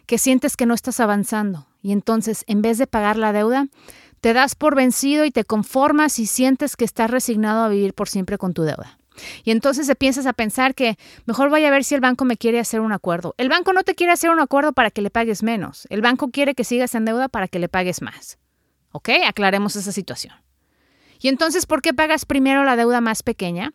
que 0.06 0.18
sientes 0.18 0.56
que 0.56 0.66
no 0.66 0.74
estás 0.74 1.00
avanzando 1.00 1.68
y 1.88 1.94
entonces 1.94 2.44
en 2.48 2.62
vez 2.62 2.78
de 2.78 2.86
pagar 2.86 3.16
la 3.16 3.32
deuda, 3.32 3.68
te 4.20 4.34
das 4.34 4.56
por 4.56 4.76
vencido 4.76 5.24
y 5.24 5.32
te 5.32 5.46
conformas 5.46 6.20
y 6.20 6.26
sientes 6.26 6.76
que 6.76 6.84
estás 6.84 7.10
resignado 7.10 7.64
a 7.64 7.70
vivir 7.70 7.94
por 7.94 8.10
siempre 8.10 8.38
con 8.38 8.54
tu 8.54 8.64
deuda. 8.64 9.00
Y 9.46 9.52
entonces 9.52 9.88
empiezas 9.88 10.26
a 10.26 10.34
pensar 10.34 10.76
que 10.76 10.98
mejor 11.26 11.50
voy 11.50 11.64
a 11.64 11.72
ver 11.72 11.86
si 11.86 11.96
el 11.96 12.02
banco 12.02 12.26
me 12.26 12.36
quiere 12.36 12.60
hacer 12.60 12.82
un 12.82 12.92
acuerdo. 12.92 13.36
El 13.38 13.48
banco 13.48 13.72
no 13.72 13.84
te 13.84 13.96
quiere 13.96 14.12
hacer 14.12 14.32
un 14.32 14.42
acuerdo 14.42 14.74
para 14.74 14.92
que 14.92 15.02
le 15.02 15.10
pagues 15.10 15.44
menos. 15.44 15.88
El 15.90 16.02
banco 16.02 16.30
quiere 16.30 16.56
que 16.56 16.66
sigas 16.66 16.94
en 16.94 17.06
deuda 17.06 17.30
para 17.30 17.48
que 17.48 17.58
le 17.58 17.70
pagues 17.70 18.02
más. 18.02 18.38
¿Ok? 18.92 19.08
Aclaremos 19.26 19.78
esa 19.78 19.94
situación. 19.94 20.36
Y 21.22 21.30
entonces, 21.30 21.68
¿por 21.68 21.82
qué 21.82 21.94
pagas 21.94 22.26
primero 22.26 22.66
la 22.66 22.76
deuda 22.76 23.00
más 23.00 23.24
pequeña? 23.24 23.74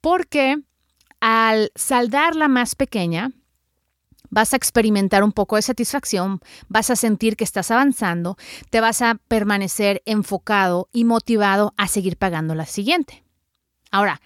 Porque 0.00 0.58
al 1.18 1.72
saldar 1.74 2.36
la 2.36 2.46
más 2.46 2.76
pequeña, 2.76 3.32
vas 4.30 4.52
a 4.52 4.56
experimentar 4.56 5.22
un 5.22 5.32
poco 5.32 5.56
de 5.56 5.62
satisfacción, 5.62 6.40
vas 6.68 6.90
a 6.90 6.96
sentir 6.96 7.36
que 7.36 7.44
estás 7.44 7.70
avanzando, 7.70 8.36
te 8.70 8.80
vas 8.80 9.02
a 9.02 9.16
permanecer 9.28 10.02
enfocado 10.04 10.88
y 10.92 11.04
motivado 11.04 11.74
a 11.76 11.88
seguir 11.88 12.16
pagando 12.16 12.54
la 12.54 12.66
siguiente. 12.66 13.24
Ahora, 13.90 14.20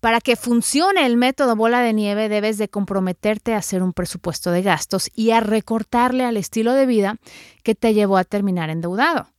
para 0.00 0.20
que 0.20 0.34
funcione 0.34 1.06
el 1.06 1.16
método 1.16 1.54
bola 1.54 1.80
de 1.80 1.92
nieve 1.92 2.28
debes 2.28 2.58
de 2.58 2.68
comprometerte 2.68 3.54
a 3.54 3.58
hacer 3.58 3.82
un 3.82 3.92
presupuesto 3.92 4.50
de 4.50 4.62
gastos 4.62 5.08
y 5.14 5.30
a 5.30 5.40
recortarle 5.40 6.24
al 6.24 6.36
estilo 6.36 6.72
de 6.72 6.86
vida 6.86 7.16
que 7.62 7.74
te 7.74 7.94
llevó 7.94 8.16
a 8.16 8.24
terminar 8.24 8.68
endeudado. 8.68 9.31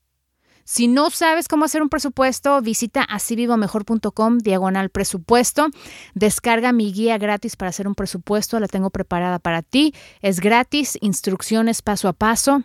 Si 0.66 0.88
no 0.88 1.10
sabes 1.10 1.48
cómo 1.48 1.66
hacer 1.66 1.82
un 1.82 1.90
presupuesto, 1.90 2.62
visita 2.62 3.04
asivivomejor.com 3.04 4.38
diagonal 4.38 4.90
presupuesto. 4.90 5.68
Descarga 6.14 6.72
mi 6.72 6.94
guía 6.94 7.18
gratis 7.18 7.56
para 7.56 7.70
hacer 7.70 7.88
un 7.88 7.96
presupuesto. 7.96 8.60
La 8.60 8.68
tengo 8.68 8.90
preparada 8.90 9.40
para 9.40 9.62
ti. 9.62 9.94
Es 10.22 10.40
gratis, 10.40 10.98
instrucciones 11.02 11.82
paso 11.82 12.08
a 12.08 12.14
paso, 12.14 12.64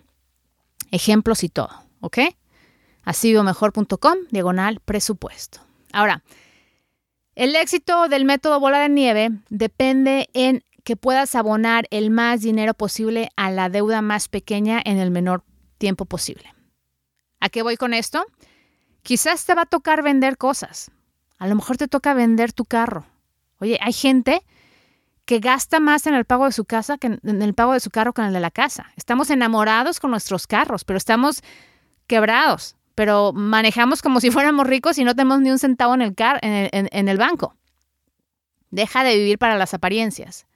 ejemplos 0.91 1.43
y 1.45 1.49
todo. 1.49 1.71
¿Ok? 2.01 2.19
asivivomejor.com 3.09 4.19
diagonal 4.31 4.81
presupuesto. 4.85 5.61
Ahora, 5.93 6.23
El 7.35 7.55
éxito 7.55 8.09
del 8.09 8.25
método 8.25 8.59
bola 8.59 8.81
de 8.81 8.89
nieve 8.89 9.31
depende 9.49 10.29
en 10.35 10.65
que 10.85 10.97
puedas 10.97 11.35
abonar 11.35 11.87
el 11.91 12.11
más 12.11 12.41
dinero 12.41 12.75
posible 12.75 13.31
a 13.37 13.51
la 13.51 13.69
deuda 13.69 14.03
más 14.03 14.29
pequeña 14.29 14.83
en 14.85 14.99
el 14.99 15.11
menor 15.11 15.45
tiempo 15.79 16.05
posible. 16.05 16.53
¿A 17.41 17.49
qué 17.49 17.63
voy 17.63 17.77
con 17.77 17.95
esto? 17.95 18.25
Quizás 19.03 19.45
te 19.45 19.55
va 19.55 19.63
a 19.63 19.67
tocar 19.67 20.03
vender 20.03 20.37
cosas. 20.37 20.91
A 21.39 21.47
lo 21.47 21.55
mejor 21.55 21.77
te 21.77 21.89
toca 21.89 22.15
vender 22.15 22.53
tu 22.53 22.65
carro. 22.65 23.07
Oye, 23.61 23.79
hay 23.81 23.93
gente 23.93 24.43
que 25.25 25.41
gasta 25.41 25.79
más 25.79 26.07
en 26.07 26.15
el 26.15 26.25
pago 26.25 26.47
de 26.47 26.53
su 26.53 26.65
casa 26.65 26.97
que 26.97 27.19
en 27.23 27.43
el 27.43 27.55
pago 27.55 27.75
de 27.75 27.81
su 27.81 27.91
carro 27.91 28.13
que 28.13 28.23
en 28.23 28.29
el 28.29 28.33
de 28.33 28.41
la 28.41 28.51
casa. 28.51 28.93
Estamos 28.97 29.31
enamorados 29.31 30.01
con 30.01 30.11
nuestros 30.11 30.47
carros, 30.47 30.85
pero 30.85 30.97
estamos 30.97 31.43
quebrados, 32.07 32.77
pero 32.95 33.33
manejamos 33.33 34.03
como 34.03 34.21
si 34.21 34.31
fuéramos 34.33 34.67
ricos 34.67 34.99
y 34.99 35.05
no 35.05 35.15
tenemos 35.15 35.41
ni 35.41 35.51
un 35.51 35.59
centavo 35.59 35.95
en 35.95 36.03
el, 36.03 36.15
car 36.15 36.39
en 36.43 36.69
el, 36.73 36.89
en 36.91 37.09
el 37.09 37.19
banco. 37.19 37.55
Deja 38.71 39.05
de 39.05 39.17
vivir 39.17 39.39
para 39.39 39.57
las 39.57 39.75
apariencias. 39.75 40.47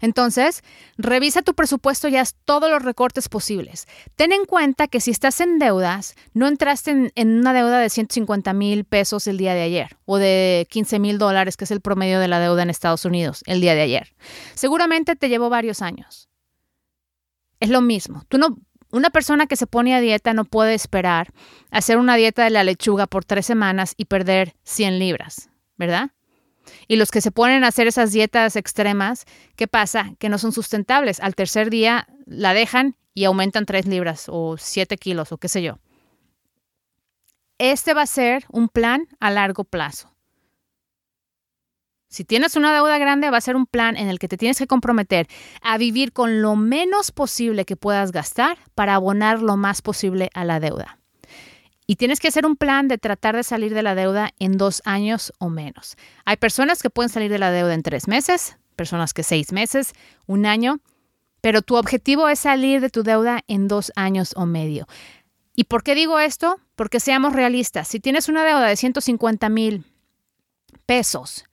Entonces, 0.00 0.62
revisa 0.96 1.42
tu 1.42 1.54
presupuesto 1.54 2.08
y 2.08 2.16
haz 2.16 2.34
todos 2.44 2.70
los 2.70 2.82
recortes 2.82 3.28
posibles. 3.28 3.86
Ten 4.16 4.32
en 4.32 4.44
cuenta 4.44 4.86
que 4.86 5.00
si 5.00 5.10
estás 5.10 5.40
en 5.40 5.58
deudas, 5.58 6.14
no 6.34 6.46
entraste 6.46 7.12
en, 7.14 7.38
una 7.38 7.52
deuda 7.52 7.78
de 7.80 7.90
150 7.90 8.52
mil 8.52 8.84
pesos 8.84 9.26
el 9.26 9.38
día 9.38 9.54
de 9.54 9.62
ayer 9.62 9.96
o 10.04 10.18
de 10.18 10.66
15 10.70 10.98
mil 10.98 11.18
dólares, 11.18 11.56
que 11.56 11.64
es 11.64 11.70
el 11.70 11.80
promedio 11.80 12.20
de 12.20 12.28
la 12.28 12.40
deuda 12.40 12.62
en 12.62 12.70
Estados 12.70 13.04
Unidos 13.04 13.42
el 13.46 13.60
día 13.60 13.74
de 13.74 13.82
ayer. 13.82 14.14
Seguramente 14.54 15.16
te 15.16 15.28
llevó 15.28 15.50
varios 15.50 15.82
años. 15.82 16.28
Es 17.60 17.70
lo 17.70 17.80
mismo. 17.80 18.22
Tú 18.28 18.38
no, 18.38 18.56
una 18.90 19.10
persona 19.10 19.46
que 19.46 19.56
se 19.56 19.66
pone 19.66 19.94
a 19.94 20.00
dieta 20.00 20.32
no 20.32 20.44
puede 20.44 20.74
esperar 20.74 21.32
hacer 21.70 21.98
una 21.98 22.16
dieta 22.16 22.44
de 22.44 22.50
la 22.50 22.64
lechuga 22.64 23.06
por 23.06 23.24
tres 23.24 23.46
semanas 23.46 23.94
y 23.96 24.04
perder 24.04 24.54
100 24.62 24.98
libras, 24.98 25.50
¿verdad? 25.76 26.10
Y 26.88 26.96
los 26.96 27.10
que 27.10 27.20
se 27.20 27.30
ponen 27.30 27.64
a 27.64 27.68
hacer 27.68 27.86
esas 27.86 28.12
dietas 28.12 28.56
extremas, 28.56 29.26
¿qué 29.56 29.68
pasa? 29.68 30.14
Que 30.18 30.30
no 30.30 30.38
son 30.38 30.52
sustentables. 30.52 31.20
Al 31.20 31.34
tercer 31.34 31.68
día 31.68 32.08
la 32.24 32.54
dejan 32.54 32.96
y 33.12 33.24
aumentan 33.24 33.66
3 33.66 33.86
libras 33.86 34.24
o 34.28 34.56
7 34.56 34.96
kilos 34.96 35.30
o 35.30 35.38
qué 35.38 35.48
sé 35.48 35.62
yo. 35.62 35.78
Este 37.58 37.92
va 37.92 38.02
a 38.02 38.06
ser 38.06 38.46
un 38.50 38.68
plan 38.68 39.06
a 39.20 39.30
largo 39.30 39.64
plazo. 39.64 40.14
Si 42.08 42.24
tienes 42.24 42.56
una 42.56 42.72
deuda 42.72 42.96
grande, 42.96 43.30
va 43.30 43.36
a 43.36 43.42
ser 43.42 43.54
un 43.54 43.66
plan 43.66 43.96
en 43.96 44.08
el 44.08 44.18
que 44.18 44.28
te 44.28 44.38
tienes 44.38 44.56
que 44.56 44.66
comprometer 44.66 45.26
a 45.60 45.76
vivir 45.76 46.12
con 46.12 46.40
lo 46.40 46.56
menos 46.56 47.12
posible 47.12 47.66
que 47.66 47.76
puedas 47.76 48.12
gastar 48.12 48.56
para 48.74 48.94
abonar 48.94 49.42
lo 49.42 49.58
más 49.58 49.82
posible 49.82 50.30
a 50.32 50.44
la 50.44 50.58
deuda. 50.58 50.97
Y 51.90 51.96
tienes 51.96 52.20
que 52.20 52.28
hacer 52.28 52.44
un 52.44 52.56
plan 52.56 52.86
de 52.86 52.98
tratar 52.98 53.34
de 53.34 53.42
salir 53.42 53.72
de 53.72 53.82
la 53.82 53.94
deuda 53.94 54.34
en 54.38 54.58
dos 54.58 54.82
años 54.84 55.32
o 55.38 55.48
menos. 55.48 55.96
Hay 56.26 56.36
personas 56.36 56.82
que 56.82 56.90
pueden 56.90 57.08
salir 57.08 57.30
de 57.30 57.38
la 57.38 57.50
deuda 57.50 57.72
en 57.72 57.82
tres 57.82 58.08
meses, 58.08 58.58
personas 58.76 59.14
que 59.14 59.22
seis 59.22 59.52
meses, 59.52 59.94
un 60.26 60.44
año, 60.44 60.80
pero 61.40 61.62
tu 61.62 61.76
objetivo 61.76 62.28
es 62.28 62.40
salir 62.40 62.82
de 62.82 62.90
tu 62.90 63.02
deuda 63.02 63.40
en 63.48 63.68
dos 63.68 63.90
años 63.96 64.34
o 64.36 64.44
medio. 64.44 64.86
¿Y 65.56 65.64
por 65.64 65.82
qué 65.82 65.94
digo 65.94 66.18
esto? 66.18 66.60
Porque 66.76 67.00
seamos 67.00 67.32
realistas. 67.32 67.88
Si 67.88 68.00
tienes 68.00 68.28
una 68.28 68.44
deuda 68.44 68.66
de 68.66 68.76
150 68.76 69.48
mil 69.48 69.84
pesos 70.84 71.47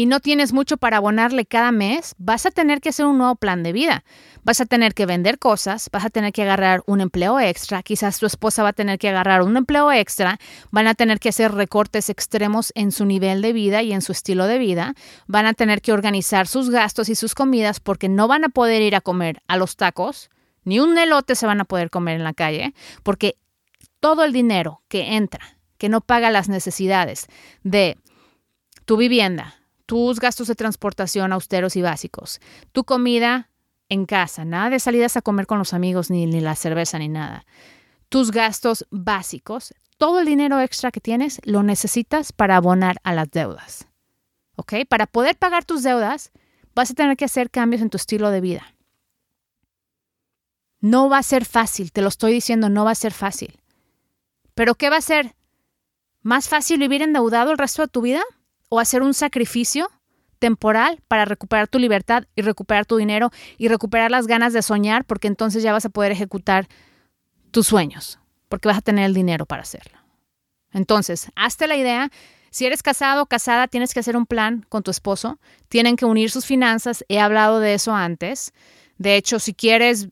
y 0.00 0.06
no 0.06 0.20
tienes 0.20 0.54
mucho 0.54 0.78
para 0.78 0.96
abonarle 0.96 1.44
cada 1.44 1.72
mes, 1.72 2.14
vas 2.16 2.46
a 2.46 2.50
tener 2.50 2.80
que 2.80 2.88
hacer 2.88 3.04
un 3.04 3.18
nuevo 3.18 3.36
plan 3.36 3.62
de 3.62 3.74
vida. 3.74 4.02
Vas 4.44 4.62
a 4.62 4.64
tener 4.64 4.94
que 4.94 5.04
vender 5.04 5.38
cosas, 5.38 5.90
vas 5.92 6.06
a 6.06 6.08
tener 6.08 6.32
que 6.32 6.40
agarrar 6.40 6.82
un 6.86 7.02
empleo 7.02 7.38
extra, 7.38 7.82
quizás 7.82 8.18
tu 8.18 8.24
esposa 8.24 8.62
va 8.62 8.70
a 8.70 8.72
tener 8.72 8.98
que 8.98 9.10
agarrar 9.10 9.42
un 9.42 9.58
empleo 9.58 9.92
extra, 9.92 10.38
van 10.70 10.86
a 10.86 10.94
tener 10.94 11.20
que 11.20 11.28
hacer 11.28 11.52
recortes 11.52 12.08
extremos 12.08 12.72
en 12.74 12.92
su 12.92 13.04
nivel 13.04 13.42
de 13.42 13.52
vida 13.52 13.82
y 13.82 13.92
en 13.92 14.00
su 14.00 14.12
estilo 14.12 14.46
de 14.46 14.56
vida, 14.56 14.94
van 15.26 15.44
a 15.44 15.52
tener 15.52 15.82
que 15.82 15.92
organizar 15.92 16.46
sus 16.46 16.70
gastos 16.70 17.10
y 17.10 17.14
sus 17.14 17.34
comidas 17.34 17.78
porque 17.78 18.08
no 18.08 18.26
van 18.26 18.44
a 18.44 18.48
poder 18.48 18.80
ir 18.80 18.96
a 18.96 19.02
comer 19.02 19.42
a 19.48 19.58
los 19.58 19.76
tacos, 19.76 20.30
ni 20.64 20.80
un 20.80 20.96
elote 20.96 21.34
se 21.34 21.44
van 21.44 21.60
a 21.60 21.66
poder 21.66 21.90
comer 21.90 22.16
en 22.16 22.24
la 22.24 22.32
calle, 22.32 22.72
porque 23.02 23.36
todo 24.00 24.24
el 24.24 24.32
dinero 24.32 24.80
que 24.88 25.16
entra, 25.16 25.58
que 25.76 25.90
no 25.90 26.00
paga 26.00 26.30
las 26.30 26.48
necesidades 26.48 27.26
de 27.64 27.98
tu 28.86 28.96
vivienda, 28.96 29.59
tus 29.90 30.20
gastos 30.20 30.46
de 30.46 30.54
transportación 30.54 31.32
austeros 31.32 31.74
y 31.74 31.82
básicos, 31.82 32.38
tu 32.70 32.84
comida 32.84 33.50
en 33.88 34.06
casa, 34.06 34.44
nada 34.44 34.70
de 34.70 34.78
salidas 34.78 35.16
a 35.16 35.20
comer 35.20 35.48
con 35.48 35.58
los 35.58 35.74
amigos, 35.74 36.10
ni, 36.10 36.26
ni 36.26 36.40
la 36.40 36.54
cerveza, 36.54 36.96
ni 37.00 37.08
nada. 37.08 37.44
Tus 38.08 38.30
gastos 38.30 38.86
básicos, 38.92 39.74
todo 39.96 40.20
el 40.20 40.26
dinero 40.26 40.60
extra 40.60 40.92
que 40.92 41.00
tienes 41.00 41.40
lo 41.42 41.64
necesitas 41.64 42.30
para 42.30 42.54
abonar 42.54 43.00
a 43.02 43.14
las 43.14 43.32
deudas. 43.32 43.88
¿Ok? 44.54 44.74
Para 44.88 45.08
poder 45.08 45.36
pagar 45.36 45.64
tus 45.64 45.82
deudas, 45.82 46.30
vas 46.72 46.92
a 46.92 46.94
tener 46.94 47.16
que 47.16 47.24
hacer 47.24 47.50
cambios 47.50 47.82
en 47.82 47.90
tu 47.90 47.96
estilo 47.96 48.30
de 48.30 48.40
vida. 48.40 48.76
No 50.78 51.08
va 51.08 51.18
a 51.18 51.24
ser 51.24 51.44
fácil, 51.44 51.90
te 51.90 52.00
lo 52.00 52.06
estoy 52.06 52.32
diciendo, 52.32 52.68
no 52.68 52.84
va 52.84 52.92
a 52.92 52.94
ser 52.94 53.12
fácil. 53.12 53.58
Pero 54.54 54.76
¿qué 54.76 54.88
va 54.88 54.98
a 54.98 55.00
ser? 55.00 55.34
¿Más 56.22 56.48
fácil 56.48 56.78
vivir 56.78 57.02
endeudado 57.02 57.50
el 57.50 57.58
resto 57.58 57.82
de 57.82 57.88
tu 57.88 58.02
vida? 58.02 58.22
O 58.70 58.80
hacer 58.80 59.02
un 59.02 59.12
sacrificio 59.12 59.90
temporal 60.38 61.02
para 61.06 61.26
recuperar 61.26 61.68
tu 61.68 61.78
libertad 61.78 62.24
y 62.34 62.40
recuperar 62.40 62.86
tu 62.86 62.96
dinero 62.96 63.30
y 63.58 63.68
recuperar 63.68 64.10
las 64.10 64.26
ganas 64.26 64.54
de 64.54 64.62
soñar, 64.62 65.04
porque 65.04 65.28
entonces 65.28 65.62
ya 65.62 65.72
vas 65.72 65.84
a 65.84 65.90
poder 65.90 66.12
ejecutar 66.12 66.66
tus 67.50 67.66
sueños, 67.66 68.18
porque 68.48 68.68
vas 68.68 68.78
a 68.78 68.80
tener 68.80 69.04
el 69.04 69.12
dinero 69.12 69.44
para 69.44 69.62
hacerlo. 69.62 69.98
Entonces, 70.72 71.30
hazte 71.36 71.66
la 71.66 71.76
idea. 71.76 72.10
Si 72.50 72.64
eres 72.64 72.82
casado 72.82 73.24
o 73.24 73.26
casada, 73.26 73.68
tienes 73.68 73.92
que 73.92 74.00
hacer 74.00 74.16
un 74.16 74.24
plan 74.24 74.64
con 74.68 74.82
tu 74.82 74.90
esposo. 74.90 75.38
Tienen 75.68 75.96
que 75.96 76.04
unir 76.04 76.30
sus 76.30 76.46
finanzas. 76.46 77.04
He 77.08 77.20
hablado 77.20 77.60
de 77.60 77.74
eso 77.74 77.94
antes. 77.94 78.52
De 78.98 79.16
hecho, 79.16 79.38
si 79.38 79.52
quieres, 79.52 80.08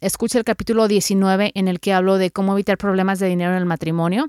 escucha 0.00 0.38
el 0.38 0.44
capítulo 0.44 0.88
19 0.88 1.52
en 1.54 1.68
el 1.68 1.80
que 1.80 1.92
hablo 1.92 2.18
de 2.18 2.30
cómo 2.30 2.52
evitar 2.52 2.76
problemas 2.76 3.18
de 3.18 3.28
dinero 3.28 3.52
en 3.52 3.58
el 3.58 3.66
matrimonio, 3.66 4.28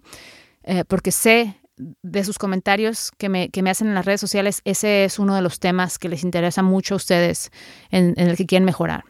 eh, 0.63 0.84
porque 0.88 1.11
sé 1.11 1.57
de 1.78 2.23
sus 2.23 2.38
comentarios 2.38 3.11
que 3.17 3.30
me, 3.30 3.49
que 3.49 3.61
me, 3.61 3.69
hacen 3.69 3.88
en 3.88 3.95
las 3.95 4.05
redes 4.05 4.21
sociales, 4.21 4.61
ese 4.65 5.05
es 5.05 5.19
uno 5.19 5.36
de 5.36 5.41
los 5.41 5.59
temas 5.59 5.99
que 5.99 6.09
les 6.09 6.23
interesa 6.23 6.63
mucho 6.63 6.95
a 6.95 6.97
ustedes 6.97 7.51
en, 7.91 8.13
el 8.17 8.36
que 8.36 8.45
quieren 8.45 8.65
mejorar. 8.65 9.03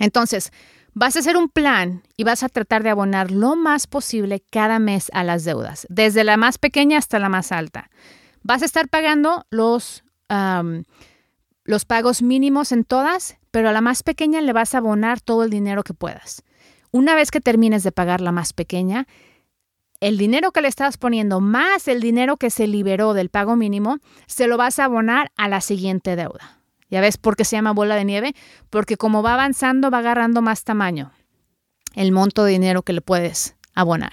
Entonces, 0.00 0.50
vas 0.94 1.16
a 1.16 1.20
hacer 1.20 1.36
un 1.36 1.48
plan 1.48 2.02
y 2.16 2.24
vas 2.24 2.42
a 2.42 2.48
tratar 2.48 2.82
de 2.82 2.90
abonar 2.90 3.30
lo 3.30 3.54
más 3.54 3.86
posible 3.86 4.42
cada 4.50 4.78
mes 4.78 5.10
a 5.12 5.24
las 5.24 5.44
deudas, 5.44 5.86
desde 5.90 6.24
la 6.24 6.36
más 6.36 6.58
pequeña 6.58 6.98
hasta 6.98 7.18
la 7.18 7.28
más 7.28 7.52
alta. 7.52 7.90
Vas 8.42 8.62
a 8.62 8.66
estar 8.66 8.88
pagando 8.88 9.46
los, 9.50 10.04
los 11.64 11.84
pagos 11.84 12.22
mínimos 12.22 12.72
en 12.72 12.84
todas, 12.84 13.36
pero 13.50 13.68
a 13.68 13.72
la 13.72 13.80
más 13.80 14.02
pequeña 14.02 14.40
le 14.40 14.52
vas 14.52 14.74
a 14.74 14.78
abonar 14.78 15.20
todo 15.20 15.44
el 15.44 15.50
dinero 15.50 15.82
que 15.82 15.94
puedas. 15.94 16.42
Una 16.90 17.14
vez 17.14 17.30
que 17.30 17.40
termines 17.40 17.82
de 17.82 17.92
pagar 17.92 18.20
la 18.20 18.32
más 18.32 18.52
pequeña, 18.52 19.06
el 20.00 20.18
dinero 20.18 20.52
que 20.52 20.60
le 20.60 20.68
estás 20.68 20.96
poniendo 20.96 21.40
más 21.40 21.88
el 21.88 22.00
dinero 22.00 22.36
que 22.36 22.50
se 22.50 22.66
liberó 22.66 23.14
del 23.14 23.30
pago 23.30 23.56
mínimo, 23.56 23.98
se 24.26 24.46
lo 24.46 24.56
vas 24.56 24.78
a 24.78 24.84
abonar 24.84 25.32
a 25.36 25.48
la 25.48 25.60
siguiente 25.60 26.16
deuda. 26.16 26.60
¿Ya 26.90 27.00
ves 27.00 27.16
por 27.16 27.36
qué 27.36 27.44
se 27.44 27.56
llama 27.56 27.72
bola 27.72 27.96
de 27.96 28.04
nieve? 28.04 28.34
Porque 28.70 28.96
como 28.96 29.22
va 29.22 29.34
avanzando, 29.34 29.90
va 29.90 29.98
agarrando 29.98 30.42
más 30.42 30.64
tamaño 30.64 31.12
el 31.94 32.12
monto 32.12 32.44
de 32.44 32.52
dinero 32.52 32.82
que 32.82 32.92
le 32.92 33.00
puedes 33.00 33.56
abonar. 33.74 34.12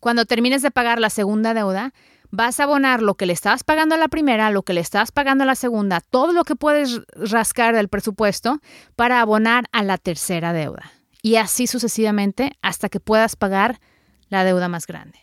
Cuando 0.00 0.26
termines 0.26 0.62
de 0.62 0.70
pagar 0.70 1.00
la 1.00 1.10
segunda 1.10 1.54
deuda, 1.54 1.92
vas 2.30 2.60
a 2.60 2.64
abonar 2.64 3.02
lo 3.02 3.14
que 3.14 3.26
le 3.26 3.32
estabas 3.32 3.64
pagando 3.64 3.94
a 3.94 3.98
la 3.98 4.08
primera, 4.08 4.50
lo 4.50 4.62
que 4.62 4.72
le 4.72 4.80
estabas 4.80 5.12
pagando 5.12 5.44
a 5.44 5.46
la 5.46 5.54
segunda, 5.54 6.00
todo 6.00 6.32
lo 6.32 6.44
que 6.44 6.56
puedes 6.56 7.00
rascar 7.14 7.74
del 7.74 7.88
presupuesto 7.88 8.60
para 8.94 9.20
abonar 9.20 9.64
a 9.72 9.82
la 9.82 9.98
tercera 9.98 10.52
deuda. 10.52 10.92
Y 11.22 11.36
así 11.36 11.66
sucesivamente 11.66 12.52
hasta 12.62 12.88
que 12.88 13.00
puedas 13.00 13.36
pagar 13.36 13.80
la 14.28 14.44
deuda 14.44 14.68
más 14.68 14.86
grande. 14.86 15.18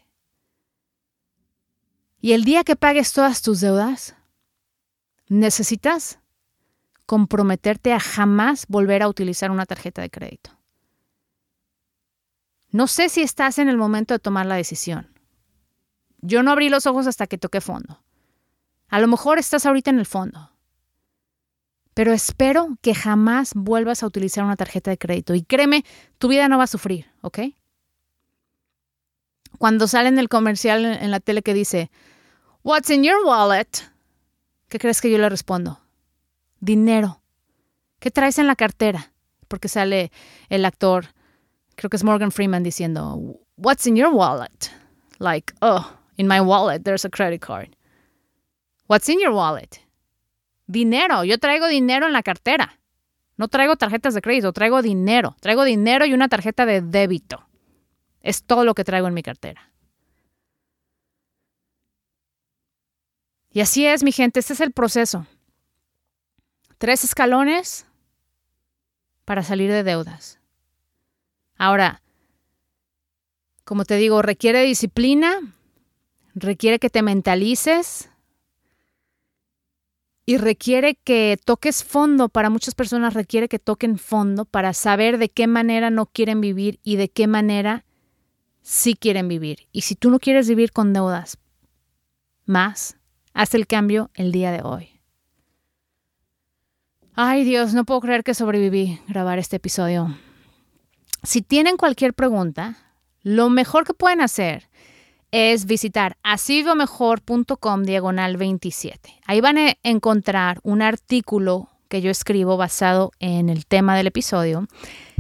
Y 2.22 2.34
el 2.34 2.46
día 2.46 2.64
que 2.64 2.76
pagues 2.76 3.12
todas 3.12 3.42
tus 3.42 3.60
deudas, 3.60 4.16
necesitas 5.28 6.20
comprometerte 7.06 7.92
a 7.92 8.00
jamás 8.00 8.66
volver 8.68 9.04
a 9.04 9.10
utilizar 9.10 9.52
una 9.52 9.66
tarjeta 9.66 10.02
de 10.02 10.10
crédito. 10.10 10.52
No 12.72 12.88
sé 12.88 13.10
si 13.10 13.22
estás 13.22 13.60
en 13.60 13.70
el 13.70 13.78
momento 13.78 14.14
de 14.14 14.20
tomar 14.20 14.46
la 14.46 14.56
decisión. 14.56 15.12
Yo 16.22 16.42
no 16.44 16.52
abrí 16.52 16.70
los 16.70 16.88
ojos 16.88 17.08
hasta 17.08 17.28
que 17.28 17.38
toqué 17.38 17.62
fondo. 17.62 18.02
A 18.88 19.00
lo 19.00 19.08
mejor 19.08 19.38
estás 19.38 19.66
ahorita 19.66 19.92
en 19.92 20.00
el 20.00 20.06
fondo. 20.06 20.52
Pero 21.94 22.14
espero 22.14 22.78
que 22.82 22.96
jamás 22.96 23.52
vuelvas 23.54 24.02
a 24.02 24.08
utilizar 24.08 24.44
una 24.44 24.56
tarjeta 24.56 24.90
de 24.90 24.98
crédito. 24.98 25.36
Y 25.36 25.44
créeme, 25.44 25.84
tu 26.18 26.30
vida 26.30 26.48
no 26.48 26.58
va 26.58 26.64
a 26.64 26.68
sufrir, 26.68 27.12
¿ok? 27.22 27.40
Cuando 29.64 29.88
sale 29.88 30.10
en 30.10 30.20
el 30.20 30.28
comercial 30.28 30.84
en 30.84 31.10
la 31.10 31.22
tele 31.22 31.42
que 31.42 31.54
dice, 31.54 31.90
What's 32.66 32.90
in 32.90 33.02
your 33.02 33.24
wallet? 33.26 33.70
¿Qué 34.68 34.78
crees 34.78 35.00
que 35.00 35.10
yo 35.10 35.18
le 35.18 35.30
respondo? 35.30 35.80
Dinero. 36.60 37.22
¿Qué 38.02 38.12
traes 38.12 38.40
en 38.40 38.48
la 38.48 38.58
cartera? 38.58 39.14
Porque 39.48 39.70
sale 39.70 40.12
el 40.50 40.66
actor, 40.66 41.06
creo 41.76 41.90
que 41.90 41.96
es 41.96 42.04
Morgan 42.04 42.34
Freeman 42.34 42.62
diciendo, 42.62 43.40
What's 43.56 43.88
in 43.88 43.96
your 43.96 44.10
wallet? 44.10 44.70
Like, 45.20 45.54
oh, 45.62 45.94
in 46.18 46.28
my 46.28 46.42
wallet 46.42 46.84
there's 46.84 47.06
a 47.06 47.10
credit 47.10 47.40
card. 47.40 47.74
What's 48.90 49.08
in 49.08 49.22
your 49.22 49.32
wallet? 49.32 49.80
Dinero. 50.68 51.24
Yo 51.24 51.38
traigo 51.38 51.68
dinero 51.70 52.06
en 52.06 52.12
la 52.12 52.22
cartera. 52.22 52.82
No 53.38 53.48
traigo 53.48 53.78
tarjetas 53.78 54.14
de 54.14 54.22
crédito, 54.22 54.52
traigo 54.52 54.82
dinero. 54.82 55.38
Traigo 55.40 55.64
dinero 55.64 56.06
y 56.06 56.14
una 56.14 56.28
tarjeta 56.28 56.66
de 56.66 56.82
débito. 56.82 57.48
Es 58.24 58.44
todo 58.44 58.66
lo 58.66 58.74
que 58.74 58.84
traigo 58.84 59.08
en 59.08 59.14
mi 59.14 59.22
cartera. 59.22 59.70
Y 63.52 63.62
así 63.62 63.86
es, 63.86 64.02
mi 64.04 64.12
gente, 64.12 64.40
este 64.40 64.54
es 64.54 64.62
el 64.62 64.72
proceso. 64.72 65.28
Tres 66.80 67.04
escalones 67.04 67.86
para 69.26 69.44
salir 69.44 69.70
de 69.70 69.84
deudas. 69.84 70.40
Ahora, 71.58 72.02
como 73.64 73.86
te 73.86 73.96
digo, 73.96 74.22
requiere 74.22 74.64
disciplina, 74.64 75.40
requiere 76.34 76.80
que 76.80 76.90
te 76.90 77.04
mentalices 77.04 78.10
y 80.26 80.38
requiere 80.38 80.96
que 80.96 81.38
toques 81.44 81.84
fondo. 81.84 82.30
Para 82.30 82.50
muchas 82.50 82.74
personas 82.74 83.14
requiere 83.14 83.48
que 83.48 83.60
toquen 83.60 83.98
fondo 83.98 84.46
para 84.46 84.74
saber 84.74 85.18
de 85.18 85.30
qué 85.30 85.46
manera 85.48 85.90
no 85.90 86.08
quieren 86.08 86.42
vivir 86.42 86.80
y 86.84 86.96
de 86.96 87.10
qué 87.10 87.28
manera 87.28 87.86
sí 88.64 88.96
quieren 88.96 89.28
vivir. 89.28 89.68
Y 89.72 89.82
si 89.82 89.96
tú 89.96 90.10
no 90.10 90.18
quieres 90.18 90.50
vivir 90.50 90.72
con 90.72 90.94
deudas 90.94 91.38
más, 92.46 92.98
haz 93.34 93.54
el 93.54 93.68
cambio 93.68 94.10
el 94.16 94.32
día 94.32 94.52
de 94.52 94.62
hoy. 94.64 94.90
Ay 97.14 97.44
Dios, 97.44 97.76
no 97.76 97.86
puedo 97.86 98.02
creer 98.02 98.24
que 98.24 98.34
sobreviví 98.34 99.00
grabar 99.08 99.38
este 99.38 99.58
episodio. 99.58 100.18
Si 101.22 101.42
tienen 101.42 101.78
cualquier 101.78 102.16
pregunta, 102.16 102.78
lo 103.22 103.50
mejor 103.50 103.86
que 103.86 103.94
pueden 103.94 104.20
hacer 104.20 104.68
es 105.32 105.66
visitar 105.66 106.18
asivomejor.com 106.24 107.84
diagonal 107.84 108.38
27. 108.38 109.20
Ahí 109.26 109.42
van 109.42 109.58
a 109.58 109.74
encontrar 109.84 110.60
un 110.64 110.82
artículo 110.82 111.70
que 111.94 112.02
yo 112.02 112.10
escribo 112.10 112.58
basado 112.58 113.12
en 113.20 113.50
el 113.50 113.68
tema 113.68 113.96
del 113.96 114.08
episodio. 114.08 114.66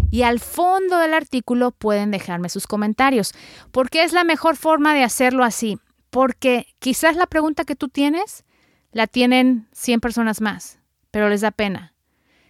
Y 0.09 0.23
al 0.23 0.39
fondo 0.39 0.97
del 0.97 1.13
artículo 1.13 1.69
pueden 1.69 2.09
dejarme 2.09 2.49
sus 2.49 2.65
comentarios. 2.65 3.35
¿Por 3.69 3.91
qué 3.91 4.01
es 4.01 4.11
la 4.11 4.23
mejor 4.23 4.55
forma 4.55 4.95
de 4.95 5.03
hacerlo 5.03 5.43
así? 5.43 5.77
Porque 6.09 6.65
quizás 6.79 7.15
la 7.15 7.27
pregunta 7.27 7.63
que 7.63 7.75
tú 7.75 7.89
tienes 7.89 8.43
la 8.91 9.05
tienen 9.05 9.67
100 9.73 9.99
personas 9.99 10.41
más, 10.41 10.79
pero 11.11 11.29
les 11.29 11.41
da 11.41 11.51
pena. 11.51 11.93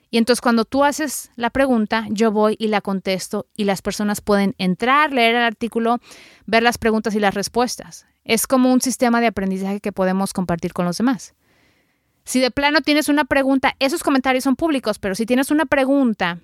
Y 0.10 0.20
entonces 0.20 0.40
cuando 0.40 0.64
tú 0.64 0.86
haces 0.86 1.30
la 1.36 1.50
pregunta, 1.50 2.06
yo 2.10 2.32
voy 2.32 2.56
y 2.58 2.70
la 2.70 2.80
contesto 2.80 3.48
y 3.58 3.66
las 3.66 3.82
personas 3.82 4.22
pueden 4.22 4.56
entrar, 4.58 5.12
leer 5.12 5.36
el 5.36 5.44
artículo, 5.44 5.98
ver 6.46 6.64
las 6.64 6.78
preguntas 6.78 7.14
y 7.14 7.20
las 7.20 7.34
respuestas. 7.34 8.06
Es 8.24 8.48
como 8.48 8.72
un 8.72 8.80
sistema 8.80 9.20
de 9.20 9.28
aprendizaje 9.28 9.82
que 9.82 9.92
podemos 9.92 10.32
compartir 10.32 10.72
con 10.72 10.86
los 10.86 10.98
demás. 10.98 11.34
Si 12.26 12.40
de 12.40 12.52
plano 12.52 12.82
tienes 12.82 13.10
una 13.10 13.26
pregunta, 13.26 13.76
esos 13.80 14.04
comentarios 14.04 14.44
son 14.44 14.56
públicos, 14.56 15.00
pero 15.00 15.16
si 15.16 15.26
tienes 15.26 15.52
una 15.52 15.66
pregunta 15.66 16.40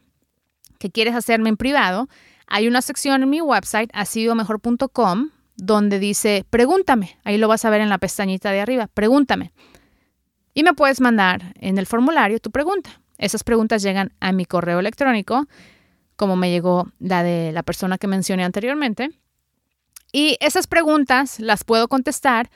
que 0.77 0.91
quieres 0.91 1.15
hacerme 1.15 1.49
en 1.49 1.57
privado, 1.57 2.09
hay 2.47 2.67
una 2.67 2.82
sección 2.82 3.23
en 3.23 3.30
mi 3.30 3.41
website, 3.41 3.89
asidomejor.com, 3.93 5.30
donde 5.55 5.99
dice 5.99 6.45
pregúntame. 6.49 7.17
Ahí 7.23 7.38
lo 7.38 7.47
vas 7.47 7.63
a 7.65 7.69
ver 7.69 7.82
en 7.82 7.89
la 7.89 7.97
pestañita 7.97 8.51
de 8.51 8.61
arriba, 8.61 8.88
pregúntame. 8.93 9.53
Y 10.53 10.63
me 10.63 10.73
puedes 10.73 10.99
mandar 10.99 11.53
en 11.59 11.77
el 11.77 11.86
formulario 11.86 12.39
tu 12.39 12.51
pregunta. 12.51 13.01
Esas 13.17 13.43
preguntas 13.43 13.84
llegan 13.84 14.13
a 14.19 14.32
mi 14.32 14.45
correo 14.45 14.80
electrónico, 14.80 15.45
como 16.15 16.36
me 16.36 16.49
llegó 16.49 16.91
la 16.99 17.23
de 17.23 17.51
la 17.51 17.63
persona 17.63 17.97
que 17.97 18.07
mencioné 18.07 18.43
anteriormente. 18.43 19.11
Y 20.11 20.38
esas 20.39 20.67
preguntas 20.67 21.39
las 21.39 21.63
puedo 21.63 21.88
contestar 21.88 22.49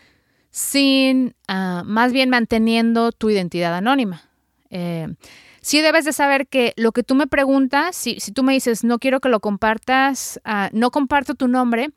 sin, 0.53 1.33
ah, 1.47 1.81
más 1.83 2.13
bien 2.13 2.29
manteniendo 2.29 3.11
tu 3.11 3.31
identidad 3.31 3.73
anónima. 3.73 4.29
Eh, 4.69 5.07
sí 5.61 5.81
debes 5.81 6.05
de 6.05 6.13
saber 6.13 6.47
que 6.47 6.73
lo 6.77 6.91
que 6.91 7.01
tú 7.01 7.15
me 7.15 7.25
preguntas, 7.25 7.95
si, 7.95 8.19
tú 8.33 8.43
me 8.43 8.53
dices, 8.53 8.83
no 8.83 8.99
quiero 8.99 9.19
que 9.19 9.29
lo 9.29 9.39
compartas, 9.39 10.39
ah, 10.45 10.69
no 10.71 10.91
comparto 10.91 11.33
tu 11.33 11.47
nombre, 11.47 11.89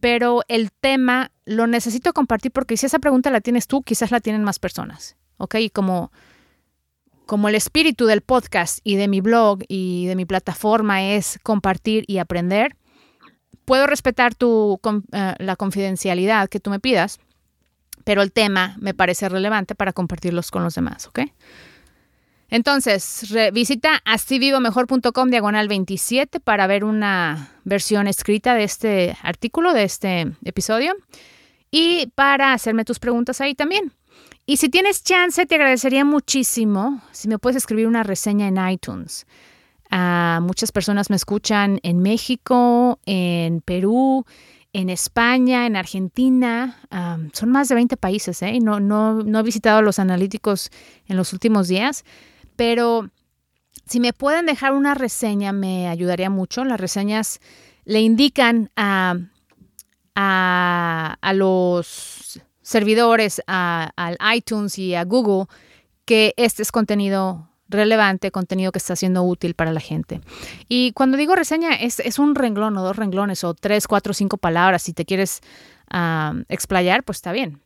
pero 0.00 0.42
el 0.48 0.70
tema 0.70 1.30
lo 1.46 1.66
necesito 1.66 2.12
compartir 2.12 2.52
porque 2.52 2.76
si 2.76 2.84
esa 2.84 2.98
pregunta 2.98 3.30
la 3.30 3.40
tienes 3.40 3.66
tú, 3.66 3.82
quizás 3.82 4.10
la 4.10 4.20
tienen 4.20 4.44
más 4.44 4.58
personas. 4.58 5.16
¿Ok? 5.38 5.54
Y 5.54 5.70
como 5.70 6.12
como 7.24 7.48
el 7.48 7.54
espíritu 7.54 8.04
del 8.04 8.20
podcast 8.20 8.80
y 8.84 8.96
de 8.96 9.08
mi 9.08 9.22
blog 9.22 9.60
y 9.66 10.04
de 10.04 10.14
mi 10.14 10.26
plataforma 10.26 11.02
es 11.02 11.40
compartir 11.42 12.04
y 12.06 12.18
aprender, 12.18 12.76
puedo 13.64 13.86
respetar 13.86 14.34
tu, 14.34 14.78
eh, 15.12 15.34
la 15.38 15.56
confidencialidad 15.56 16.50
que 16.50 16.60
tú 16.60 16.68
me 16.68 16.80
pidas, 16.80 17.18
pero 18.04 18.22
el 18.22 18.32
tema 18.32 18.76
me 18.78 18.94
parece 18.94 19.28
relevante 19.28 19.74
para 19.74 19.92
compartirlos 19.92 20.50
con 20.50 20.62
los 20.62 20.74
demás, 20.74 21.06
¿ok? 21.06 21.20
Entonces, 22.50 23.34
visita 23.52 24.00
astivivomejor.com 24.04 25.30
diagonal 25.30 25.66
27 25.66 26.38
para 26.40 26.66
ver 26.66 26.84
una 26.84 27.50
versión 27.64 28.06
escrita 28.06 28.54
de 28.54 28.64
este 28.64 29.16
artículo, 29.22 29.72
de 29.72 29.84
este 29.84 30.32
episodio, 30.44 30.94
y 31.70 32.12
para 32.14 32.52
hacerme 32.52 32.84
tus 32.84 33.00
preguntas 33.00 33.40
ahí 33.40 33.54
también. 33.54 33.92
Y 34.46 34.58
si 34.58 34.68
tienes 34.68 35.02
chance, 35.02 35.46
te 35.46 35.54
agradecería 35.54 36.04
muchísimo 36.04 37.00
si 37.12 37.28
me 37.28 37.38
puedes 37.38 37.56
escribir 37.56 37.86
una 37.86 38.02
reseña 38.02 38.46
en 38.46 38.58
iTunes. 38.68 39.26
Ah, 39.90 40.40
muchas 40.42 40.70
personas 40.70 41.08
me 41.08 41.16
escuchan 41.16 41.80
en 41.82 42.00
México, 42.00 42.98
en 43.06 43.62
Perú, 43.62 44.26
en 44.74 44.90
España, 44.90 45.66
en 45.66 45.76
Argentina. 45.76 46.80
Son 47.32 47.50
más 47.50 47.68
de 47.68 47.76
20 47.76 47.96
países, 47.96 48.42
¿eh? 48.42 48.58
No, 48.60 49.20
he 49.20 49.42
visitado 49.42 49.80
los 49.80 49.98
analíticos 49.98 50.70
en 51.06 51.16
los 51.16 51.32
últimos 51.32 51.68
días, 51.68 52.04
pero 52.56 53.08
si 53.86 54.00
me 54.00 54.12
pueden 54.12 54.46
dejar 54.46 54.72
una 54.72 54.94
reseña, 54.94 55.52
me 55.52 55.88
ayudaría 55.88 56.28
mucho. 56.28 56.64
Las 56.64 56.80
reseñas 56.80 57.40
le 57.84 58.00
indican 58.00 58.70
a, 58.76 59.16
a, 60.16 61.18
a 61.20 61.32
los 61.32 62.40
servidores, 62.60 63.42
al 63.46 64.18
iTunes 64.34 64.76
y 64.78 64.96
a 64.96 65.04
Google, 65.04 65.46
que 66.04 66.34
este 66.36 66.62
es 66.62 66.72
contenido 66.72 67.48
relevante, 67.68 68.30
contenido 68.30 68.72
que 68.72 68.78
está 68.78 68.96
siendo 68.96 69.22
útil 69.22 69.54
para 69.54 69.72
la 69.72 69.80
gente. 69.80 70.20
Y 70.68 70.92
cuando 70.92 71.16
digo 71.16 71.34
reseña, 71.34 71.74
es, 71.74 72.18
un 72.18 72.34
renglón 72.34 72.76
o 72.76 72.82
dos 72.82 72.96
renglones 72.96 73.44
o 73.44 73.54
tres, 73.54 73.86
cuatro, 73.86 74.14
cinco 74.14 74.36
palabras. 74.36 74.82
Si 74.82 74.92
te 74.92 75.04
quieres 75.04 75.40
explayar, 76.48 77.04
pues 77.04 77.16
está 77.18 77.32
bien. 77.32 77.60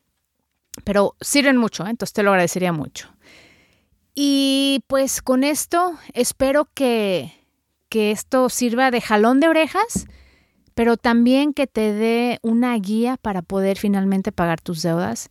Pero 0.84 1.16
sirven 1.20 1.56
mucho, 1.56 1.86
¿eh? 1.86 1.90
entonces 1.90 2.12
te 2.12 2.22
lo 2.22 2.30
agradecería 2.30 2.72
mucho. 2.72 3.08
Y 4.14 4.84
pues 4.86 5.22
con 5.22 5.44
esto 5.44 5.96
espero 6.12 6.68
que, 6.74 7.32
que 7.88 8.10
esto 8.10 8.48
sirva 8.48 8.90
de 8.90 9.00
jalón 9.00 9.40
de 9.40 9.48
orejas 9.48 10.06
pero 10.78 10.96
también 10.96 11.54
que 11.54 11.66
te 11.66 11.92
dé 11.92 12.38
una 12.40 12.72
guía 12.76 13.16
para 13.16 13.42
poder 13.42 13.78
finalmente 13.78 14.30
pagar 14.30 14.60
tus 14.60 14.80
deudas 14.80 15.28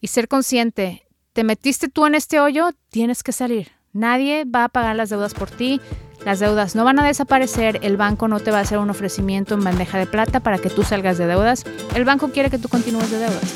y 0.00 0.08
ser 0.08 0.26
consciente, 0.26 1.06
te 1.32 1.44
metiste 1.44 1.88
tú 1.88 2.06
en 2.06 2.16
este 2.16 2.40
hoyo, 2.40 2.70
tienes 2.88 3.22
que 3.22 3.30
salir. 3.30 3.70
Nadie 3.92 4.44
va 4.44 4.64
a 4.64 4.68
pagar 4.68 4.96
las 4.96 5.10
deudas 5.10 5.34
por 5.34 5.50
ti, 5.50 5.80
las 6.24 6.38
deudas 6.38 6.74
no 6.74 6.84
van 6.84 6.98
a 6.98 7.04
desaparecer, 7.04 7.80
el 7.82 7.96
banco 7.96 8.28
no 8.28 8.40
te 8.40 8.50
va 8.50 8.58
a 8.58 8.60
hacer 8.60 8.78
un 8.78 8.90
ofrecimiento 8.90 9.54
en 9.54 9.64
bandeja 9.64 9.98
de 9.98 10.06
plata 10.06 10.40
para 10.40 10.58
que 10.58 10.70
tú 10.70 10.82
salgas 10.82 11.18
de 11.18 11.26
deudas, 11.26 11.64
el 11.94 12.04
banco 12.04 12.30
quiere 12.30 12.50
que 12.50 12.58
tú 12.58 12.68
continúes 12.68 13.10
de 13.10 13.18
deudas. 13.18 13.54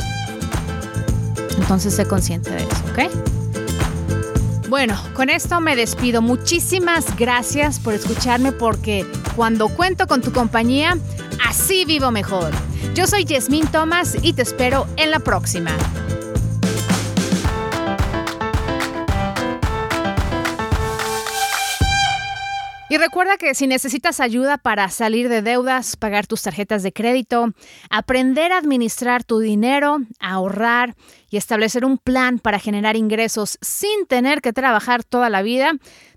Entonces 1.59 1.95
sé 1.95 2.07
consciente 2.07 2.51
de 2.51 2.59
eso, 2.59 2.85
¿ok? 2.93 4.69
Bueno, 4.69 4.99
con 5.15 5.31
esto 5.31 5.61
me 5.61 5.77
despido. 5.77 6.21
Muchísimas 6.21 7.17
gracias 7.17 7.79
por 7.79 7.95
escucharme 7.95 8.51
porque 8.51 9.07
cuando 9.37 9.69
cuento 9.69 10.09
con 10.09 10.21
tu 10.21 10.33
compañía, 10.33 10.99
Así 11.45 11.85
vivo 11.85 12.11
mejor. 12.11 12.51
Yo 12.95 13.07
soy 13.07 13.25
Yasmín 13.25 13.67
Thomas 13.67 14.17
y 14.23 14.33
te 14.33 14.43
espero 14.43 14.87
en 14.97 15.11
la 15.11 15.21
próxima. 15.21 15.71
Y 22.91 22.99
recuerda 22.99 23.39
que 23.39 23.55
si 23.55 23.67
necesitas 23.67 24.21
ayuda 24.21 24.59
para 24.59 24.91
salir 24.91 25.31
de 25.31 25.41
deudas, 25.41 25.97
pagar 25.97 26.27
tus 26.27 26.43
tarjetas 26.43 26.83
de 26.83 26.93
crédito, 26.93 27.55
aprender 27.89 28.53
a 28.53 28.59
administrar 28.59 29.25
tu 29.25 29.39
dinero, 29.39 29.99
ahorrar 30.21 30.95
y 31.31 31.39
establecer 31.39 31.87
un 31.87 31.97
plan 31.97 32.39
para 32.39 32.59
generar 32.59 32.97
ingresos 32.97 33.59
sin 33.63 34.07
tener 34.07 34.43
que 34.43 34.53
trabajar 34.53 35.03
toda 35.03 35.31
la 35.31 35.41
vida, 35.41 35.73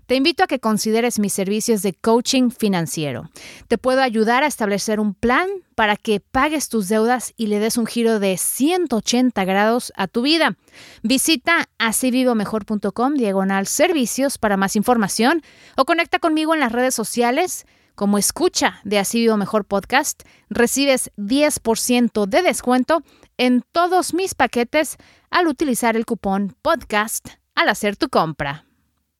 te 0.08 0.14
invito 0.14 0.42
a 0.42 0.46
que 0.46 0.58
consideres 0.58 1.18
mis 1.18 1.34
servicios 1.34 1.82
de 1.82 1.92
coaching 1.92 2.48
financiero. 2.48 3.28
Te 3.68 3.76
puedo 3.76 4.00
ayudar 4.00 4.42
a 4.42 4.46
establecer 4.46 5.00
un 5.00 5.12
plan 5.12 5.46
para 5.74 5.96
que 5.96 6.18
pagues 6.18 6.70
tus 6.70 6.88
deudas 6.88 7.34
y 7.36 7.48
le 7.48 7.58
des 7.58 7.76
un 7.76 7.84
giro 7.84 8.18
de 8.18 8.38
180 8.38 9.44
grados 9.44 9.92
a 9.96 10.06
tu 10.06 10.22
vida. 10.22 10.56
Visita 11.02 11.68
asivivomejor.com 11.76 13.14
diagonal 13.16 13.66
servicios 13.66 14.38
para 14.38 14.56
más 14.56 14.76
información 14.76 15.42
o 15.76 15.84
conecta 15.84 16.18
conmigo 16.18 16.54
en 16.54 16.60
las 16.60 16.72
redes 16.72 16.94
sociales 16.94 17.66
como 17.94 18.16
escucha 18.16 18.80
de 18.84 18.98
Así 18.98 19.20
Vivo 19.20 19.36
Mejor 19.36 19.66
Podcast, 19.66 20.22
recibes 20.48 21.10
10% 21.18 22.26
de 22.26 22.40
descuento 22.40 23.02
en 23.36 23.62
todos 23.72 24.14
mis 24.14 24.34
paquetes 24.34 24.96
al 25.28 25.48
utilizar 25.48 25.96
el 25.96 26.06
cupón 26.06 26.56
podcast 26.62 27.28
al 27.54 27.68
hacer 27.68 27.96
tu 27.96 28.08
compra. 28.08 28.67